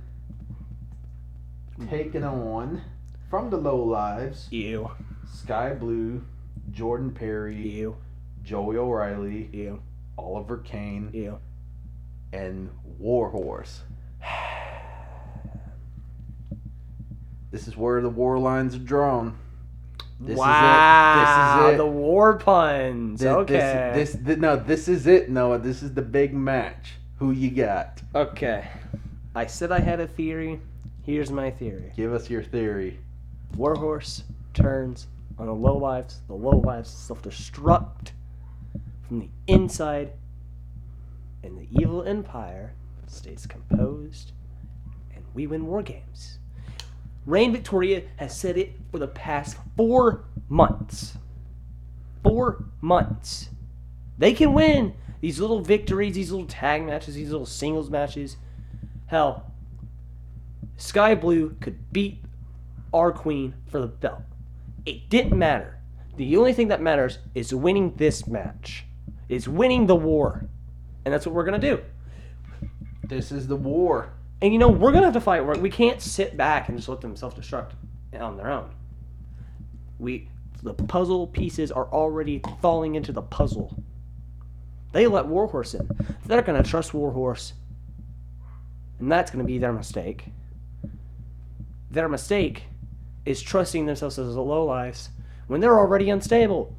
taking 1.88 2.22
on 2.24 2.82
from 3.30 3.48
the 3.48 3.56
Low 3.56 3.82
Lives, 3.82 4.48
you. 4.50 4.90
Sky 5.32 5.72
Blue, 5.72 6.22
Jordan 6.70 7.10
Perry, 7.10 7.56
You. 7.56 7.96
Joey 8.42 8.76
O'Reilly, 8.76 9.48
You. 9.50 9.80
Oliver 10.18 10.58
Kane, 10.58 11.08
You. 11.14 11.38
and 12.34 12.68
Warhorse. 12.98 13.80
This 17.50 17.66
is 17.66 17.76
where 17.76 18.00
the 18.00 18.08
war 18.08 18.38
lines 18.38 18.74
are 18.74 18.78
drawn. 18.78 19.36
This 20.20 20.36
wow. 20.36 21.62
is 21.62 21.70
it. 21.70 21.70
This 21.70 21.70
is 21.70 21.74
it. 21.74 21.76
The 21.78 21.86
war 21.86 22.36
puns. 22.36 23.22
Thi- 23.22 23.28
okay. 23.28 23.92
This, 23.94 24.12
this, 24.12 24.22
thi- 24.22 24.36
no, 24.36 24.56
this 24.56 24.86
is 24.86 25.06
it, 25.06 25.30
Noah. 25.30 25.58
This 25.58 25.82
is 25.82 25.94
the 25.94 26.02
big 26.02 26.34
match. 26.34 26.94
Who 27.18 27.32
you 27.32 27.50
got? 27.50 28.00
Okay. 28.14 28.68
I 29.34 29.46
said 29.46 29.72
I 29.72 29.80
had 29.80 30.00
a 30.00 30.06
theory. 30.06 30.60
Here's 31.04 31.30
my 31.30 31.50
theory. 31.50 31.92
Give 31.96 32.12
us 32.12 32.28
your 32.28 32.42
theory. 32.42 32.98
Warhorse 33.56 34.24
turns 34.54 35.06
on 35.38 35.46
the 35.46 35.54
low 35.54 35.76
lives. 35.76 36.20
The 36.28 36.34
low 36.34 36.58
lives 36.58 36.90
self-destruct 36.90 38.10
from 39.08 39.20
the 39.20 39.28
inside, 39.46 40.12
and 41.42 41.56
the 41.56 41.66
evil 41.80 42.02
empire 42.02 42.74
stays 43.06 43.46
composed, 43.46 44.32
and 45.14 45.24
we 45.34 45.46
win 45.46 45.66
war 45.66 45.82
games. 45.82 46.39
Reign 47.26 47.52
Victoria 47.52 48.02
has 48.16 48.36
said 48.36 48.56
it 48.56 48.72
for 48.90 48.98
the 48.98 49.08
past 49.08 49.56
four 49.76 50.24
months. 50.48 51.16
Four 52.22 52.64
months. 52.80 53.50
They 54.18 54.32
can 54.32 54.52
win 54.52 54.94
these 55.20 55.38
little 55.38 55.60
victories, 55.60 56.14
these 56.14 56.30
little 56.30 56.46
tag 56.46 56.84
matches, 56.84 57.14
these 57.14 57.30
little 57.30 57.46
singles 57.46 57.90
matches. 57.90 58.36
Hell, 59.06 59.50
Sky 60.76 61.14
Blue 61.14 61.56
could 61.60 61.92
beat 61.92 62.22
our 62.92 63.12
queen 63.12 63.54
for 63.68 63.80
the 63.80 63.86
belt. 63.86 64.22
It 64.86 65.08
didn't 65.08 65.38
matter. 65.38 65.78
The 66.16 66.36
only 66.36 66.52
thing 66.52 66.68
that 66.68 66.80
matters 66.80 67.18
is 67.34 67.54
winning 67.54 67.94
this 67.96 68.26
match. 68.26 68.84
Is 69.28 69.48
winning 69.48 69.86
the 69.86 69.96
war. 69.96 70.46
And 71.04 71.14
that's 71.14 71.26
what 71.26 71.34
we're 71.34 71.44
gonna 71.44 71.58
do. 71.58 71.80
This 73.04 73.30
is 73.30 73.46
the 73.46 73.56
war. 73.56 74.12
And 74.42 74.52
you 74.52 74.58
know, 74.58 74.68
we're 74.68 74.92
gonna 74.92 75.06
have 75.06 75.14
to 75.14 75.20
fight. 75.20 75.44
We're- 75.44 75.70
can't 75.70 76.00
sit 76.00 76.36
back 76.36 76.68
and 76.68 76.78
just 76.78 76.88
let 76.88 77.00
them 77.00 77.14
self-destruct 77.16 77.72
on 78.18 78.36
their 78.36 78.50
own. 78.50 78.70
We 79.98 80.28
the 80.62 80.74
puzzle 80.74 81.26
pieces 81.26 81.72
are 81.72 81.86
already 81.86 82.42
falling 82.60 82.94
into 82.94 83.12
the 83.12 83.22
puzzle. 83.22 83.82
They 84.92 85.06
let 85.06 85.26
Warhorse 85.26 85.74
in. 85.74 85.88
They're 86.26 86.42
gonna 86.42 86.62
trust 86.62 86.92
Warhorse. 86.92 87.54
And 88.98 89.10
that's 89.10 89.30
gonna 89.30 89.44
be 89.44 89.58
their 89.58 89.72
mistake. 89.72 90.26
their 91.90 92.08
mistake 92.08 92.64
is 93.26 93.42
trusting 93.42 93.84
themselves 93.86 94.16
as 94.18 94.36
a 94.36 94.40
low 94.40 94.64
lives 94.64 95.10
when 95.48 95.60
they're 95.60 95.78
already 95.78 96.08
unstable. 96.08 96.72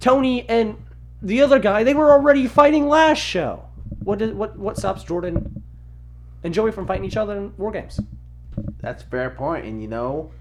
Tony 0.00 0.48
and 0.48 0.76
the 1.22 1.40
other 1.40 1.58
guy, 1.60 1.84
they 1.84 1.94
were 1.94 2.10
already 2.10 2.48
fighting 2.48 2.88
last 2.88 3.18
show. 3.18 3.62
What 4.02 4.18
did, 4.18 4.34
what 4.36 4.58
what 4.58 4.76
stops 4.76 5.04
Jordan 5.04 5.59
and 6.42 6.54
Joey 6.54 6.72
from 6.72 6.86
fighting 6.86 7.04
each 7.04 7.16
other 7.16 7.36
in 7.36 7.52
war 7.56 7.70
games? 7.70 8.00
That's 8.80 9.02
a 9.02 9.06
fair 9.06 9.30
point, 9.30 9.64
and 9.66 9.80
you 9.80 9.88
know, 9.88 10.32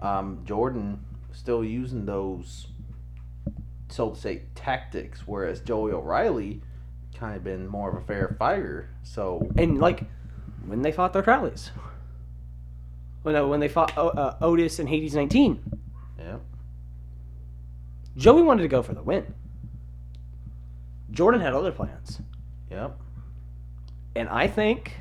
um, 0.00 0.42
Jordan 0.44 1.00
still 1.32 1.64
using 1.64 2.06
those, 2.06 2.68
so 3.88 4.10
to 4.10 4.20
say, 4.20 4.42
tactics, 4.54 5.22
whereas 5.26 5.60
Joey 5.60 5.92
O'Reilly 5.92 6.62
kind 7.14 7.36
of 7.36 7.44
been 7.44 7.66
more 7.66 7.90
of 7.90 8.02
a 8.02 8.06
fair 8.06 8.36
fighter. 8.38 8.90
So 9.02 9.48
And 9.56 9.78
like 9.78 10.04
when 10.66 10.82
they 10.82 10.92
fought 10.92 11.12
their 11.12 11.22
Crowleys. 11.22 11.70
When, 13.22 13.34
uh, 13.34 13.44
when 13.46 13.58
they 13.58 13.68
fought 13.68 13.96
uh, 13.98 14.06
uh, 14.06 14.36
Otis 14.40 14.78
and 14.78 14.88
Hades 14.88 15.14
19, 15.14 15.60
yeah, 16.18 16.36
Joey 18.16 18.42
wanted 18.42 18.62
to 18.62 18.68
go 18.68 18.82
for 18.82 18.94
the 18.94 19.02
win. 19.02 19.34
Jordan 21.10 21.40
had 21.40 21.52
other 21.52 21.72
plans. 21.72 22.20
yep, 22.70 22.96
And 24.14 24.28
I 24.28 24.46
think 24.46 24.92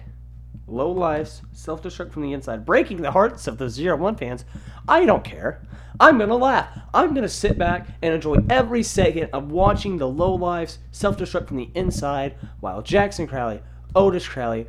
low 0.67 0.89
lives, 0.91 1.41
self 1.51 1.81
destruct 1.83 2.11
from 2.11 2.23
the 2.23 2.33
inside, 2.33 2.65
breaking 2.65 3.01
the 3.01 3.11
hearts 3.11 3.47
of 3.47 3.57
the 3.57 3.69
zero 3.69 3.95
one 3.97 4.15
fans. 4.15 4.45
I 4.87 5.05
don't 5.05 5.23
care. 5.23 5.61
I'm 5.99 6.17
gonna 6.17 6.35
laugh. 6.35 6.67
I'm 6.93 7.13
gonna 7.13 7.29
sit 7.29 7.57
back 7.57 7.87
and 8.01 8.13
enjoy 8.13 8.37
every 8.49 8.83
second 8.83 9.29
of 9.31 9.51
watching 9.51 9.97
the 9.97 10.07
low 10.07 10.33
lives 10.35 10.79
self 10.91 11.17
destruct 11.17 11.47
from 11.47 11.57
the 11.57 11.69
inside 11.75 12.35
while 12.59 12.81
Jackson 12.81 13.27
Crowley, 13.27 13.61
Otis 13.95 14.27
Crowley, 14.27 14.67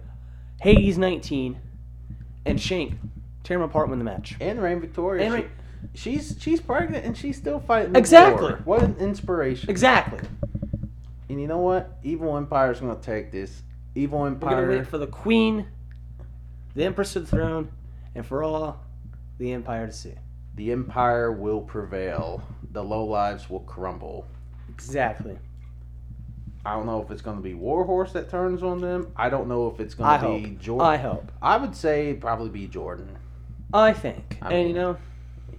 Hades 0.61 0.99
19, 0.99 1.59
and 2.45 2.61
Shank 2.61 2.95
tear 3.43 3.59
them 3.59 3.69
apart 3.69 3.89
win 3.89 3.99
the 3.99 4.05
match. 4.05 4.37
and 4.41 4.61
Reign 4.63 4.81
Victoria. 4.81 5.25
And 5.33 5.45
she- 5.45 5.49
she's 5.95 6.37
she's 6.41 6.61
pregnant 6.61 7.05
and 7.05 7.17
she's 7.17 7.37
still 7.37 7.59
fighting. 7.61 7.97
Exactly. 7.97 8.51
war. 8.53 8.61
What 8.65 8.83
an 8.83 8.97
inspiration! 8.99 9.69
Exactly. 9.71 10.21
And 11.29 11.41
you 11.41 11.49
know 11.49 11.59
what? 11.59 11.99
Evil 12.05 12.37
Empire's 12.37 12.81
gonna 12.81 12.97
take 12.97 13.33
this. 13.33 13.63
Evil 13.97 14.21
We're 14.21 14.31
gonna 14.31 14.57
Empire. 14.57 14.69
wait 14.71 14.87
for 14.87 14.99
the 14.99 15.07
Queen, 15.09 15.67
the 16.77 16.85
Empress 16.85 17.15
to 17.15 17.21
the 17.21 17.27
throne, 17.27 17.71
and 18.15 18.25
for 18.25 18.43
all 18.45 18.81
the 19.39 19.53
Empire 19.53 19.87
to 19.87 19.93
see. 19.93 20.15
the 20.55 20.71
Empire 20.73 21.33
will 21.33 21.61
prevail. 21.61 22.43
The 22.73 22.83
low 22.85 23.05
lives 23.05 23.51
will 23.51 23.61
crumble. 23.61 24.27
Exactly. 24.69 25.39
I 26.65 26.75
don't 26.75 26.87
know 26.87 27.01
if 27.01 27.11
it's 27.11 27.23
going 27.23 27.37
to 27.37 27.43
be 27.43 27.55
Warhorse 27.55 28.13
that 28.13 28.29
turns 28.29 28.63
on 28.63 28.81
them. 28.81 29.13
I 29.17 29.29
don't 29.31 29.49
know 29.49 29.69
if 29.69 29.79
it's 29.81 29.95
going 29.95 30.09
I 30.11 30.19
to 30.19 30.29
be 30.29 30.49
hope. 30.51 30.59
Jordan. 30.61 30.87
I 30.87 30.97
hope. 30.97 31.33
I 31.41 31.57
would 31.57 31.77
say 31.77 32.15
probably 32.15 32.51
be 32.51 32.67
Jordan. 32.67 33.17
I 33.73 33.93
think. 33.93 34.39
I 34.43 34.49
and 34.49 34.57
mean- 34.57 34.69
you 34.69 34.75
know, 34.75 34.97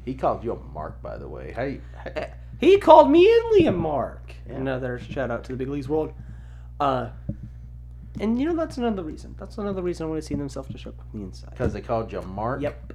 He 0.06 0.14
called 0.16 0.44
you 0.44 0.52
a 0.54 0.60
mark, 0.74 1.02
by 1.02 1.18
the 1.18 1.28
way. 1.28 1.54
Hey, 1.54 1.82
hey 2.04 2.34
he 2.60 2.78
called 2.78 3.10
me 3.10 3.26
and 3.32 3.54
Liam 3.54 3.78
Mark. 3.78 4.34
Yeah. 4.48 4.56
Another 4.56 5.00
shout 5.00 5.32
out 5.32 5.44
to 5.46 5.52
the 5.54 5.58
Big 5.58 5.70
Leagues 5.70 5.88
World. 5.90 6.12
Uh, 6.80 7.10
and 8.20 8.40
you 8.40 8.46
know 8.48 8.56
that's 8.56 8.78
another 8.78 9.04
reason. 9.04 9.36
That's 9.40 9.58
another 9.58 9.82
reason 9.82 10.06
I 10.06 10.10
want 10.10 10.22
to 10.22 10.28
see 10.28 10.36
them 10.36 10.50
self 10.50 10.68
destruct 10.70 10.96
from 11.12 11.20
the 11.20 11.26
inside. 11.26 11.52
because 11.52 11.74
they 11.74 11.82
called 11.82 12.12
you 12.12 12.22
mark. 12.22 12.62
Yep. 12.62 12.94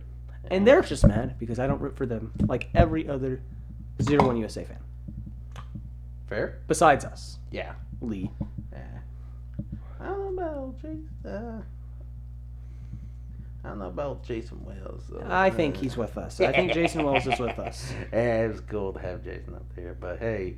And 0.50 0.66
they're 0.66 0.82
just 0.82 1.06
mad 1.06 1.38
because 1.38 1.58
I 1.58 1.66
don't 1.66 1.80
root 1.80 1.96
for 1.96 2.04
them 2.06 2.32
like 2.46 2.68
every 2.74 3.08
other 3.08 3.40
zero 4.02 4.26
one 4.26 4.36
USA 4.36 4.64
fan 4.64 4.78
Fair. 6.28 6.58
besides 6.66 7.04
us, 7.04 7.38
Yeah. 7.50 7.74
Lee. 8.00 8.30
yeah. 8.72 8.78
I 10.00 10.06
don't 10.06 10.34
know 10.34 10.42
about 10.42 10.76
Jason. 10.82 11.08
Uh, 11.24 11.62
I 13.64 13.68
don't 13.68 13.78
know 13.78 13.86
about 13.88 14.24
Jason 14.24 14.64
Wells. 14.64 15.04
Though. 15.08 15.24
I 15.28 15.50
think 15.50 15.76
he's 15.76 15.96
with 15.96 16.18
us. 16.18 16.40
I 16.40 16.50
think 16.50 16.72
Jason 16.72 17.04
Wells 17.04 17.26
is 17.28 17.38
with 17.38 17.56
us. 17.60 17.92
Yeah, 18.12 18.46
it's 18.46 18.60
cool 18.60 18.92
to 18.94 18.98
have 18.98 19.22
Jason 19.22 19.54
up 19.54 19.62
there. 19.76 19.94
But 19.98 20.18
hey, 20.18 20.56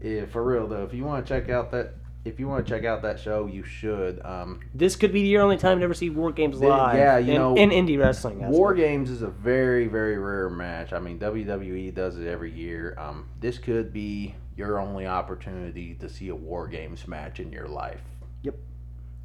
if, 0.00 0.30
for 0.30 0.42
real 0.42 0.66
though, 0.66 0.84
if 0.84 0.94
you 0.94 1.04
want 1.04 1.26
to 1.26 1.28
check 1.28 1.50
out 1.50 1.70
that, 1.72 1.92
if 2.28 2.38
you 2.38 2.46
want 2.48 2.66
to 2.66 2.72
check 2.72 2.84
out 2.84 3.02
that 3.02 3.18
show, 3.18 3.46
you 3.46 3.62
should. 3.64 4.24
Um, 4.24 4.60
This 4.74 4.94
could 4.96 5.12
be 5.12 5.20
your 5.22 5.42
only 5.42 5.56
time 5.56 5.78
to 5.78 5.84
ever 5.84 5.94
see 5.94 6.10
War 6.10 6.30
Games 6.30 6.58
Th- 6.58 6.68
live. 6.68 6.96
yeah, 6.96 7.18
you 7.18 7.32
in, 7.32 7.38
know, 7.38 7.54
in 7.56 7.70
indie 7.70 7.98
wrestling. 7.98 8.36
aspect. 8.42 8.52
War 8.52 8.74
Games 8.74 9.10
is 9.10 9.22
a 9.22 9.28
very, 9.28 9.86
very 9.88 10.18
rare 10.18 10.48
match. 10.50 10.92
I 10.92 10.98
mean, 10.98 11.18
WWE 11.18 11.94
does 11.94 12.18
it 12.18 12.26
every 12.28 12.52
year. 12.52 12.94
Um, 12.98 13.28
this 13.40 13.58
could 13.58 13.92
be 13.92 14.34
your 14.56 14.78
only 14.78 15.06
opportunity 15.06 15.94
to 15.94 16.08
see 16.08 16.28
a 16.28 16.34
War 16.36 16.68
Games 16.68 17.08
match 17.08 17.40
in 17.40 17.50
your 17.52 17.68
life. 17.68 18.00
Yep. 18.42 18.56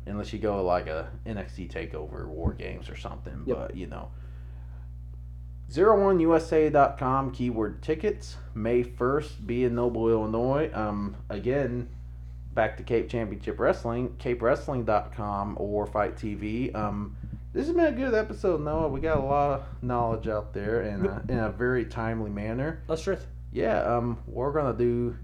Unless 0.08 0.34
you 0.34 0.40
go 0.40 0.58
to 0.58 0.62
like 0.62 0.88
a 0.88 1.10
NXT 1.26 1.72
Takeover 1.72 2.28
War 2.28 2.54
Games 2.54 2.90
or 2.90 2.96
something, 2.96 3.44
Yep. 3.46 3.58
but 3.58 3.76
you 3.76 3.88
know. 3.88 4.10
01USA.com 5.72 7.32
keyword 7.32 7.82
tickets 7.82 8.38
May 8.54 8.84
1st 8.84 9.48
be 9.48 9.64
in 9.64 9.74
Noble, 9.76 10.10
Illinois. 10.10 10.70
Um, 10.74 11.16
again, 11.30 11.90
back 12.54 12.78
to 12.78 12.84
Cape 12.84 13.10
Championship 13.10 13.60
Wrestling, 13.60 14.16
capewrestling.com 14.20 15.58
or 15.60 15.88
Fight 15.88 16.16
TV. 16.16 16.74
Um, 16.76 17.16
this 17.54 17.68
has 17.68 17.76
been 17.76 17.86
a 17.86 17.92
good 17.92 18.14
episode, 18.14 18.62
Noah. 18.62 18.88
We 18.88 19.00
got 19.00 19.18
a 19.18 19.22
lot 19.22 19.60
of 19.60 19.84
knowledge 19.84 20.28
out 20.28 20.54
there 20.54 20.82
and 20.82 21.08
uh, 21.08 21.20
in 21.30 21.40
a 21.40 21.50
very 21.50 21.86
timely 21.86 22.32
manner. 22.32 22.82
That's 22.88 23.02
truth. 23.02 23.28
Yeah, 23.52 23.82
um, 23.84 24.18
we're 24.26 24.52
gonna 24.52 24.78
do 24.78 25.16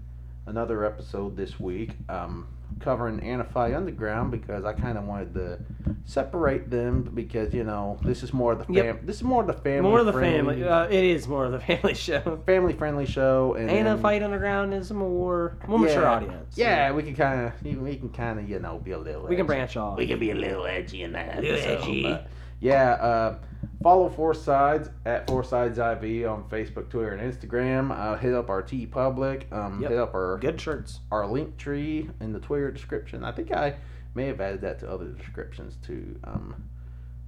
another 0.46 0.84
episode 0.84 1.36
this 1.36 1.58
week, 1.58 1.90
um, 2.08 2.46
covering 2.78 3.20
Anify 3.20 3.76
Underground 3.76 4.30
because 4.30 4.64
I 4.64 4.72
kind 4.72 4.96
of 4.96 5.04
wanted 5.04 5.34
to 5.34 5.58
separate 6.04 6.70
them 6.70 7.02
because 7.14 7.52
you 7.52 7.64
know 7.64 7.98
this 8.02 8.22
is 8.22 8.32
more 8.32 8.52
of 8.52 8.58
the 8.58 8.64
fam- 8.64 8.74
Yep. 8.74 9.00
this 9.06 9.16
is 9.16 9.22
more 9.22 9.42
of 9.42 9.46
the 9.46 9.52
family 9.52 9.90
More 9.90 9.98
of 10.00 10.06
the 10.06 10.12
friendly- 10.12 10.56
family. 10.62 10.64
Uh, 10.68 10.86
it 10.86 11.04
is 11.04 11.28
more 11.28 11.44
of 11.44 11.52
the 11.52 11.60
family 11.70 11.94
show. 11.94 12.40
family 12.46 12.72
friendly 12.72 13.06
show 13.06 13.54
and 13.54 13.70
Ain't 13.70 13.86
a 13.86 13.90
then- 13.90 13.98
fight 14.00 14.22
underground 14.22 14.72
is 14.74 14.90
a 14.90 14.94
more 14.94 15.56
more 15.66 15.78
mature 15.78 16.06
audience. 16.06 16.56
Yeah, 16.56 16.92
we 16.92 17.02
can 17.02 17.14
kind 17.14 17.40
of 17.46 17.80
we 17.82 17.96
can 17.96 18.10
kind 18.10 18.38
of 18.38 18.48
you 18.48 18.58
know 18.58 18.78
be 18.78 18.92
a 18.92 18.98
little 18.98 19.26
we 19.26 19.36
can 19.36 19.46
branch 19.46 19.76
off. 19.76 19.98
we 19.98 20.06
can 20.06 20.18
be 20.18 20.30
a 20.30 20.34
little 20.34 20.66
edgy 20.66 21.02
in 21.02 21.12
that 21.12 21.40
Little 21.40 21.56
episode, 21.56 21.80
edgy. 21.82 22.02
but 22.02 22.28
yeah, 22.60 22.92
uh, 22.92 23.38
follow 23.82 24.08
Four 24.08 24.34
Sides 24.34 24.90
at 25.06 25.26
Four 25.26 25.42
Sides 25.44 25.78
IV 25.78 26.26
on 26.28 26.44
Facebook, 26.50 26.88
Twitter, 26.90 27.12
and 27.14 27.32
Instagram. 27.32 27.90
Uh, 27.96 28.16
hit 28.16 28.34
up 28.34 28.50
our 28.50 28.62
TeePublic. 28.62 29.50
Um, 29.52 29.80
Yep. 29.80 29.90
Hit 29.90 29.98
up 29.98 30.14
our 30.14 30.38
Good 30.38 30.60
shirts. 30.60 31.00
our 31.10 31.26
link 31.26 31.56
tree 31.56 32.10
in 32.20 32.32
the 32.32 32.40
Twitter 32.40 32.70
description. 32.70 33.24
I 33.24 33.32
think 33.32 33.52
I 33.52 33.76
may 34.14 34.26
have 34.26 34.40
added 34.40 34.60
that 34.62 34.80
to 34.80 34.90
other 34.90 35.06
descriptions 35.06 35.76
too. 35.84 36.18
Um, 36.24 36.64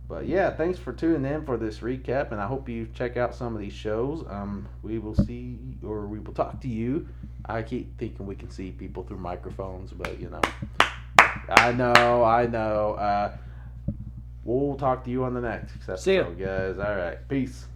but 0.09 0.27
yeah, 0.27 0.51
thanks 0.51 0.79
for 0.79 0.93
tuning 0.93 1.25
in 1.31 1.45
for 1.47 1.57
this 1.57 1.79
recap, 1.79 2.33
and 2.33 2.41
I 2.41 2.47
hope 2.47 2.69
you 2.69 2.87
check 2.93 3.17
out 3.17 3.35
some 3.35 3.55
of 3.55 3.61
these 3.61 3.73
shows. 3.73 4.25
Um, 4.29 4.69
we 4.83 4.99
will 4.99 5.15
see 5.15 5.59
or 5.83 6.07
we 6.07 6.19
will 6.19 6.35
talk 6.35 6.61
to 6.63 6.69
you. 6.69 7.09
I 7.47 7.63
keep 7.63 7.97
thinking 7.99 8.27
we 8.27 8.35
can 8.35 8.51
see 8.51 8.73
people 8.73 9.05
through 9.05 9.19
microphones, 9.19 9.93
but 9.93 10.21
you 10.21 10.29
know, 10.29 10.41
I 11.49 11.73
know, 11.73 12.23
I 12.25 12.47
know. 12.47 12.95
Uh, 12.95 13.37
we'll 14.45 14.77
talk 14.77 15.05
to 15.05 15.11
you 15.11 15.25
on 15.25 15.35
the 15.35 15.41
next 15.41 15.75
episode, 15.77 15.99
See 15.99 16.17
ya. 16.17 16.25
guys. 16.25 16.79
All 16.79 16.97
right, 16.97 17.19
peace. 17.29 17.67